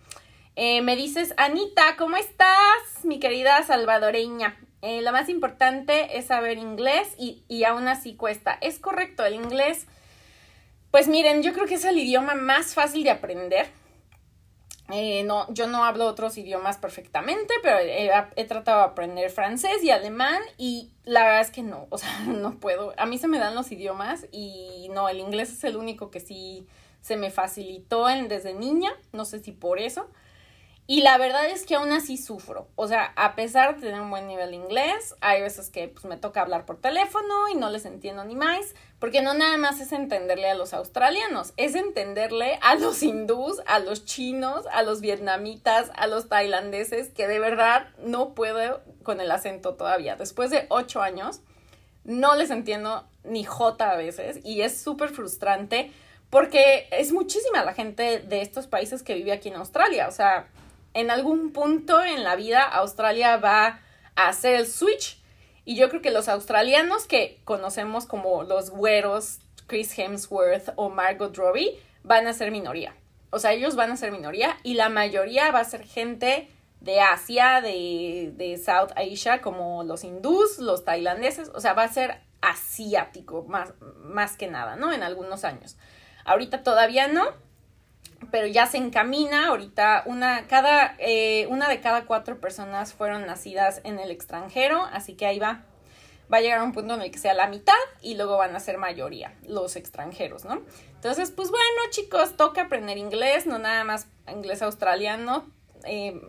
Eh, 0.55 0.81
me 0.81 0.97
dices, 0.97 1.35
Anita, 1.37 1.97
¿cómo 1.99 2.17
estás? 2.17 3.05
Mi 3.05 3.19
querida 3.19 3.63
salvadoreña. 3.63 4.57
Eh, 4.81 5.03
lo 5.03 5.13
más 5.13 5.29
importante 5.29 6.17
es 6.17 6.27
saber 6.27 6.59
inglés 6.59 7.15
y, 7.19 7.45
y 7.49 7.65
aún 7.65 7.89
así 7.89 8.15
cuesta. 8.17 8.57
Es 8.61 8.79
correcto, 8.79 9.25
el 9.25 9.35
inglés, 9.35 9.87
pues 10.91 11.09
miren, 11.09 11.43
yo 11.43 11.53
creo 11.53 11.67
que 11.67 11.75
es 11.75 11.85
el 11.85 11.99
idioma 11.99 12.35
más 12.35 12.75
fácil 12.75 13.05
de 13.05 13.11
aprender 13.11 13.67
eh, 14.93 15.25
no, 15.25 15.53
yo 15.53 15.67
no 15.67 15.85
hablo 15.85 16.07
otros 16.07 16.39
idiomas 16.39 16.79
perfectamente, 16.79 17.55
pero 17.61 17.79
he, 17.81 18.45
tratado 18.45 18.79
de 18.79 18.85
aprender 18.85 19.31
francés 19.31 19.83
y 19.83 19.91
alemán 19.91 20.41
y 20.59 20.91
la 21.05 21.25
verdad 21.25 21.41
es 21.41 21.51
que 21.51 21.63
no, 21.63 21.89
o 21.91 21.99
sea, 21.99 22.21
no 22.27 22.59
puedo. 22.61 22.95
A 22.97 23.07
mí 23.07 23.19
se 23.19 23.29
me 23.29 23.39
dan 23.39 23.55
los 23.55 23.73
idiomas 23.73 24.27
y 24.31 24.89
no, 24.93 25.09
el 25.09 25.19
inglés 25.19 25.53
es 25.53 25.65
el 25.65 25.77
único 25.77 26.11
que 26.11 26.21
sí, 26.21 26.67
se 27.01 27.17
me 27.17 27.31
facilitó 27.31 28.09
en, 28.09 28.29
desde 28.29 28.55
niña, 28.55 28.93
no 29.13 29.25
sé 29.25 29.41
si 29.41 29.51
por 29.51 29.81
eso. 29.81 30.09
Y 30.89 31.03
la 31.03 31.19
verdad 31.19 31.47
es 31.51 31.67
que 31.67 31.75
aún 31.75 31.91
así 31.91 32.17
sufro. 32.17 32.69
O 32.77 32.87
sea, 32.87 33.13
a 33.17 33.35
pesar 33.35 33.75
de 33.75 33.81
tener 33.81 34.01
un 34.01 34.11
buen 34.11 34.29
nivel 34.29 34.51
de 34.51 34.57
inglés, 34.57 35.17
hay 35.21 35.43
veces 35.43 35.69
que 35.69 35.89
pues, 35.89 36.05
me 36.05 36.17
toca 36.17 36.41
hablar 36.41 36.65
por 36.65 36.81
teléfono 36.81 37.49
y 37.53 37.57
no 37.57 37.71
les 37.71 37.85
entiendo 37.87 38.25
ni 38.25 38.37
más, 38.37 38.75
porque 39.01 39.21
no 39.21 39.35
nada 39.35 39.57
más 39.57 39.81
es 39.81 39.91
entenderle 39.91 40.49
a 40.49 40.55
los 40.55 40.73
australianos, 40.73 41.55
es 41.57 41.75
entenderle 41.75 42.61
a 42.63 42.77
los 42.77 43.03
hindús, 43.03 43.61
a 43.67 43.81
los 43.81 44.05
chinos, 44.05 44.65
a 44.71 44.83
los 44.83 45.01
vietnamitas, 45.01 45.91
a 45.97 46.07
los 46.07 46.29
tailandeses, 46.29 47.09
que 47.09 47.27
de 47.27 47.41
verdad 47.41 47.89
no 47.99 48.35
puedo 48.35 48.81
con 49.03 49.21
el 49.21 49.33
acento 49.33 49.75
todavía. 49.75 50.15
Después 50.15 50.51
de 50.51 50.67
ocho 50.69 51.03
años, 51.03 51.41
no 52.05 52.37
les 52.37 52.51
entiendo 52.51 53.09
ni 53.25 53.43
jota 53.43 53.91
a 53.91 53.97
veces 53.97 54.39
y 54.45 54.61
es 54.61 54.81
súper 54.81 55.09
frustrante 55.09 55.91
porque 56.31 56.89
es 56.93 57.13
muchísima 57.13 57.65
la 57.65 57.75
gente 57.75 58.21
de 58.21 58.43
estos 58.43 58.69
países 58.69 59.03
que 59.03 59.15
vive 59.15 59.33
aquí 59.33 59.49
en 59.49 59.57
Australia. 59.57 60.09
O 60.09 60.13
sea, 60.13 60.49
en 60.97 61.11
algún 61.11 61.53
punto 61.53 62.03
en 62.03 62.25
la 62.25 62.37
vida 62.37 62.63
Australia 62.63 63.37
va 63.37 63.81
a 64.15 64.29
hacer 64.29 64.55
el 64.57 64.67
switch 64.67 65.21
y 65.67 65.77
yo 65.77 65.91
creo 65.91 66.01
que 66.01 66.11
los 66.11 66.29
australianos 66.29 67.07
que 67.07 67.39
conocemos 67.45 68.07
como 68.07 68.45
los 68.45 68.71
güeros, 68.71 69.41
Chris 69.67 69.97
Hemsworth 69.99 70.71
o 70.77 70.89
Margot 70.89 71.37
Robbie, 71.37 71.79
van 72.03 72.27
a 72.27 72.33
ser 72.33 72.51
minoría. 72.51 72.95
O 73.31 73.39
sea, 73.39 73.53
ellos 73.53 73.77
van 73.77 73.91
a 73.91 73.97
ser 73.97 74.11
minoría 74.11 74.57
y 74.63 74.75
la 74.75 74.89
mayoría 74.89 75.51
va 75.51 75.61
a 75.61 75.65
ser 75.65 75.85
gente 75.85 76.49
de 76.81 77.01
Asia, 77.01 77.61
de, 77.61 78.33
de 78.35 78.57
South 78.57 78.93
Asia, 78.97 79.43
como 79.43 79.85
los 79.85 80.03
hindús, 80.03 80.59
los 80.59 80.85
tailandeses, 80.85 81.51
o 81.53 81.61
sea, 81.61 81.75
va 81.75 81.83
a 81.83 81.93
ser 81.93 82.21
asiático 82.41 83.45
más, 83.49 83.75
más 84.05 84.37
que 84.37 84.47
nada, 84.47 84.77
¿no? 84.77 84.93
En 84.93 85.03
algunos 85.03 85.45
años. 85.45 85.77
Ahorita 86.25 86.63
todavía 86.63 87.09
no, 87.09 87.35
pero 88.31 88.47
ya 88.47 88.67
se 88.67 88.79
encamina. 88.79 89.49
Ahorita 89.49 90.03
una, 90.07 90.47
cada, 90.47 90.95
eh, 90.99 91.47
una 91.51 91.69
de 91.69 91.81
cada 91.81 92.05
cuatro 92.05 92.41
personas 92.41 92.95
fueron 92.95 93.27
nacidas 93.27 93.81
en 93.85 93.99
el 93.99 94.11
extranjero, 94.11 94.83
así 94.93 95.15
que 95.15 95.27
ahí 95.27 95.39
va. 95.39 95.65
Va 96.33 96.39
a 96.39 96.41
llegar 96.41 96.59
a 96.59 96.65
un 96.65 96.73
punto 96.73 96.95
en 96.95 97.03
el 97.03 97.11
que 97.13 97.19
sea 97.19 97.35
la 97.35 97.47
mitad 97.47 97.75
y 98.03 98.17
luego 98.17 98.37
van 98.37 98.57
a 98.57 98.61
ser 98.61 98.79
mayoría 98.79 99.33
los 99.47 99.77
extranjeros, 99.77 100.45
¿no? 100.45 100.61
Entonces, 100.97 101.31
pues 101.31 101.51
bueno, 101.51 101.65
chicos, 101.91 102.37
toca 102.37 102.63
aprender 102.63 102.99
inglés, 102.99 103.47
no 103.47 103.59
nada 103.59 103.85
más 103.85 104.09
inglés 104.27 104.61
australiano. 104.63 105.47
Eh, 105.85 106.21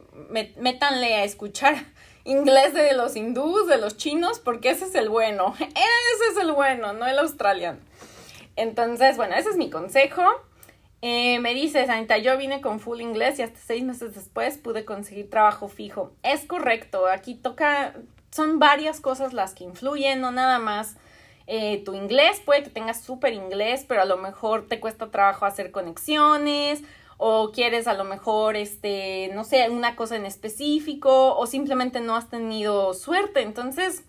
métanle 0.57 1.15
a 1.15 1.23
escuchar 1.23 1.75
inglés 2.25 2.75
de 2.75 2.93
los 2.93 3.15
hindús, 3.15 3.65
de 3.67 3.77
los 3.77 3.97
chinos, 3.97 4.37
porque 4.39 4.69
ese 4.69 4.85
es 4.85 4.93
el 4.93 5.09
bueno. 5.09 5.55
Ese 5.59 6.31
es 6.31 6.37
el 6.39 6.51
bueno, 6.51 6.93
no 6.93 7.07
el 7.07 7.17
australiano. 7.17 7.79
Entonces, 8.55 9.17
bueno, 9.17 9.35
ese 9.35 9.49
es 9.49 9.57
mi 9.57 9.69
consejo. 9.69 10.23
Eh, 11.01 11.39
me 11.39 11.53
dice 11.53 11.85
Sanita, 11.85 12.17
yo 12.17 12.37
vine 12.37 12.59
con 12.59 12.79
full 12.79 13.01
inglés 13.01 13.37
y 13.37 13.43
hasta 13.43 13.59
seis 13.59 13.83
meses 13.83 14.15
después 14.15 14.57
pude 14.57 14.83
conseguir 14.83 15.29
trabajo 15.29 15.67
fijo. 15.67 16.11
Es 16.23 16.45
correcto, 16.45 17.07
aquí 17.07 17.35
toca, 17.35 17.93
son 18.31 18.57
varias 18.59 18.99
cosas 18.99 19.33
las 19.33 19.53
que 19.53 19.63
influyen, 19.63 20.21
no 20.21 20.31
nada 20.31 20.57
más 20.57 20.97
eh, 21.45 21.83
tu 21.85 21.93
inglés, 21.93 22.41
puede 22.43 22.63
que 22.63 22.69
tengas 22.71 23.01
súper 23.01 23.33
inglés, 23.33 23.85
pero 23.87 24.01
a 24.01 24.05
lo 24.05 24.17
mejor 24.17 24.67
te 24.67 24.79
cuesta 24.79 25.11
trabajo 25.11 25.45
hacer 25.45 25.71
conexiones 25.71 26.81
o 27.17 27.51
quieres 27.51 27.87
a 27.87 27.93
lo 27.93 28.03
mejor, 28.03 28.55
este, 28.55 29.31
no 29.33 29.43
sé, 29.43 29.69
una 29.69 29.95
cosa 29.95 30.15
en 30.15 30.25
específico 30.25 31.35
o 31.37 31.45
simplemente 31.47 31.99
no 31.99 32.15
has 32.15 32.29
tenido 32.29 32.93
suerte. 32.93 33.41
Entonces, 33.41 34.03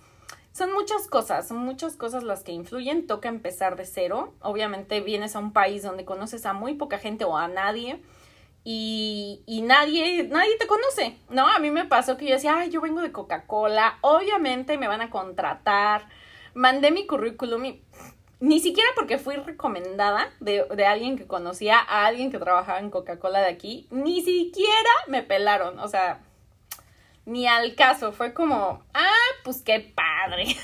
son 0.58 0.72
muchas 0.72 1.06
cosas, 1.06 1.46
son 1.46 1.58
muchas 1.58 1.96
cosas 1.96 2.24
las 2.24 2.42
que 2.42 2.52
influyen. 2.52 3.06
Toca 3.06 3.28
empezar 3.28 3.76
de 3.76 3.86
cero. 3.86 4.34
Obviamente 4.40 5.00
vienes 5.00 5.36
a 5.36 5.38
un 5.38 5.52
país 5.52 5.82
donde 5.82 6.04
conoces 6.04 6.44
a 6.46 6.52
muy 6.52 6.74
poca 6.74 6.98
gente 6.98 7.24
o 7.24 7.36
a 7.36 7.46
nadie. 7.48 8.02
Y, 8.64 9.62
nadie, 9.64 10.24
nadie 10.24 10.58
te 10.58 10.66
conoce, 10.66 11.16
¿no? 11.30 11.46
A 11.46 11.58
mí 11.58 11.70
me 11.70 11.86
pasó 11.86 12.18
que 12.18 12.26
yo 12.26 12.34
decía, 12.34 12.58
ay, 12.58 12.68
yo 12.68 12.82
vengo 12.82 13.00
de 13.00 13.12
Coca-Cola, 13.12 13.96
obviamente 14.02 14.76
me 14.76 14.88
van 14.88 15.00
a 15.00 15.08
contratar. 15.08 16.06
Mandé 16.52 16.90
mi 16.90 17.06
currículum 17.06 17.64
y 17.64 17.82
ni 18.40 18.60
siquiera 18.60 18.90
porque 18.94 19.16
fui 19.16 19.36
recomendada 19.36 20.28
de, 20.40 20.66
de, 20.76 20.84
alguien 20.84 21.16
que 21.16 21.26
conocía 21.26 21.78
a 21.78 22.04
alguien 22.04 22.30
que 22.30 22.38
trabajaba 22.38 22.80
en 22.80 22.90
Coca-Cola 22.90 23.40
de 23.40 23.48
aquí, 23.48 23.86
ni 23.90 24.20
siquiera 24.20 24.90
me 25.06 25.22
pelaron. 25.22 25.78
O 25.78 25.88
sea, 25.88 26.20
ni 27.28 27.46
al 27.46 27.74
caso. 27.74 28.12
Fue 28.12 28.32
como, 28.32 28.82
ah, 28.94 29.28
pues 29.44 29.62
qué 29.62 29.80
padre. 29.80 30.56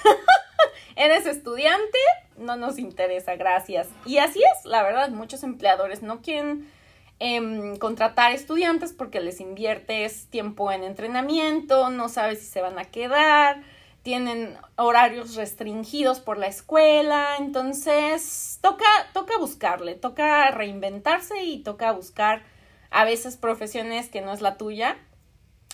Eres 0.96 1.26
estudiante, 1.26 1.98
no 2.36 2.56
nos 2.56 2.78
interesa, 2.78 3.36
gracias. 3.36 3.88
Y 4.06 4.18
así 4.18 4.40
es, 4.42 4.64
la 4.64 4.82
verdad, 4.82 5.10
muchos 5.10 5.42
empleadores 5.42 6.02
no 6.02 6.22
quieren 6.22 6.70
em, 7.18 7.76
contratar 7.76 8.32
estudiantes 8.32 8.92
porque 8.92 9.20
les 9.20 9.40
inviertes 9.40 10.26
tiempo 10.30 10.72
en 10.72 10.84
entrenamiento, 10.84 11.90
no 11.90 12.08
sabes 12.08 12.40
si 12.40 12.46
se 12.46 12.62
van 12.62 12.78
a 12.78 12.84
quedar, 12.84 13.62
tienen 14.02 14.56
horarios 14.76 15.34
restringidos 15.34 16.20
por 16.20 16.38
la 16.38 16.46
escuela, 16.46 17.36
entonces 17.38 18.58
toca, 18.62 18.84
toca 19.12 19.36
buscarle, 19.38 19.96
toca 19.96 20.50
reinventarse 20.50 21.42
y 21.42 21.62
toca 21.62 21.92
buscar 21.92 22.42
a 22.90 23.04
veces 23.04 23.36
profesiones 23.36 24.08
que 24.08 24.20
no 24.20 24.32
es 24.32 24.40
la 24.40 24.56
tuya 24.56 24.96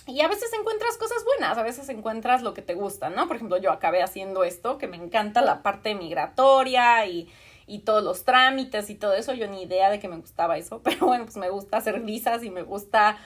y 0.07 0.21
a 0.21 0.27
veces 0.27 0.51
encuentras 0.53 0.97
cosas 0.97 1.23
buenas, 1.23 1.57
a 1.57 1.63
veces 1.63 1.87
encuentras 1.89 2.41
lo 2.41 2.53
que 2.53 2.61
te 2.61 2.73
gusta, 2.73 3.09
¿no? 3.09 3.27
Por 3.27 3.35
ejemplo, 3.35 3.57
yo 3.57 3.71
acabé 3.71 4.01
haciendo 4.01 4.43
esto, 4.43 4.77
que 4.77 4.87
me 4.87 4.97
encanta 4.97 5.41
la 5.41 5.61
parte 5.61 5.93
migratoria 5.93 7.05
y, 7.05 7.29
y 7.67 7.79
todos 7.79 8.03
los 8.03 8.23
trámites 8.23 8.89
y 8.89 8.95
todo 8.95 9.13
eso. 9.13 9.33
Yo 9.33 9.47
ni 9.47 9.63
idea 9.63 9.89
de 9.89 9.99
que 9.99 10.07
me 10.07 10.17
gustaba 10.17 10.57
eso, 10.57 10.81
pero 10.83 11.05
bueno, 11.05 11.25
pues 11.25 11.37
me 11.37 11.49
gusta 11.49 11.77
hacer 11.77 11.99
visas 12.01 12.43
y 12.43 12.49
me 12.49 12.63
gusta 12.63 13.17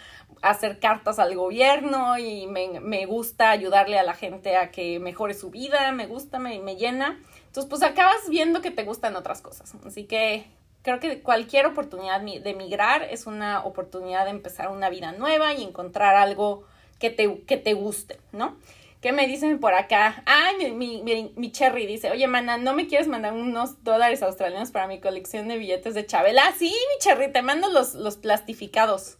hacer 0.42 0.80
cartas 0.80 1.18
al 1.18 1.36
gobierno 1.36 2.18
y 2.18 2.48
me, 2.48 2.80
me 2.82 3.06
gusta 3.06 3.52
ayudarle 3.52 3.98
a 3.98 4.04
la 4.04 4.14
gente 4.14 4.58
a 4.58 4.72
que 4.72 5.00
mejore 5.00 5.34
su 5.34 5.50
vida, 5.52 5.92
me 5.94 6.08
gusta, 6.08 6.40
me, 6.40 6.60
me 6.60 6.76
llena. 6.76 7.20
Entonces, 7.48 7.70
pues 7.70 7.84
acabas 7.84 8.28
viendo 8.30 8.62
que 8.62 8.72
te 8.72 8.84
gustan 8.84 9.16
otras 9.16 9.42
cosas. 9.42 9.74
Así 9.86 10.04
que 10.04 10.46
creo 10.86 11.00
que 11.00 11.20
cualquier 11.24 11.66
oportunidad 11.66 12.22
de 12.22 12.54
migrar 12.54 13.02
es 13.02 13.26
una 13.26 13.66
oportunidad 13.66 14.26
de 14.26 14.30
empezar 14.30 14.70
una 14.70 14.92
vida 14.92 15.14
nueva 15.14 15.52
y 15.56 15.64
encontrar 15.64 16.16
algo 16.16 16.64
que 17.00 17.10
te, 17.10 17.42
que 17.42 17.58
te 17.58 17.74
guste, 17.74 18.20
¿no? 18.32 18.56
¿Qué 19.02 19.12
me 19.12 19.26
dicen 19.26 19.60
por 19.60 19.74
acá? 19.74 20.22
Ay, 20.28 20.72
mi, 20.74 21.02
mi, 21.02 21.32
mi, 21.36 21.52
Cherry 21.52 21.88
dice, 21.88 22.12
oye, 22.12 22.28
mana, 22.28 22.58
¿no 22.58 22.76
me 22.76 22.88
quieres 22.88 23.08
mandar 23.08 23.34
unos 23.34 23.84
dólares 23.84 24.22
australianos 24.22 24.70
para 24.70 24.88
mi 24.88 25.00
colección 25.00 25.48
de 25.48 25.58
billetes 25.58 25.96
de 25.96 26.06
Chabela? 26.06 26.44
Ah, 26.46 26.54
sí, 26.56 26.68
mi 26.68 27.00
Cherry, 27.00 27.32
te 27.32 27.42
mando 27.42 27.68
los, 27.70 27.96
los 27.96 28.18
plastificados. 28.18 29.18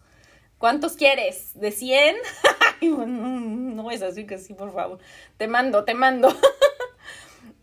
¿Cuántos 0.60 0.94
quieres? 0.94 1.60
¿De 1.60 1.72
100? 1.72 2.16
no 2.82 3.90
es 3.90 4.04
así 4.04 4.28
que 4.28 4.38
sí, 4.38 4.54
por 4.54 4.72
favor. 4.72 5.00
Te 5.38 5.48
mando, 5.48 5.84
te 5.84 5.96
mando. 5.96 6.30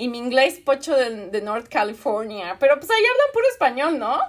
y 0.02 0.08
mi 0.08 0.18
inglés 0.18 0.58
pocho 0.58 0.96
de, 0.96 1.40
North 1.42 1.68
California. 1.68 2.56
Pero 2.58 2.74
pues 2.76 2.90
ahí 2.90 2.98
hablan 2.98 3.32
puro 3.32 3.46
español, 3.52 3.98
¿no? 4.00 4.20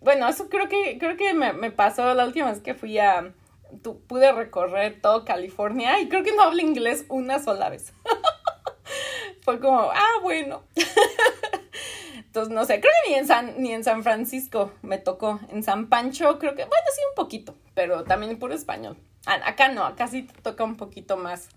Bueno, 0.00 0.28
eso 0.28 0.48
creo 0.48 0.68
que, 0.68 0.96
creo 0.96 1.16
que 1.16 1.34
me, 1.34 1.72
pasó 1.72 2.14
la 2.14 2.24
última 2.24 2.52
vez 2.52 2.60
que 2.60 2.74
fui 2.74 3.00
a, 3.00 3.34
tu, 3.82 4.00
pude 4.02 4.30
recorrer 4.30 5.00
todo 5.02 5.24
California 5.24 5.98
y 5.98 6.08
creo 6.08 6.22
que 6.22 6.36
no 6.36 6.42
hablo 6.42 6.62
inglés 6.62 7.04
una 7.08 7.40
sola 7.40 7.68
vez. 7.68 7.92
Fue 9.42 9.58
como, 9.58 9.90
ah, 9.92 10.20
bueno. 10.22 10.62
Entonces, 12.14 12.54
no 12.54 12.64
sé, 12.64 12.80
creo 12.80 12.92
que 13.04 13.10
ni 13.10 13.18
en, 13.18 13.26
San, 13.26 13.60
ni 13.60 13.72
en 13.72 13.82
San 13.82 14.04
Francisco 14.04 14.70
me 14.82 14.98
tocó. 14.98 15.40
En 15.50 15.64
San 15.64 15.88
Pancho 15.88 16.38
creo 16.38 16.54
que, 16.54 16.62
bueno, 16.62 16.86
sí, 16.94 17.00
un 17.08 17.16
poquito, 17.16 17.56
pero 17.74 18.04
también 18.04 18.38
puro 18.38 18.54
español. 18.54 18.96
Acá 19.26 19.66
no, 19.66 19.84
acá 19.84 20.06
sí 20.06 20.22
te 20.22 20.40
toca 20.42 20.62
un 20.62 20.76
poquito 20.76 21.16
más 21.16 21.48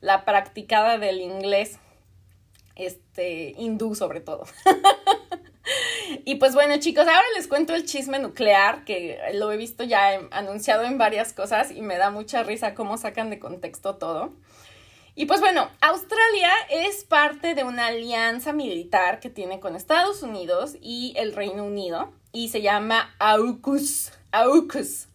la 0.00 0.24
practicada 0.24 0.96
del 0.96 1.20
inglés 1.20 1.78
este, 2.76 3.54
hindú 3.58 3.94
sobre 3.94 4.20
todo. 4.20 4.44
y 6.24 6.36
pues 6.36 6.54
bueno, 6.54 6.78
chicos, 6.78 7.06
ahora 7.06 7.24
les 7.36 7.48
cuento 7.48 7.74
el 7.74 7.84
chisme 7.84 8.18
nuclear, 8.18 8.84
que 8.84 9.18
lo 9.34 9.52
he 9.52 9.56
visto 9.56 9.84
ya 9.84 10.20
anunciado 10.30 10.84
en 10.84 10.98
varias 10.98 11.32
cosas 11.32 11.70
y 11.70 11.82
me 11.82 11.98
da 11.98 12.10
mucha 12.10 12.42
risa 12.42 12.74
cómo 12.74 12.96
sacan 12.98 13.30
de 13.30 13.38
contexto 13.38 13.96
todo. 13.96 14.32
Y 15.14 15.26
pues 15.26 15.40
bueno, 15.40 15.68
Australia 15.80 16.50
es 16.70 17.04
parte 17.04 17.54
de 17.54 17.64
una 17.64 17.88
alianza 17.88 18.52
militar 18.52 19.20
que 19.20 19.28
tiene 19.28 19.60
con 19.60 19.76
Estados 19.76 20.22
Unidos 20.22 20.76
y 20.80 21.12
el 21.16 21.34
Reino 21.34 21.64
Unido 21.64 22.12
y 22.32 22.48
se 22.48 22.62
llama 22.62 23.14
AUKUS. 23.18 24.12
AUKUS. 24.32 25.09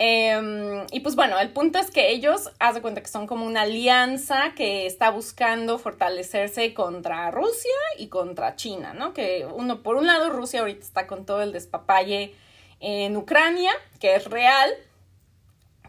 Em, 0.00 0.86
y 0.92 1.00
pues 1.00 1.16
bueno, 1.16 1.40
el 1.40 1.50
punto 1.50 1.78
es 1.78 1.90
que 1.90 2.10
ellos, 2.10 2.52
haz 2.60 2.76
de 2.76 2.82
cuenta 2.82 3.00
que 3.00 3.08
son 3.08 3.26
como 3.26 3.44
una 3.44 3.62
alianza 3.62 4.52
que 4.54 4.86
está 4.86 5.10
buscando 5.10 5.78
fortalecerse 5.78 6.72
contra 6.72 7.32
Rusia 7.32 7.74
y 7.98 8.06
contra 8.06 8.54
China, 8.54 8.94
¿no? 8.94 9.12
Que 9.12 9.46
uno, 9.52 9.82
por 9.82 9.96
un 9.96 10.06
lado, 10.06 10.30
Rusia 10.30 10.60
ahorita 10.60 10.84
está 10.84 11.08
con 11.08 11.26
todo 11.26 11.42
el 11.42 11.52
despapalle 11.52 12.32
en 12.78 13.16
Ucrania, 13.16 13.72
que 13.98 14.14
es 14.14 14.24
real, 14.26 14.70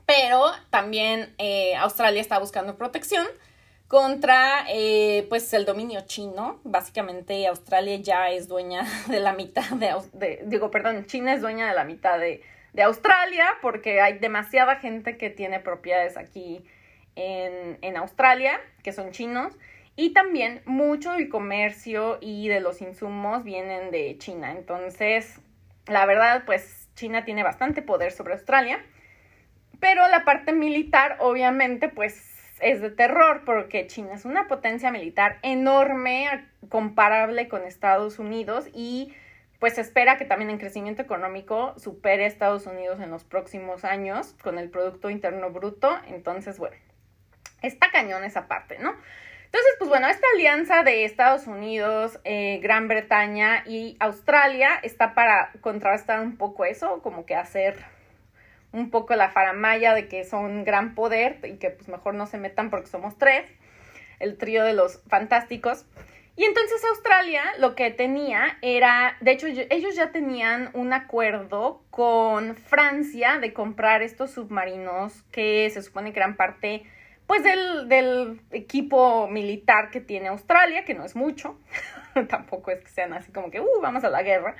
pero 0.07 0.43
también 0.71 1.35
eh, 1.37 1.75
Australia 1.75 2.19
está 2.19 2.39
buscando 2.39 2.77
protección 2.77 3.27
contra 3.87 4.65
eh, 4.69 5.27
pues 5.29 5.53
el 5.53 5.65
dominio 5.65 6.01
chino. 6.07 6.59
Básicamente 6.63 7.45
Australia 7.45 7.97
ya 7.97 8.31
es 8.31 8.47
dueña 8.47 8.87
de 9.07 9.19
la 9.19 9.33
mitad 9.33 9.69
de, 9.71 10.41
digo, 10.47 10.71
perdón, 10.71 11.05
China 11.05 11.33
es 11.35 11.41
dueña 11.41 11.67
de 11.69 11.75
la 11.75 11.83
mitad 11.83 12.17
de, 12.17 12.41
de, 12.73 12.83
Australia 12.83 13.45
porque 13.61 14.01
hay 14.01 14.19
demasiada 14.19 14.75
gente 14.77 15.17
que 15.17 15.29
tiene 15.29 15.59
propiedades 15.59 16.17
aquí 16.17 16.63
en, 17.15 17.77
en 17.81 17.97
Australia, 17.97 18.59
que 18.83 18.91
son 18.91 19.11
chinos. 19.11 19.57
Y 19.95 20.13
también 20.13 20.61
mucho 20.65 21.11
del 21.13 21.27
comercio 21.27 22.19
y 22.21 22.47
de 22.47 22.61
los 22.61 22.81
insumos 22.81 23.43
vienen 23.43 23.91
de 23.91 24.17
China. 24.17 24.51
Entonces, 24.51 25.41
la 25.87 26.05
verdad, 26.05 26.43
pues 26.45 26.89
China 26.95 27.25
tiene 27.25 27.43
bastante 27.43 27.81
poder 27.81 28.11
sobre 28.11 28.33
Australia. 28.33 28.81
Pero 29.79 30.07
la 30.07 30.23
parte 30.23 30.53
militar, 30.53 31.17
obviamente, 31.19 31.89
pues 31.89 32.29
es 32.61 32.81
de 32.81 32.91
terror 32.91 33.43
porque 33.45 33.87
China 33.87 34.13
es 34.13 34.25
una 34.25 34.47
potencia 34.47 34.91
militar 34.91 35.39
enorme, 35.41 36.45
comparable 36.69 37.47
con 37.47 37.63
Estados 37.63 38.19
Unidos 38.19 38.67
y 38.73 39.13
pues 39.59 39.77
espera 39.77 40.17
que 40.17 40.25
también 40.25 40.49
en 40.49 40.57
crecimiento 40.57 41.01
económico 41.01 41.73
supere 41.77 42.23
a 42.23 42.27
Estados 42.27 42.65
Unidos 42.65 42.99
en 43.01 43.11
los 43.11 43.25
próximos 43.25 43.83
años 43.83 44.35
con 44.41 44.57
el 44.57 44.69
Producto 44.69 45.09
Interno 45.09 45.51
Bruto. 45.51 45.99
Entonces, 46.07 46.57
bueno, 46.57 46.77
está 47.61 47.91
cañón 47.91 48.23
esa 48.23 48.47
parte, 48.47 48.79
¿no? 48.79 48.95
Entonces, 49.45 49.71
pues 49.79 49.89
bueno, 49.89 50.07
esta 50.07 50.27
alianza 50.35 50.83
de 50.83 51.05
Estados 51.05 51.47
Unidos, 51.47 52.19
eh, 52.23 52.59
Gran 52.61 52.87
Bretaña 52.87 53.63
y 53.65 53.97
Australia 53.99 54.79
está 54.83 55.15
para 55.15 55.51
contrastar 55.61 56.21
un 56.21 56.37
poco 56.37 56.65
eso, 56.65 57.01
como 57.01 57.25
que 57.25 57.35
hacer 57.35 57.75
un 58.71 58.91
poco 58.91 59.15
la 59.15 59.29
faramaya 59.29 59.95
de 59.95 60.07
que 60.07 60.23
son 60.23 60.63
gran 60.63 60.93
poder 60.93 61.39
y 61.43 61.57
que 61.57 61.71
pues 61.71 61.89
mejor 61.89 62.13
no 62.13 62.27
se 62.27 62.37
metan 62.37 62.69
porque 62.69 62.87
somos 62.87 63.17
tres, 63.17 63.49
el 64.19 64.37
trío 64.37 64.63
de 64.63 64.73
los 64.73 65.01
fantásticos. 65.07 65.85
Y 66.39 66.45
entonces 66.45 66.81
Australia 66.85 67.43
lo 67.57 67.75
que 67.75 67.91
tenía 67.91 68.57
era, 68.61 69.17
de 69.19 69.31
hecho 69.31 69.45
ellos 69.47 69.93
ya 69.97 70.13
tenían 70.13 70.69
un 70.71 70.93
acuerdo 70.93 71.83
con 71.89 72.55
Francia 72.55 73.39
de 73.39 73.51
comprar 73.51 74.01
estos 74.03 74.31
submarinos 74.31 75.21
que 75.33 75.69
se 75.69 75.81
supone 75.81 76.13
que 76.13 76.19
eran 76.19 76.37
parte 76.37 76.85
pues 77.27 77.43
del, 77.43 77.89
del 77.89 78.39
equipo 78.51 79.27
militar 79.27 79.89
que 79.89 79.99
tiene 79.99 80.29
Australia, 80.29 80.85
que 80.85 80.93
no 80.93 81.03
es 81.03 81.13
mucho, 81.13 81.59
tampoco 82.29 82.71
es 82.71 82.85
que 82.85 82.89
sean 82.89 83.11
así 83.11 83.33
como 83.33 83.51
que, 83.51 83.59
uh, 83.59 83.81
vamos 83.81 84.05
a 84.05 84.09
la 84.09 84.23
guerra, 84.23 84.55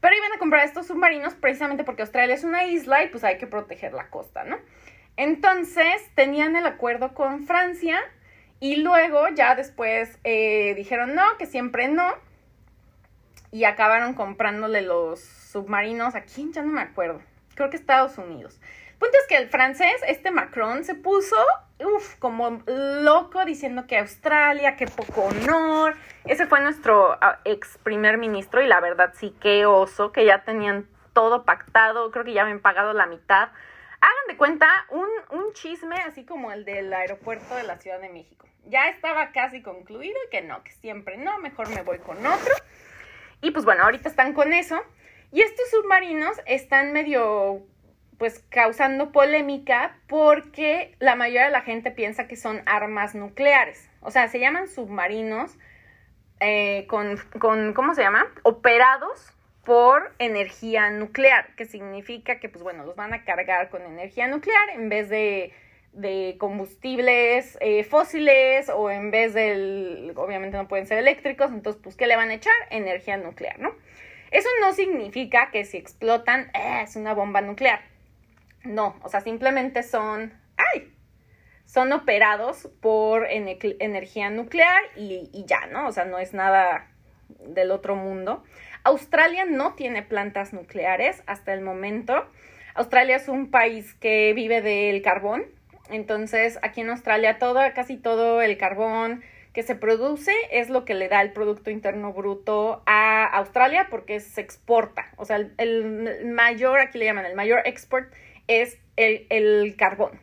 pero 0.00 0.16
iban 0.16 0.32
a 0.32 0.38
comprar 0.38 0.64
estos 0.64 0.88
submarinos 0.88 1.34
precisamente 1.34 1.84
porque 1.84 2.02
Australia 2.02 2.34
es 2.34 2.42
una 2.42 2.64
isla 2.64 3.04
y 3.04 3.10
pues 3.10 3.22
hay 3.22 3.38
que 3.38 3.46
proteger 3.46 3.92
la 3.92 4.10
costa, 4.10 4.42
¿no? 4.42 4.58
Entonces 5.16 6.02
tenían 6.16 6.56
el 6.56 6.66
acuerdo 6.66 7.14
con 7.14 7.46
Francia 7.46 8.00
y 8.62 8.76
luego 8.76 9.28
ya 9.34 9.54
después 9.54 10.18
eh, 10.24 10.74
dijeron 10.74 11.14
no, 11.14 11.36
que 11.36 11.44
siempre 11.44 11.88
no. 11.88 12.14
Y 13.50 13.64
acabaron 13.64 14.14
comprándole 14.14 14.80
los 14.80 15.20
submarinos 15.20 16.14
a 16.14 16.22
quién, 16.22 16.54
ya 16.54 16.62
no 16.62 16.72
me 16.72 16.80
acuerdo. 16.80 17.20
Creo 17.54 17.68
que 17.68 17.76
Estados 17.76 18.16
Unidos 18.16 18.58
punto 19.02 19.18
es 19.18 19.26
que 19.26 19.36
el 19.36 19.48
francés, 19.48 20.00
este 20.06 20.30
Macron, 20.30 20.84
se 20.84 20.94
puso, 20.94 21.34
como 22.20 22.62
loco 22.66 23.44
diciendo 23.44 23.84
que 23.88 23.98
Australia, 23.98 24.76
que 24.76 24.86
poco 24.86 25.22
honor. 25.22 25.96
Ese 26.24 26.46
fue 26.46 26.60
nuestro 26.60 27.18
ah, 27.20 27.40
ex 27.44 27.78
primer 27.78 28.16
ministro 28.16 28.62
y 28.62 28.68
la 28.68 28.78
verdad 28.80 29.12
sí 29.16 29.34
que 29.40 29.66
oso, 29.66 30.12
que 30.12 30.24
ya 30.24 30.44
tenían 30.44 30.86
todo 31.12 31.44
pactado, 31.44 32.12
creo 32.12 32.24
que 32.24 32.32
ya 32.32 32.42
habían 32.42 32.60
pagado 32.60 32.92
la 32.92 33.06
mitad. 33.06 33.48
Hagan 34.02 34.26
de 34.28 34.36
cuenta 34.36 34.68
un, 34.90 35.06
un 35.30 35.52
chisme 35.52 35.94
así 35.94 36.24
como 36.24 36.50
el 36.50 36.64
del 36.64 36.92
aeropuerto 36.92 37.54
de 37.54 37.62
la 37.62 37.78
Ciudad 37.78 38.00
de 38.00 38.08
México. 38.08 38.48
Ya 38.66 38.88
estaba 38.88 39.30
casi 39.30 39.62
concluido 39.62 40.18
y 40.26 40.30
que 40.30 40.42
no, 40.42 40.64
que 40.64 40.72
siempre 40.72 41.16
no, 41.16 41.38
mejor 41.38 41.68
me 41.68 41.82
voy 41.82 41.98
con 41.98 42.18
otro. 42.26 42.52
Y 43.42 43.52
pues 43.52 43.64
bueno, 43.64 43.84
ahorita 43.84 44.08
están 44.08 44.32
con 44.32 44.52
eso. 44.52 44.82
Y 45.30 45.40
estos 45.40 45.70
submarinos 45.70 46.40
están 46.46 46.92
medio 46.92 47.62
pues 48.18 48.44
causando 48.50 49.12
polémica 49.12 49.98
porque 50.08 50.96
la 50.98 51.14
mayoría 51.14 51.44
de 51.44 51.50
la 51.50 51.62
gente 51.62 51.92
piensa 51.92 52.26
que 52.26 52.36
son 52.36 52.60
armas 52.66 53.14
nucleares. 53.14 53.88
O 54.00 54.10
sea, 54.10 54.26
se 54.28 54.40
llaman 54.40 54.68
submarinos 54.68 55.56
eh, 56.40 56.86
con, 56.88 57.18
con, 57.38 57.72
¿cómo 57.72 57.94
se 57.94 58.02
llama? 58.02 58.26
Operados 58.42 59.32
por 59.64 60.12
energía 60.18 60.90
nuclear, 60.90 61.54
que 61.54 61.64
significa 61.64 62.40
que, 62.40 62.48
pues 62.48 62.62
bueno, 62.62 62.84
los 62.84 62.96
van 62.96 63.14
a 63.14 63.24
cargar 63.24 63.68
con 63.70 63.82
energía 63.82 64.26
nuclear 64.26 64.70
en 64.70 64.88
vez 64.88 65.08
de, 65.08 65.52
combustibles 66.38 67.58
eh, 67.60 67.84
fósiles 67.84 68.70
o 68.70 68.90
en 68.90 69.10
vez 69.10 69.34
del, 69.34 70.12
obviamente 70.16 70.56
no 70.56 70.66
pueden 70.66 70.86
ser 70.86 70.98
eléctricos, 70.98 71.52
entonces, 71.52 71.80
pues, 71.82 71.96
¿qué 71.96 72.06
le 72.06 72.16
van 72.16 72.30
a 72.30 72.34
echar? 72.34 72.54
Energía 72.70 73.16
nuclear, 73.16 73.58
¿no? 73.60 73.74
Eso 74.30 74.48
no 74.62 74.72
significa 74.72 75.50
que 75.50 75.64
si 75.64 75.76
explotan, 75.76 76.50
eh, 76.54 76.80
es 76.82 76.96
una 76.96 77.14
bomba 77.14 77.40
nuclear. 77.42 77.80
No, 78.64 78.96
o 79.02 79.08
sea, 79.08 79.20
simplemente 79.20 79.82
son, 79.82 80.32
¡ay! 80.56 80.92
Son 81.66 81.92
operados 81.92 82.68
por 82.80 83.26
energía 83.28 84.30
nuclear 84.30 84.82
y 84.96 85.44
ya, 85.46 85.66
¿no? 85.66 85.86
O 85.88 85.92
sea, 85.92 86.04
no 86.04 86.18
es 86.18 86.34
nada 86.34 86.92
del 87.46 87.70
otro 87.70 87.96
mundo. 87.96 88.42
Australia 88.84 89.44
no 89.44 89.74
tiene 89.74 90.02
plantas 90.02 90.52
nucleares 90.52 91.22
hasta 91.26 91.54
el 91.54 91.60
momento. 91.60 92.26
Australia 92.74 93.16
es 93.16 93.28
un 93.28 93.50
país 93.50 93.94
que 93.94 94.32
vive 94.34 94.62
del 94.62 95.02
carbón. 95.02 95.44
Entonces, 95.90 96.58
aquí 96.62 96.80
en 96.80 96.90
Australia, 96.90 97.38
todo, 97.38 97.60
casi 97.74 97.96
todo 97.96 98.40
el 98.40 98.56
carbón 98.56 99.22
que 99.52 99.62
se 99.62 99.74
produce 99.74 100.32
es 100.50 100.70
lo 100.70 100.84
que 100.84 100.94
le 100.94 101.08
da 101.08 101.20
el 101.20 101.32
Producto 101.32 101.70
Interno 101.70 102.12
Bruto 102.12 102.82
a 102.86 103.26
Australia 103.26 103.88
porque 103.90 104.20
se 104.20 104.40
exporta. 104.40 105.10
O 105.16 105.24
sea, 105.24 105.36
el, 105.58 106.24
mayor, 106.32 106.80
aquí 106.80 106.98
le 106.98 107.04
llaman 107.04 107.26
el 107.26 107.34
mayor 107.34 107.60
export 107.66 108.10
es 108.48 108.78
el, 108.96 109.74
carbón. 109.76 110.20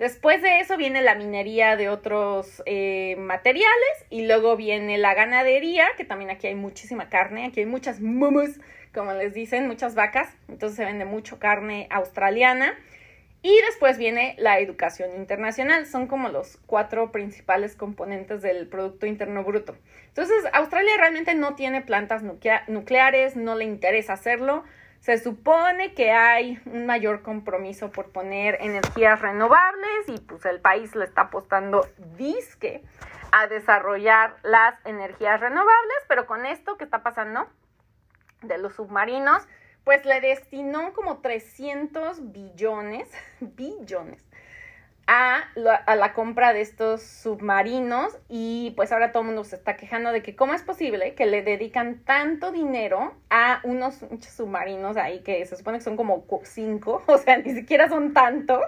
Después 0.00 0.40
de 0.40 0.60
eso 0.60 0.78
viene 0.78 1.02
la 1.02 1.14
minería 1.14 1.76
de 1.76 1.90
otros 1.90 2.62
eh, 2.64 3.16
materiales 3.18 4.06
y 4.08 4.26
luego 4.26 4.56
viene 4.56 4.96
la 4.96 5.12
ganadería, 5.12 5.88
que 5.98 6.06
también 6.06 6.30
aquí 6.30 6.46
hay 6.46 6.54
muchísima 6.54 7.10
carne, 7.10 7.44
aquí 7.44 7.60
hay 7.60 7.66
muchas 7.66 8.00
mumus, 8.00 8.58
como 8.94 9.12
les 9.12 9.34
dicen, 9.34 9.66
muchas 9.66 9.94
vacas, 9.94 10.34
entonces 10.48 10.78
se 10.78 10.86
vende 10.86 11.04
mucho 11.04 11.38
carne 11.38 11.86
australiana. 11.90 12.78
Y 13.42 13.54
después 13.66 13.98
viene 13.98 14.36
la 14.38 14.58
educación 14.58 15.10
internacional, 15.16 15.84
son 15.84 16.06
como 16.06 16.30
los 16.30 16.56
cuatro 16.64 17.12
principales 17.12 17.76
componentes 17.76 18.40
del 18.40 18.68
Producto 18.68 19.04
Interno 19.04 19.44
Bruto. 19.44 19.76
Entonces, 20.08 20.38
Australia 20.54 20.94
realmente 20.96 21.34
no 21.34 21.56
tiene 21.56 21.82
plantas 21.82 22.22
nucleares, 22.22 23.36
no 23.36 23.54
le 23.54 23.64
interesa 23.66 24.14
hacerlo, 24.14 24.64
se 25.00 25.18
supone 25.18 25.94
que 25.94 26.12
hay 26.12 26.60
un 26.66 26.86
mayor 26.86 27.22
compromiso 27.22 27.90
por 27.90 28.12
poner 28.12 28.58
energías 28.60 29.20
renovables 29.20 30.08
y 30.08 30.18
pues 30.18 30.44
el 30.44 30.60
país 30.60 30.94
le 30.94 31.06
está 31.06 31.22
apostando 31.22 31.86
disque 32.16 32.82
a 33.32 33.46
desarrollar 33.46 34.36
las 34.42 34.74
energías 34.84 35.40
renovables, 35.40 35.96
pero 36.08 36.26
con 36.26 36.44
esto 36.44 36.76
que 36.76 36.84
está 36.84 37.02
pasando 37.02 37.48
de 38.42 38.58
los 38.58 38.74
submarinos, 38.74 39.46
pues 39.84 40.04
le 40.04 40.20
destinó 40.20 40.92
como 40.92 41.18
300 41.18 42.32
billones, 42.32 43.10
billones 43.40 44.29
a 45.12 45.48
la, 45.56 46.12
compra 46.12 46.52
de 46.52 46.60
estos 46.60 47.02
submarinos 47.02 48.16
y 48.28 48.72
pues 48.76 48.92
ahora 48.92 49.10
todo 49.10 49.22
el 49.22 49.26
mundo 49.26 49.42
se 49.42 49.56
está 49.56 49.76
quejando 49.76 50.12
de 50.12 50.22
que 50.22 50.36
cómo 50.36 50.54
es 50.54 50.62
posible 50.62 51.16
que 51.16 51.26
le 51.26 51.42
dedican 51.42 51.98
tanto 52.04 52.52
dinero 52.52 53.12
a 53.28 53.58
unos 53.64 54.04
submarinos 54.20 54.96
ahí 54.96 55.18
que 55.22 55.44
se 55.46 55.56
supone 55.56 55.78
que 55.78 55.84
son 55.84 55.96
como 55.96 56.24
cinco, 56.44 57.02
o 57.08 57.18
sea, 57.18 57.38
ni 57.38 57.52
siquiera 57.52 57.88
son 57.88 58.12
tantos 58.12 58.62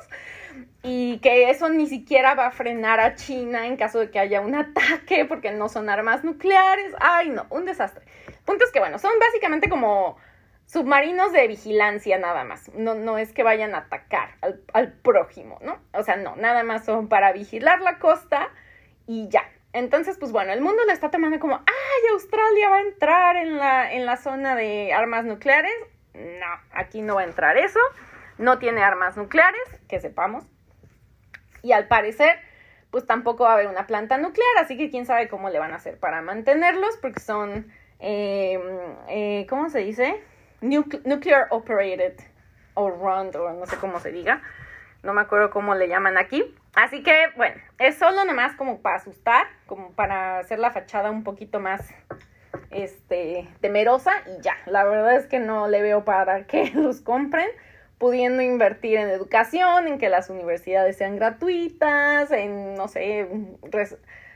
y 0.82 1.18
que 1.18 1.48
eso 1.48 1.68
ni 1.68 1.86
siquiera 1.86 2.34
va 2.34 2.48
a 2.48 2.50
frenar 2.50 2.98
a 2.98 3.14
China 3.14 3.68
en 3.68 3.76
caso 3.76 4.00
de 4.00 4.10
que 4.10 4.18
haya 4.18 4.40
un 4.40 4.56
ataque 4.56 5.24
porque 5.24 5.52
no 5.52 5.68
son 5.68 5.88
armas 5.88 6.24
nucleares. 6.24 6.92
Ay, 6.98 7.28
no, 7.28 7.46
un 7.50 7.66
desastre. 7.66 8.04
Punto 8.44 8.64
es 8.64 8.72
que 8.72 8.80
bueno, 8.80 8.98
son 8.98 9.12
básicamente 9.20 9.68
como 9.68 10.16
submarinos 10.72 11.32
de 11.32 11.46
vigilancia 11.48 12.18
nada 12.18 12.44
más. 12.44 12.72
No, 12.74 12.94
no 12.94 13.18
es 13.18 13.32
que 13.32 13.42
vayan 13.42 13.74
a 13.74 13.78
atacar 13.78 14.36
al, 14.72 14.92
prójimo, 14.92 15.58
¿no? 15.60 15.78
O 15.92 16.02
sea, 16.02 16.16
no, 16.16 16.34
nada 16.36 16.62
más 16.62 16.86
son 16.86 17.08
para 17.08 17.32
vigilar 17.32 17.82
la 17.82 17.98
costa 17.98 18.48
y 19.06 19.28
ya. 19.28 19.44
Entonces, 19.74 20.16
pues 20.18 20.32
bueno, 20.32 20.52
el 20.52 20.62
mundo 20.62 20.82
le 20.86 20.94
está 20.94 21.10
tomando 21.10 21.38
como, 21.38 21.56
¡ay, 21.56 22.10
Australia 22.12 22.70
va 22.70 22.76
a 22.76 22.80
entrar 22.80 23.36
en 23.36 23.58
la, 23.58 23.92
en 23.92 24.06
la 24.06 24.16
zona 24.16 24.56
de 24.56 24.94
armas 24.94 25.26
nucleares! 25.26 25.74
No, 26.14 26.46
aquí 26.72 27.02
no 27.02 27.16
va 27.16 27.22
a 27.22 27.24
entrar 27.24 27.58
eso. 27.58 27.80
No 28.38 28.58
tiene 28.58 28.82
armas 28.82 29.16
nucleares, 29.18 29.62
que 29.88 30.00
sepamos. 30.00 30.44
Y 31.62 31.72
al 31.72 31.86
parecer, 31.86 32.38
pues 32.90 33.06
tampoco 33.06 33.44
va 33.44 33.50
a 33.50 33.54
haber 33.54 33.66
una 33.66 33.86
planta 33.86 34.16
nuclear, 34.16 34.58
así 34.58 34.78
que 34.78 34.90
quién 34.90 35.04
sabe 35.04 35.28
cómo 35.28 35.50
le 35.50 35.58
van 35.58 35.72
a 35.72 35.76
hacer 35.76 35.98
para 35.98 36.22
mantenerlos, 36.22 36.96
porque 36.96 37.20
son, 37.20 37.70
eh, 38.00 38.58
eh, 39.08 39.46
¿cómo 39.48 39.68
se 39.68 39.80
dice? 39.80 40.22
Nuclear 40.62 41.48
operated 41.50 42.14
o 42.74 42.90
run 42.90 43.30
o 43.36 43.52
no 43.52 43.66
sé 43.66 43.76
cómo 43.76 44.00
se 44.00 44.12
diga. 44.12 44.42
No 45.02 45.12
me 45.12 45.20
acuerdo 45.20 45.50
cómo 45.50 45.74
le 45.74 45.88
llaman 45.88 46.16
aquí. 46.16 46.54
Así 46.74 47.02
que, 47.02 47.26
bueno, 47.36 47.56
es 47.78 47.96
solo 47.96 48.24
nomás 48.24 48.54
como 48.54 48.80
para 48.80 48.96
asustar, 48.96 49.46
como 49.66 49.92
para 49.92 50.38
hacer 50.38 50.58
la 50.58 50.70
fachada 50.70 51.10
un 51.10 51.24
poquito 51.24 51.60
más 51.60 51.92
este, 52.70 53.48
temerosa 53.60 54.12
y 54.26 54.40
ya. 54.42 54.56
La 54.66 54.84
verdad 54.84 55.16
es 55.16 55.26
que 55.26 55.38
no 55.38 55.68
le 55.68 55.82
veo 55.82 56.04
para 56.04 56.46
que 56.46 56.70
los 56.74 57.00
compren, 57.00 57.48
pudiendo 57.98 58.42
invertir 58.42 58.98
en 58.98 59.08
educación, 59.08 59.86
en 59.86 59.98
que 59.98 60.08
las 60.08 60.30
universidades 60.30 60.96
sean 60.96 61.16
gratuitas, 61.16 62.30
en, 62.30 62.74
no 62.74 62.88
sé, 62.88 63.28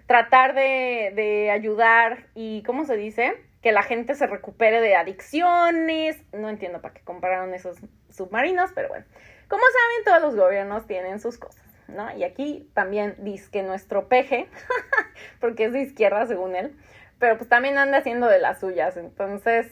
tratar 0.07 0.55
de, 0.55 1.12
de 1.14 1.51
ayudar 1.51 2.27
y, 2.35 2.62
¿cómo 2.64 2.85
se 2.85 2.97
dice? 2.97 3.35
Que 3.67 3.73
la 3.73 3.83
gente 3.83 4.14
se 4.14 4.29
recupere 4.29 4.81
de 4.81 4.95
adicciones. 4.95 6.23
No 6.33 6.49
entiendo 6.49 6.81
para 6.81 6.95
qué 6.95 7.01
compraron 7.01 7.53
esos 7.53 7.77
submarinos, 8.11 8.71
pero 8.77 8.87
bueno. 8.91 9.07
Como 9.49 9.61
saben, 9.64 10.05
todos 10.05 10.23
los 10.23 10.37
gobiernos 10.41 10.87
tienen 10.87 11.19
sus 11.19 11.37
cosas, 11.37 11.67
¿no? 11.89 12.17
Y 12.17 12.23
aquí 12.23 12.71
también 12.75 13.17
dice 13.19 13.51
que 13.51 13.64
nuestro 13.64 14.07
peje, 14.07 14.49
porque 15.41 15.64
es 15.64 15.73
de 15.73 15.81
izquierda 15.81 16.25
según 16.29 16.55
él, 16.55 16.77
pero 17.19 17.37
pues 17.39 17.49
también 17.49 17.77
anda 17.77 17.99
haciendo 17.99 18.29
de 18.29 18.39
las 18.39 18.61
suyas, 18.61 18.97
entonces 18.97 19.67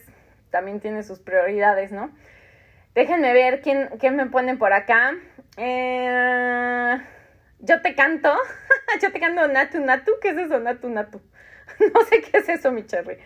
también 0.49 0.81
tiene 0.81 1.01
sus 1.03 1.21
prioridades, 1.21 1.93
¿no? 1.93 2.11
Déjenme 2.95 3.31
ver 3.31 3.61
quién, 3.61 3.91
quién 3.97 4.17
me 4.17 4.25
pone 4.25 4.57
por 4.57 4.73
acá. 4.73 5.13
Eh, 5.55 7.01
yo 7.59 7.81
te 7.81 7.95
canto, 7.95 8.33
yo 9.01 9.13
te 9.13 9.21
canto 9.21 9.47
Natu 9.47 9.79
Natu, 9.79 10.11
¿qué 10.21 10.31
es 10.31 10.37
eso 10.37 10.59
Natu 10.59 10.89
Natu? 10.89 11.21
no 11.93 12.01
sé 12.01 12.19
qué 12.19 12.39
es 12.39 12.49
eso, 12.49 12.73
mi 12.73 12.85
cherry. 12.85 13.17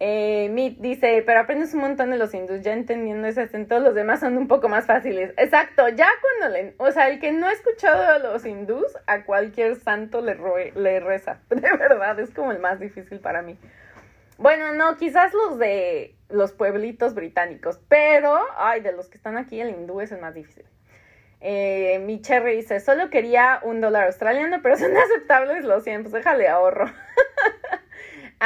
Eh, 0.00 0.74
dice, 0.80 1.22
pero 1.24 1.40
aprendes 1.40 1.72
un 1.72 1.80
montón 1.80 2.10
de 2.10 2.18
los 2.18 2.34
hindús, 2.34 2.62
ya 2.62 2.72
entendiendo 2.72 3.28
ese 3.28 3.42
acento, 3.42 3.78
los 3.78 3.94
demás 3.94 4.20
son 4.20 4.36
un 4.36 4.48
poco 4.48 4.68
más 4.68 4.86
fáciles. 4.86 5.32
Exacto, 5.36 5.88
ya 5.88 6.08
cuando 6.20 6.54
le, 6.54 6.74
o 6.78 6.90
sea, 6.90 7.08
el 7.08 7.20
que 7.20 7.32
no 7.32 7.46
ha 7.46 7.52
escuchado 7.52 8.02
a 8.02 8.18
los 8.18 8.44
hindús, 8.44 8.86
a 9.06 9.24
cualquier 9.24 9.76
santo 9.76 10.20
le, 10.20 10.36
le 10.74 11.00
reza. 11.00 11.40
De 11.48 11.60
verdad, 11.60 12.18
es 12.18 12.30
como 12.30 12.52
el 12.52 12.58
más 12.58 12.80
difícil 12.80 13.20
para 13.20 13.42
mí. 13.42 13.56
Bueno, 14.36 14.72
no, 14.72 14.96
quizás 14.96 15.32
los 15.32 15.58
de 15.58 16.16
los 16.28 16.52
pueblitos 16.52 17.14
británicos, 17.14 17.78
pero, 17.88 18.36
ay, 18.56 18.80
de 18.80 18.92
los 18.92 19.08
que 19.08 19.16
están 19.16 19.36
aquí, 19.36 19.60
el 19.60 19.70
hindú 19.70 20.00
es 20.00 20.10
el 20.10 20.20
más 20.20 20.34
difícil. 20.34 20.64
Eh, 21.40 22.00
mi 22.00 22.20
Cherry 22.20 22.56
dice, 22.56 22.80
solo 22.80 23.10
quería 23.10 23.60
un 23.62 23.80
dólar 23.80 24.06
australiano, 24.06 24.60
pero 24.62 24.76
son 24.76 24.96
aceptables 24.96 25.64
los 25.64 25.84
100, 25.84 26.02
pues 26.02 26.12
déjale 26.12 26.48
ahorro. 26.48 26.86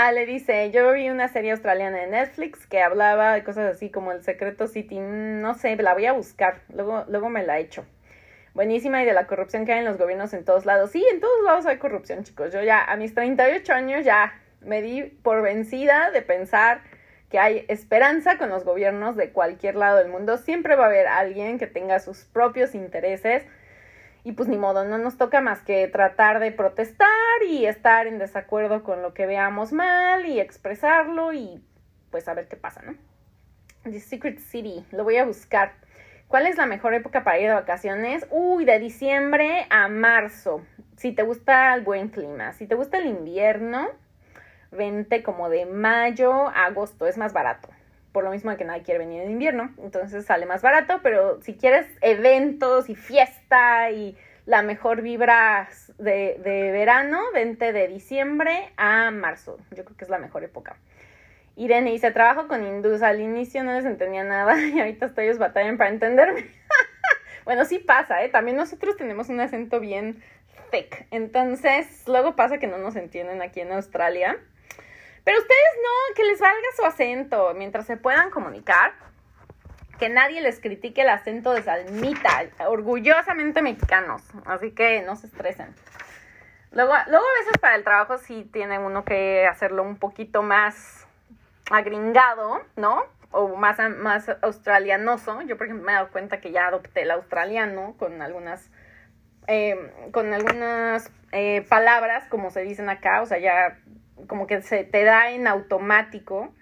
Ah, 0.01 0.13
le 0.13 0.27
dice, 0.27 0.71
yo 0.71 0.93
vi 0.93 1.11
una 1.11 1.27
serie 1.27 1.51
australiana 1.51 1.99
de 1.99 2.07
Netflix 2.07 2.69
que 2.69 2.81
hablaba 2.81 3.35
de 3.35 3.43
cosas 3.43 3.75
así 3.75 3.91
como 3.91 4.13
El 4.13 4.23
Secreto 4.23 4.69
City, 4.69 5.01
no 5.01 5.55
sé, 5.55 5.75
la 5.75 5.93
voy 5.93 6.07
a 6.07 6.13
buscar, 6.13 6.61
luego, 6.73 7.05
luego 7.09 7.29
me 7.31 7.45
la 7.45 7.59
echo. 7.59 7.85
Buenísima 8.55 9.03
y 9.03 9.07
de 9.07 9.13
la 9.13 9.27
corrupción 9.27 9.67
que 9.67 9.73
hay 9.73 9.81
en 9.81 9.87
los 9.87 9.99
gobiernos 9.99 10.33
en 10.35 10.45
todos 10.45 10.67
lados. 10.67 10.93
Sí, 10.93 11.05
en 11.13 11.19
todos 11.19 11.43
lados 11.45 11.67
hay 11.67 11.79
corrupción, 11.79 12.23
chicos. 12.23 12.53
Yo 12.53 12.63
ya 12.63 12.85
a 12.85 12.95
mis 12.95 13.13
38 13.13 13.73
años 13.73 14.05
ya 14.05 14.41
me 14.61 14.83
di 14.83 15.03
por 15.03 15.43
vencida 15.43 16.13
de 16.13 16.23
pensar 16.23 16.83
que 17.29 17.41
hay 17.41 17.65
esperanza 17.67 18.39
con 18.39 18.51
los 18.51 18.63
gobiernos 18.63 19.17
de 19.17 19.31
cualquier 19.31 19.75
lado 19.75 19.99
del 19.99 20.11
mundo. 20.11 20.39
Siempre 20.39 20.77
va 20.77 20.85
a 20.85 20.87
haber 20.87 21.09
alguien 21.09 21.59
que 21.59 21.67
tenga 21.67 21.99
sus 21.99 22.25
propios 22.25 22.77
intereses 22.77 23.43
y 24.25 24.33
pues 24.33 24.49
ni 24.49 24.57
modo, 24.57 24.85
no 24.85 24.99
nos 24.99 25.17
toca 25.17 25.41
más 25.41 25.61
que 25.61 25.89
tratar 25.89 26.41
de 26.41 26.53
protestar 26.53 27.09
y 27.49 27.67
estar 27.67 28.07
en 28.07 28.19
desacuerdo 28.19 28.83
con 28.83 29.03
lo 29.03 29.15
que 29.15 29.27
veamos 29.27 29.73
mal 29.73 30.27
y 30.27 30.41
expresarlo 30.41 31.33
y 31.33 31.63
pues 32.11 32.29
a 32.29 32.35
ver 32.35 32.49
qué 32.49 32.57
pasa, 32.57 32.83
¿no? 32.83 32.95
The 33.85 34.01
Secret 34.01 34.39
City, 34.39 34.85
lo 34.91 35.05
voy 35.05 35.17
a 35.17 35.25
buscar. 35.25 35.73
¿Cuál 36.27 36.47
es 36.47 36.57
la 36.57 36.67
mejor 36.67 36.93
época 36.95 37.25
para 37.25 37.39
ir 37.39 37.49
de 37.49 37.55
vacaciones? 37.55 38.27
Uy, 38.31 38.65
de 38.65 38.79
diciembre 38.79 39.67
a 39.71 39.89
marzo. 39.89 40.63
Si 40.97 41.13
te 41.13 41.23
gusta 41.23 41.75
el 41.75 41.83
buen 41.83 42.09
clima, 42.09 42.53
si 42.53 42.67
te 42.67 42.75
gusta 42.75 42.99
el 42.99 43.07
invierno, 43.07 43.89
vente 44.71 45.23
como 45.23 45.49
de 45.49 45.65
mayo 45.65 46.49
a 46.49 46.67
agosto, 46.67 47.07
es 47.07 47.17
más 47.17 47.33
barato 47.33 47.69
por 48.13 48.25
lo 48.25 48.31
mismo 48.31 48.51
de 48.51 48.57
que 48.57 48.65
nadie 48.65 48.83
quiere 48.83 48.99
venir 48.99 49.23
en 49.23 49.31
invierno, 49.31 49.73
entonces 49.83 50.25
sale 50.25 50.47
más 50.47 50.63
barato, 50.63 51.01
pero 51.03 51.41
si 51.43 51.55
quieres 51.55 51.87
eventos 52.01 52.89
y 52.89 52.95
fiesta 52.95 53.91
y 53.91 54.17
la 54.47 54.63
mejor 54.63 55.03
vibra 55.03 55.69
de, 55.99 56.41
de 56.43 56.73
verano, 56.73 57.21
vente 57.35 57.73
de 57.73 57.87
diciembre 57.87 58.73
a 58.77 59.11
marzo, 59.11 59.59
yo 59.73 59.85
creo 59.85 59.97
que 59.97 60.05
es 60.05 60.11
la 60.11 60.19
mejor 60.19 60.43
época. 60.43 60.77
Irene 61.59 61.91
dice, 61.91 62.13
trabajo 62.13 62.47
con 62.47 62.65
hindús, 62.65 63.03
al 63.03 63.21
inicio 63.21 63.65
no 63.65 63.73
les 63.73 63.85
entendía 63.85 64.23
nada 64.23 64.59
y 64.65 64.79
ahorita 64.79 65.07
estoy 65.07 65.25
ellos 65.25 65.39
batallan 65.39 65.77
para 65.77 65.91
entenderme. 65.91 66.47
bueno, 67.45 67.65
sí 67.65 67.81
pasa, 67.81 68.23
¿eh? 68.23 68.29
También 68.29 68.57
nosotros 68.57 68.97
tenemos 68.97 69.29
un 69.29 69.41
acento 69.41 69.81
bien 69.81 70.23
thick, 70.71 71.07
entonces 71.11 72.05
luego 72.07 72.37
pasa 72.37 72.59
que 72.59 72.69
no 72.69 72.79
nos 72.79 72.95
entienden 72.95 73.43
aquí 73.43 73.61
en 73.61 73.73
Australia. 73.73 74.39
Pero 75.25 75.39
ustedes 75.39 75.71
no, 75.83 76.15
que 76.15 76.25
les 76.25 76.41
valga 76.41 76.69
su 76.77 76.85
acento 76.85 77.53
mientras 77.55 77.87
se 77.87 77.97
puedan 77.97 78.31
comunicar. 78.31 78.93
Que 79.99 80.09
nadie 80.09 80.41
les 80.41 80.61
critique 80.61 81.03
el 81.03 81.09
acento 81.09 81.53
de 81.53 81.63
Salmita, 81.63 82.45
orgullosamente 82.69 83.63
mexicanos. 83.63 84.23
Así 84.47 84.71
que 84.71 85.03
no 85.03 85.17
se 85.17 85.27
estresen. 85.27 85.75
Luego, 86.71 86.93
luego 87.09 87.25
a 87.25 87.39
veces 87.41 87.59
para 87.61 87.77
el 87.77 87.85
trabajo 87.85 88.19
sí 88.19 88.49
tiene 88.53 88.79
uno 88.79 89.05
que 89.05 89.47
hacerlo 89.47 89.83
un 89.83 89.97
poquito 89.97 90.43
más 90.43 91.07
agringado, 91.71 92.63
¿no? 92.77 93.05
O 93.31 93.57
más, 93.57 93.79
más 93.97 94.29
australianoso. 94.43 95.43
Yo, 95.43 95.57
por 95.57 95.67
ejemplo, 95.67 95.85
me 95.87 95.93
he 95.93 95.95
dado 95.97 96.11
cuenta 96.11 96.41
que 96.41 96.51
ya 96.51 96.67
adopté 96.67 97.03
el 97.03 97.11
australiano 97.11 97.95
con 97.99 98.21
algunas, 98.23 98.71
eh, 99.47 100.11
con 100.13 100.33
algunas 100.33 101.11
eh, 101.33 101.65
palabras, 101.69 102.27
como 102.29 102.51
se 102.51 102.63
dicen 102.63 102.89
acá. 102.89 103.23
O 103.23 103.27
sea, 103.27 103.39
ya 103.39 103.79
como 104.27 104.47
que 104.47 104.63
se 104.63 104.85
te 104.85 105.05
da 105.05 105.31
en 105.31 105.47
automático. 105.47 106.53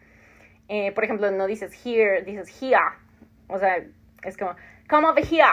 Eh, 0.69 0.93
por 0.93 1.05
ejemplo, 1.05 1.31
no 1.31 1.47
dices 1.47 1.73
here, 1.85 2.23
dices 2.23 2.51
here. 2.61 2.79
O 3.49 3.59
sea, 3.59 3.85
es 4.23 4.37
como, 4.37 4.55
come 4.89 5.09
over 5.09 5.25
here. 5.25 5.45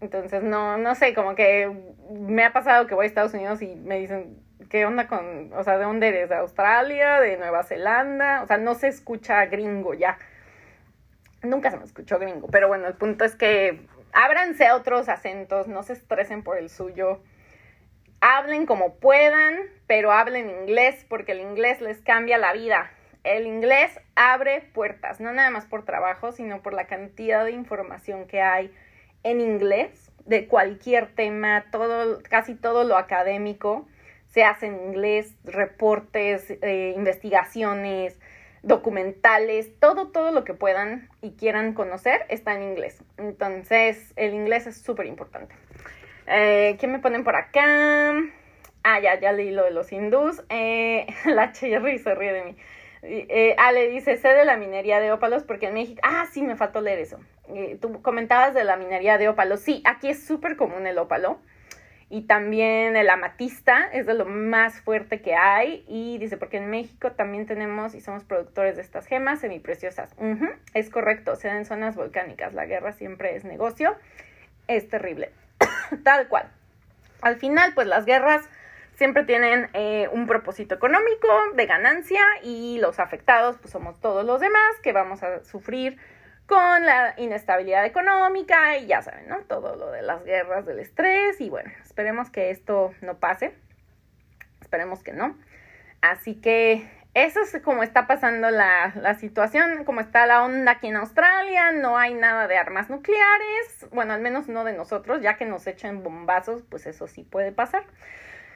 Entonces, 0.00 0.42
no, 0.42 0.78
no 0.78 0.94
sé, 0.94 1.14
como 1.14 1.34
que 1.34 1.70
me 2.10 2.44
ha 2.44 2.52
pasado 2.52 2.86
que 2.86 2.94
voy 2.94 3.04
a 3.04 3.08
Estados 3.08 3.34
Unidos 3.34 3.62
y 3.62 3.74
me 3.74 3.98
dicen, 3.98 4.38
¿qué 4.68 4.86
onda 4.86 5.08
con, 5.08 5.52
o 5.52 5.64
sea, 5.64 5.78
de 5.78 5.84
dónde 5.84 6.08
eres? 6.08 6.28
¿De 6.28 6.36
Australia? 6.36 7.20
¿De 7.20 7.36
Nueva 7.36 7.64
Zelanda? 7.64 8.42
O 8.42 8.46
sea, 8.46 8.58
no 8.58 8.74
se 8.74 8.88
escucha 8.88 9.46
gringo 9.46 9.94
ya. 9.94 10.18
Nunca 11.42 11.70
se 11.70 11.78
me 11.78 11.84
escuchó 11.84 12.18
gringo, 12.18 12.48
pero 12.48 12.68
bueno, 12.68 12.86
el 12.86 12.94
punto 12.94 13.24
es 13.24 13.34
que 13.34 13.86
ábranse 14.12 14.66
a 14.66 14.76
otros 14.76 15.08
acentos, 15.08 15.68
no 15.68 15.82
se 15.82 15.92
estresen 15.92 16.42
por 16.42 16.58
el 16.58 16.68
suyo 16.68 17.20
hablen 18.20 18.66
como 18.66 18.96
puedan, 18.96 19.56
pero 19.86 20.12
hablen 20.12 20.50
inglés 20.50 21.04
porque 21.08 21.32
el 21.32 21.40
inglés 21.40 21.80
les 21.80 21.98
cambia 22.00 22.38
la 22.38 22.52
vida. 22.52 22.90
El 23.24 23.46
inglés 23.46 24.00
abre 24.14 24.62
puertas, 24.72 25.20
no 25.20 25.32
nada 25.32 25.50
más 25.50 25.66
por 25.66 25.84
trabajo, 25.84 26.32
sino 26.32 26.62
por 26.62 26.72
la 26.72 26.86
cantidad 26.86 27.44
de 27.44 27.52
información 27.52 28.26
que 28.26 28.40
hay 28.40 28.72
en 29.22 29.40
inglés 29.40 30.10
de 30.24 30.46
cualquier 30.46 31.14
tema, 31.14 31.66
todo, 31.70 32.22
casi 32.22 32.54
todo 32.54 32.84
lo 32.84 32.96
académico 32.96 33.86
se 34.28 34.44
hace 34.44 34.66
en 34.66 34.76
inglés, 34.76 35.34
reportes, 35.44 36.50
eh, 36.62 36.92
investigaciones, 36.94 38.18
documentales, 38.62 39.70
todo, 39.80 40.08
todo 40.08 40.32
lo 40.32 40.44
que 40.44 40.54
puedan 40.54 41.08
y 41.22 41.32
quieran 41.32 41.72
conocer 41.72 42.26
está 42.28 42.54
en 42.54 42.62
inglés. 42.62 43.02
Entonces, 43.16 44.12
el 44.16 44.34
inglés 44.34 44.66
es 44.66 44.80
súper 44.82 45.06
importante. 45.06 45.54
Eh, 46.30 46.76
¿Qué 46.78 46.86
me 46.86 46.98
ponen 46.98 47.24
por 47.24 47.36
acá? 47.36 48.12
Ah, 48.84 49.00
ya, 49.00 49.18
ya 49.18 49.32
leí 49.32 49.50
lo 49.50 49.64
de 49.64 49.70
los 49.70 49.90
hindús. 49.92 50.42
Eh, 50.50 51.06
la 51.24 51.52
Cherry 51.52 51.98
se 51.98 52.14
ríe 52.14 52.32
de 52.32 52.44
mí. 52.44 52.56
Eh, 53.02 53.54
Ale 53.58 53.88
dice, 53.88 54.16
sé 54.16 54.28
de 54.28 54.44
la 54.44 54.56
minería 54.56 55.00
de 55.00 55.12
ópalos 55.12 55.44
porque 55.44 55.68
en 55.68 55.74
México... 55.74 56.00
Ah, 56.04 56.26
sí, 56.30 56.42
me 56.42 56.56
faltó 56.56 56.80
leer 56.80 56.98
eso. 56.98 57.18
Tú 57.80 58.02
comentabas 58.02 58.54
de 58.54 58.64
la 58.64 58.76
minería 58.76 59.16
de 59.16 59.28
ópalos. 59.28 59.60
Sí, 59.60 59.82
aquí 59.84 60.10
es 60.10 60.24
súper 60.24 60.56
común 60.56 60.86
el 60.86 60.98
ópalo. 60.98 61.38
Y 62.10 62.22
también 62.22 62.96
el 62.96 63.10
amatista 63.10 63.88
es 63.92 64.06
de 64.06 64.14
lo 64.14 64.24
más 64.24 64.80
fuerte 64.80 65.20
que 65.22 65.34
hay. 65.34 65.84
Y 65.88 66.18
dice, 66.18 66.36
porque 66.36 66.58
en 66.58 66.68
México 66.68 67.12
también 67.12 67.46
tenemos 67.46 67.94
y 67.94 68.00
somos 68.00 68.24
productores 68.24 68.76
de 68.76 68.82
estas 68.82 69.06
gemas 69.06 69.40
semipreciosas. 69.40 70.14
Uh 70.18 70.48
es 70.74 70.90
correcto, 70.90 71.36
se 71.36 71.48
da 71.48 71.56
en 71.56 71.64
zonas 71.64 71.96
volcánicas. 71.96 72.52
La 72.52 72.66
guerra 72.66 72.92
siempre 72.92 73.36
es 73.36 73.44
negocio. 73.44 73.96
Es 74.66 74.88
terrible. 74.88 75.30
tal 76.04 76.28
cual. 76.28 76.50
Al 77.20 77.36
final, 77.36 77.74
pues 77.74 77.86
las 77.86 78.04
guerras 78.04 78.48
siempre 78.98 79.24
tienen 79.24 79.70
eh, 79.74 80.08
un 80.12 80.26
propósito 80.26 80.74
económico 80.74 81.28
de 81.54 81.66
ganancia 81.66 82.20
y 82.42 82.78
los 82.80 82.98
afectados 82.98 83.56
pues 83.58 83.70
somos 83.70 84.00
todos 84.00 84.24
los 84.24 84.40
demás 84.40 84.80
que 84.82 84.92
vamos 84.92 85.22
a 85.22 85.44
sufrir 85.44 85.98
con 86.46 86.84
la 86.84 87.14
inestabilidad 87.16 87.84
económica 87.84 88.76
y 88.78 88.86
ya 88.86 89.02
saben, 89.02 89.28
¿no? 89.28 89.38
Todo 89.42 89.76
lo 89.76 89.90
de 89.92 90.02
las 90.02 90.24
guerras, 90.24 90.66
del 90.66 90.80
estrés 90.80 91.40
y 91.40 91.48
bueno, 91.48 91.70
esperemos 91.84 92.30
que 92.30 92.50
esto 92.50 92.92
no 93.00 93.18
pase, 93.18 93.54
esperemos 94.60 95.02
que 95.02 95.12
no. 95.12 95.36
Así 96.00 96.34
que 96.34 96.88
eso 97.24 97.40
es 97.40 97.62
como 97.62 97.82
está 97.82 98.06
pasando 98.06 98.50
la, 98.50 98.92
la, 98.96 99.14
situación, 99.14 99.84
como 99.84 100.00
está 100.00 100.26
la 100.26 100.44
onda 100.44 100.72
aquí 100.72 100.88
en 100.88 100.96
Australia, 100.96 101.72
no 101.72 101.98
hay 101.98 102.14
nada 102.14 102.48
de 102.48 102.56
armas 102.56 102.90
nucleares, 102.90 103.86
bueno, 103.92 104.14
al 104.14 104.20
menos 104.20 104.48
no 104.48 104.64
de 104.64 104.72
nosotros, 104.72 105.20
ya 105.20 105.36
que 105.36 105.44
nos 105.44 105.66
echen 105.66 106.02
bombazos, 106.02 106.62
pues 106.68 106.86
eso 106.86 107.06
sí 107.06 107.22
puede 107.24 107.52
pasar, 107.52 107.84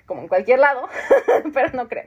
como 0.07 0.23
en 0.23 0.29
cualquier 0.29 0.59
lado, 0.59 0.89
pero 1.55 1.71
no 1.73 1.89
creo. 1.89 2.07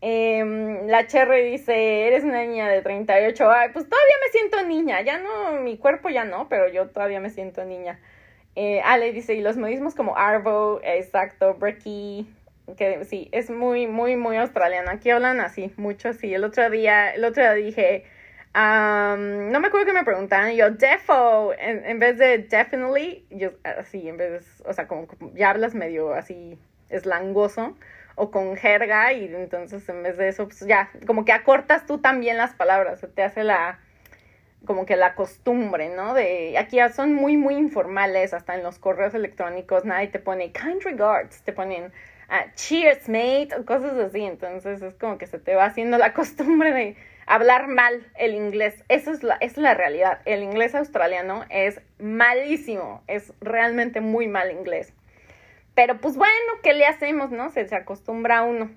Em, 0.00 0.86
la 0.86 1.06
Cherry 1.06 1.50
dice, 1.50 2.06
eres 2.06 2.22
una 2.22 2.44
niña 2.44 2.68
de 2.68 2.82
38, 2.82 3.50
ay, 3.50 3.70
pues 3.72 3.88
todavía 3.88 4.14
me 4.24 4.30
siento 4.30 4.62
niña, 4.62 5.00
ya 5.02 5.18
no, 5.18 5.60
mi 5.60 5.76
cuerpo 5.76 6.08
ya 6.08 6.24
no, 6.24 6.48
pero 6.48 6.68
yo 6.68 6.88
todavía 6.90 7.20
me 7.20 7.30
siento 7.30 7.64
niña. 7.64 7.98
Eh, 8.54 8.80
Ale 8.84 9.12
dice, 9.12 9.34
y 9.34 9.40
los 9.40 9.56
modismos 9.56 9.94
como 9.94 10.16
Arvo, 10.16 10.80
exacto, 10.82 11.54
Brecky, 11.54 12.28
que 12.76 13.04
sí, 13.04 13.28
es 13.32 13.50
muy, 13.50 13.86
muy, 13.86 14.16
muy 14.16 14.36
australiano. 14.36 14.90
Aquí 14.90 15.10
hablan 15.10 15.40
así, 15.40 15.72
mucho 15.76 16.08
así. 16.10 16.34
El 16.34 16.44
otro 16.44 16.68
día, 16.70 17.14
el 17.14 17.24
otro 17.24 17.42
día 17.42 17.54
dije, 17.54 18.04
no 18.54 19.60
me 19.60 19.68
acuerdo 19.68 19.86
que 19.86 19.92
me 19.92 20.04
preguntaban, 20.04 20.52
yo, 20.54 20.70
defo, 20.70 21.52
en, 21.58 21.98
vez 21.98 22.18
de 22.18 22.38
definitely, 22.38 23.26
yo, 23.30 23.50
así, 23.62 24.08
en 24.08 24.16
vez 24.16 24.62
o 24.64 24.72
sea, 24.72 24.88
como 24.88 25.06
ya 25.34 25.50
hablas 25.50 25.74
medio 25.74 26.12
así, 26.12 26.58
eslangoso 26.88 27.76
o 28.16 28.30
con 28.30 28.56
jerga 28.56 29.12
y 29.12 29.26
entonces 29.26 29.88
en 29.88 30.02
vez 30.02 30.16
de 30.16 30.28
eso, 30.28 30.46
pues 30.46 30.60
ya, 30.60 30.90
como 31.06 31.24
que 31.24 31.32
acortas 31.32 31.86
tú 31.86 31.98
también 31.98 32.36
las 32.36 32.54
palabras, 32.54 33.06
te 33.14 33.22
hace 33.22 33.44
la, 33.44 33.78
como 34.64 34.86
que 34.86 34.96
la 34.96 35.14
costumbre, 35.14 35.88
¿no? 35.88 36.14
De, 36.14 36.58
aquí 36.58 36.78
son 36.92 37.14
muy, 37.14 37.36
muy 37.36 37.54
informales, 37.54 38.34
hasta 38.34 38.56
en 38.56 38.64
los 38.64 38.78
correos 38.78 39.14
electrónicos 39.14 39.84
nadie 39.84 40.08
te 40.08 40.18
pone 40.18 40.52
kind 40.52 40.82
regards, 40.82 41.42
te 41.42 41.52
ponen 41.52 41.92
cheers 42.54 43.08
mate, 43.08 43.48
o 43.58 43.64
cosas 43.64 43.96
así, 43.98 44.22
entonces 44.22 44.82
es 44.82 44.94
como 44.94 45.18
que 45.18 45.26
se 45.26 45.38
te 45.38 45.54
va 45.54 45.64
haciendo 45.64 45.98
la 45.98 46.12
costumbre 46.14 46.72
de 46.72 46.96
hablar 47.26 47.68
mal 47.68 48.06
el 48.16 48.34
inglés, 48.34 48.84
eso 48.88 49.12
es 49.12 49.22
la, 49.22 49.36
es 49.40 49.56
la 49.56 49.74
realidad, 49.74 50.20
el 50.24 50.42
inglés 50.42 50.74
australiano 50.74 51.44
es 51.50 51.80
malísimo, 51.98 53.02
es 53.06 53.32
realmente 53.40 54.00
muy 54.00 54.28
mal 54.28 54.50
inglés. 54.50 54.92
Pero 55.74 56.00
pues 56.00 56.16
bueno, 56.16 56.34
¿qué 56.62 56.74
le 56.74 56.86
hacemos, 56.86 57.30
no? 57.30 57.50
Se, 57.50 57.68
se 57.68 57.76
acostumbra 57.76 58.38
a 58.38 58.42
uno. 58.42 58.68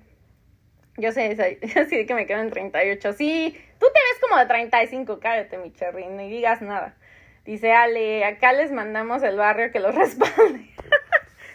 Yo 0.96 1.10
sé, 1.10 1.36
así 1.76 2.06
que 2.06 2.14
me 2.14 2.26
quedo 2.26 2.40
en 2.40 2.50
38. 2.50 3.12
Sí, 3.14 3.56
tú 3.80 3.86
te 3.86 3.92
ves 3.92 4.20
como 4.20 4.38
de 4.38 4.46
35, 4.46 5.18
cállate, 5.18 5.58
mi 5.58 5.72
cherry, 5.72 6.06
ni 6.06 6.30
digas 6.30 6.62
nada. 6.62 6.94
Dice 7.44 7.72
Ale, 7.72 8.24
acá 8.24 8.52
les 8.52 8.70
mandamos 8.70 9.22
el 9.22 9.36
barrio 9.36 9.72
que 9.72 9.80
los 9.80 9.94
respalde. 9.96 10.68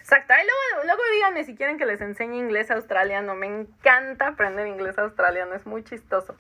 Exacto, 0.09 0.33
luego, 0.33 0.85
luego 0.85 1.01
díganme 1.13 1.43
si 1.43 1.55
quieren 1.55 1.77
que 1.77 1.85
les 1.85 1.99
enseñe 1.99 2.37
inglés 2.37 2.71
australiano. 2.71 3.35
Me 3.35 3.47
encanta 3.47 4.27
aprender 4.27 4.67
inglés 4.67 4.97
australiano, 4.97 5.53
es 5.53 5.65
muy 5.65 5.83
chistoso. 5.83 6.35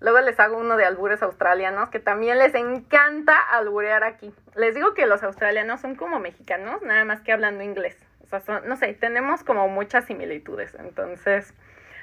Luego 0.00 0.20
les 0.20 0.40
hago 0.40 0.56
uno 0.56 0.76
de 0.76 0.84
albures 0.84 1.22
australianos, 1.22 1.90
que 1.90 2.00
también 2.00 2.38
les 2.38 2.54
encanta 2.54 3.38
alburear 3.38 4.02
aquí. 4.02 4.34
Les 4.56 4.74
digo 4.74 4.94
que 4.94 5.06
los 5.06 5.22
australianos 5.22 5.80
son 5.80 5.94
como 5.94 6.18
mexicanos, 6.18 6.82
nada 6.82 7.04
más 7.04 7.20
que 7.20 7.32
hablando 7.32 7.62
inglés 7.62 7.96
sea, 8.38 8.60
no 8.60 8.76
sé, 8.76 8.94
tenemos 8.94 9.42
como 9.42 9.68
muchas 9.68 10.04
similitudes. 10.04 10.74
Entonces, 10.76 11.52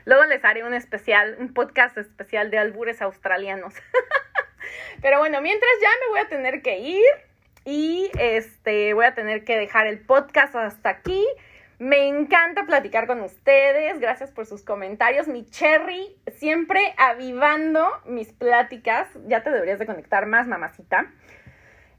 luego 0.06 0.26
les 0.26 0.44
haré 0.44 0.64
un 0.64 0.74
especial, 0.74 1.38
un 1.40 1.54
podcast 1.54 1.98
especial 1.98 2.52
de 2.52 2.58
albures 2.58 3.02
australianos. 3.02 3.74
Pero 5.02 5.20
bueno, 5.20 5.42
mientras 5.42 5.72
ya 5.82 5.90
me 6.02 6.10
voy 6.10 6.20
a 6.20 6.28
tener 6.28 6.62
que 6.62 6.80
ir 6.80 7.06
y 7.68 8.10
este 8.18 8.94
voy 8.94 9.04
a 9.04 9.14
tener 9.14 9.44
que 9.44 9.58
dejar 9.58 9.88
el 9.88 10.00
podcast 10.00 10.56
hasta 10.56 10.90
aquí. 10.90 11.28
Me 11.80 12.08
encanta 12.08 12.66
platicar 12.66 13.08
con 13.08 13.20
ustedes. 13.20 14.00
Gracias 14.00 14.32
por 14.32 14.46
sus 14.46 14.64
comentarios. 14.64 15.28
Mi 15.28 15.46
Cherry 15.46 16.16
siempre 16.32 16.96
avivando 16.98 17.86
mis 18.06 18.32
pláticas. 18.32 19.10
Ya 19.28 19.44
te 19.44 19.52
deberías 19.52 19.80
de 19.80 19.86
conectar 19.86 20.28
más, 20.28 20.48
mamacita. 20.48 21.12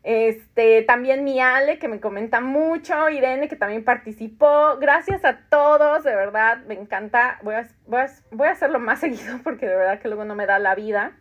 Este, 0.05 0.85
también 0.85 1.23
mi 1.23 1.39
Ale, 1.39 1.79
que 1.79 1.87
me 1.87 2.01
comenta 2.01 2.41
mucho, 2.41 3.11
Irene, 3.11 3.47
que 3.47 3.57
también 3.57 3.85
participó. 3.85 4.79
Gracias 4.81 5.23
a 5.27 5.41
todos, 5.51 6.03
de 6.03 6.16
verdad, 6.16 6.62
me 6.66 6.75
encanta. 6.75 7.39
Voy 7.43 7.57
a, 7.57 7.69
voy 8.31 8.49
a, 8.49 8.53
hacerlo 8.53 8.79
más 8.79 9.01
seguido 9.01 9.41
porque 9.45 9.66
de 9.66 9.77
verdad 9.77 10.01
que 10.01 10.09
luego 10.09 10.25
no 10.25 10.35
me 10.35 10.47
da 10.47 10.59
la 10.59 10.75
vida. 10.75 11.12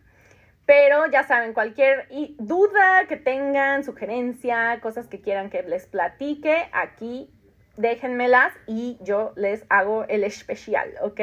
Pero 0.68 1.06
ya 1.06 1.22
saben, 1.22 1.54
cualquier 1.54 2.08
duda 2.36 3.06
que 3.08 3.16
tengan, 3.16 3.84
sugerencia, 3.84 4.78
cosas 4.82 5.08
que 5.08 5.22
quieran 5.22 5.48
que 5.48 5.62
les 5.62 5.86
platique, 5.86 6.68
aquí 6.72 7.30
déjenmelas 7.78 8.52
y 8.66 8.98
yo 9.00 9.32
les 9.34 9.64
hago 9.70 10.04
el 10.08 10.24
especial, 10.24 10.92
¿ok? 11.00 11.20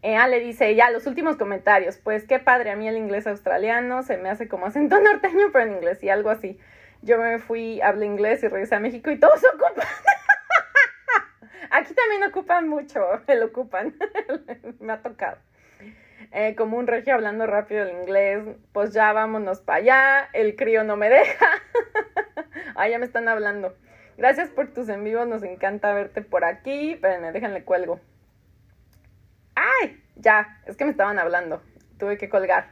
Ella 0.00 0.26
le 0.28 0.40
dice, 0.40 0.74
ya, 0.74 0.88
los 0.90 1.06
últimos 1.06 1.36
comentarios. 1.36 1.98
Pues 1.98 2.24
qué 2.24 2.38
padre, 2.38 2.70
a 2.70 2.76
mí 2.76 2.88
el 2.88 2.96
inglés 2.96 3.26
australiano 3.26 4.02
se 4.02 4.16
me 4.16 4.30
hace 4.30 4.48
como 4.48 4.64
acento 4.64 4.98
norteño, 5.02 5.48
pero 5.52 5.66
en 5.66 5.72
inglés 5.72 6.02
y 6.02 6.08
algo 6.08 6.30
así. 6.30 6.58
Yo 7.02 7.18
me 7.18 7.38
fui, 7.40 7.82
hablé 7.82 8.06
inglés 8.06 8.42
y 8.42 8.48
regresé 8.48 8.76
a 8.76 8.80
México 8.80 9.10
y 9.10 9.20
todos 9.20 9.42
ocupan. 9.54 9.86
Aquí 11.70 11.92
también 11.92 12.24
ocupan 12.24 12.66
mucho, 12.66 12.98
lo 13.26 13.44
ocupan. 13.44 13.94
me 14.80 14.94
ha 14.94 15.02
tocado. 15.02 15.36
Eh, 16.32 16.54
como 16.56 16.76
un 16.76 16.86
regio 16.86 17.14
hablando 17.14 17.46
rápido 17.46 17.84
el 17.84 17.92
inglés, 17.92 18.44
pues 18.72 18.92
ya 18.92 19.12
vámonos 19.12 19.60
para 19.60 19.78
allá, 19.78 20.28
el 20.32 20.56
crío 20.56 20.84
no 20.84 20.96
me 20.96 21.08
deja. 21.08 21.46
ah, 22.76 22.88
ya 22.88 22.98
me 22.98 23.06
están 23.06 23.28
hablando. 23.28 23.74
Gracias 24.16 24.50
por 24.50 24.72
tus 24.72 24.88
en 24.88 25.04
vivos, 25.04 25.26
nos 25.26 25.42
encanta 25.42 25.92
verte 25.92 26.22
por 26.22 26.44
aquí. 26.44 26.92
Espérenme, 26.92 27.32
déjenle 27.32 27.64
cuelgo. 27.64 28.00
¡Ay! 29.54 30.02
Ya, 30.16 30.60
es 30.66 30.76
que 30.76 30.84
me 30.84 30.90
estaban 30.90 31.18
hablando. 31.18 31.62
Tuve 31.98 32.18
que 32.18 32.28
colgar. 32.28 32.70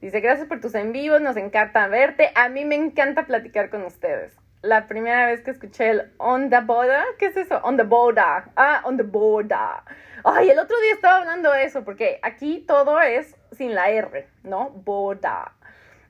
Dice, 0.00 0.20
gracias 0.20 0.46
por 0.46 0.60
tus 0.60 0.74
en 0.74 0.92
vivos, 0.92 1.20
nos 1.20 1.36
encanta 1.36 1.88
verte. 1.88 2.30
A 2.34 2.48
mí 2.48 2.64
me 2.64 2.76
encanta 2.76 3.26
platicar 3.26 3.70
con 3.70 3.82
ustedes. 3.84 4.36
La 4.62 4.88
primera 4.88 5.26
vez 5.26 5.40
que 5.42 5.52
escuché 5.52 5.90
el 5.90 6.12
on 6.18 6.50
the 6.50 6.60
border, 6.60 7.04
¿qué 7.18 7.26
es 7.26 7.36
eso? 7.36 7.60
On 7.62 7.76
the 7.76 7.84
border. 7.84 8.44
Ah, 8.56 8.82
on 8.84 8.96
the 8.96 9.04
border. 9.04 9.82
Ay, 10.24 10.50
el 10.50 10.58
otro 10.58 10.78
día 10.80 10.94
estaba 10.94 11.18
hablando 11.18 11.52
de 11.52 11.64
eso, 11.64 11.84
porque 11.84 12.18
aquí 12.22 12.64
todo 12.66 13.00
es 13.00 13.36
sin 13.52 13.74
la 13.74 13.90
R, 13.90 14.26
¿no? 14.42 14.70
Border. 14.70 15.52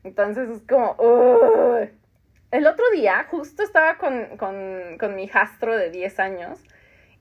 Entonces 0.02 0.48
es 0.48 0.62
como, 0.62 0.96
El 2.50 2.66
otro 2.66 2.84
día 2.94 3.26
justo 3.30 3.62
estaba 3.62 3.98
con, 3.98 4.38
con, 4.38 4.96
con 4.98 5.14
mi 5.14 5.24
hijastro 5.24 5.76
de 5.76 5.90
10 5.90 6.18
años 6.18 6.64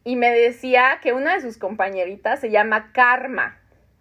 y 0.06 0.16
me 0.16 0.32
decía 0.32 1.00
que 1.02 1.12
una 1.12 1.34
de 1.34 1.42
sus 1.42 1.58
compañeritas 1.58 2.40
se 2.40 2.50
llama 2.50 2.94
Karma, 2.94 3.60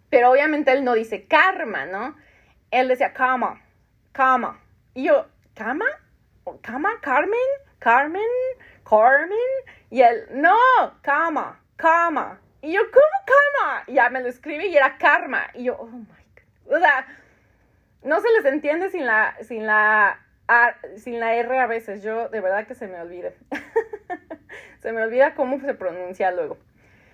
pero 0.09 0.31
obviamente 0.31 0.71
él 0.71 0.85
no 0.85 0.93
dice 0.93 1.27
Karma, 1.27 1.85
¿no? 1.85 2.15
Él 2.71 2.87
decía 2.87 3.11
Kama, 3.11 3.61
Kama. 4.13 4.61
Y 4.93 5.07
yo, 5.07 5.25
¿Kama? 5.53 5.85
¿Kama? 6.61 6.89
¿Carmen? 7.01 7.39
¿Carmen? 7.79 8.21
¿Carmen? 8.89 9.37
Y 9.89 10.01
él, 10.01 10.27
no, 10.31 10.55
Kama, 11.01 11.59
Kama. 11.75 12.39
Y 12.61 12.73
yo, 12.73 12.81
¿cómo 12.91 13.25
Kama? 13.25 13.83
Y 13.87 13.93
ya 13.93 14.09
me 14.09 14.21
lo 14.21 14.27
escribe 14.27 14.67
y 14.67 14.75
era 14.75 14.97
Karma. 14.97 15.47
Y 15.53 15.65
yo, 15.65 15.77
oh 15.77 15.85
my 15.87 16.05
God. 16.05 16.75
O 16.75 16.79
sea, 16.79 17.05
no 18.03 18.19
se 18.21 18.31
les 18.31 18.45
entiende 18.45 18.89
sin 18.89 19.05
la, 19.05 19.35
sin 19.41 19.65
la, 19.65 20.19
sin 20.97 21.19
la 21.19 21.35
R 21.35 21.59
a 21.59 21.67
veces. 21.67 22.03
Yo, 22.03 22.29
de 22.29 22.41
verdad 22.41 22.65
que 22.65 22.75
se 22.75 22.87
me 22.87 22.99
olvide. 22.99 23.35
Se 24.79 24.93
me 24.93 25.03
olvida 25.03 25.33
cómo 25.33 25.59
se 25.59 25.73
pronuncia 25.73 26.31
luego. 26.31 26.57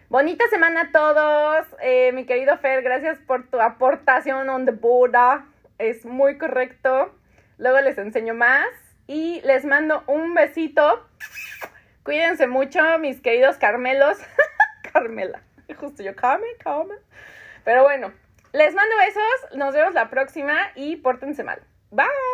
Bonita 0.10 0.48
semana 0.50 0.82
a 0.82 0.92
todos. 0.92 1.66
Eh, 1.82 2.12
mi 2.12 2.26
querido 2.26 2.58
Fer, 2.58 2.84
gracias 2.84 3.18
por 3.20 3.48
tu 3.48 3.60
aportación 3.60 4.50
on 4.50 4.66
the 4.66 4.72
Buddha. 4.72 5.46
Es 5.80 6.06
muy 6.06 6.38
correcto. 6.38 7.16
Luego 7.58 7.80
les 7.82 7.98
enseño 7.98 8.34
más. 8.34 8.68
Y 9.08 9.42
les 9.42 9.66
mando 9.66 10.04
un 10.08 10.34
besito. 10.34 11.08
Cuídense 12.04 12.48
mucho, 12.48 12.82
mis 13.00 13.22
queridos 13.22 13.58
Carmelos. 13.58 14.18
Carmela. 14.94 15.42
Justo 15.80 16.04
yo, 16.04 16.16
Carmen, 16.16 16.50
Carmen. 16.60 16.98
Pero 17.64 17.84
bueno, 17.84 18.14
les 18.52 18.74
mando 18.74 18.96
besos. 18.98 19.58
Nos 19.58 19.74
vemos 19.74 19.94
la 19.94 20.10
próxima 20.10 20.56
y 20.76 20.98
pórtense 20.98 21.44
mal. 21.44 21.62
Bye. 21.92 22.33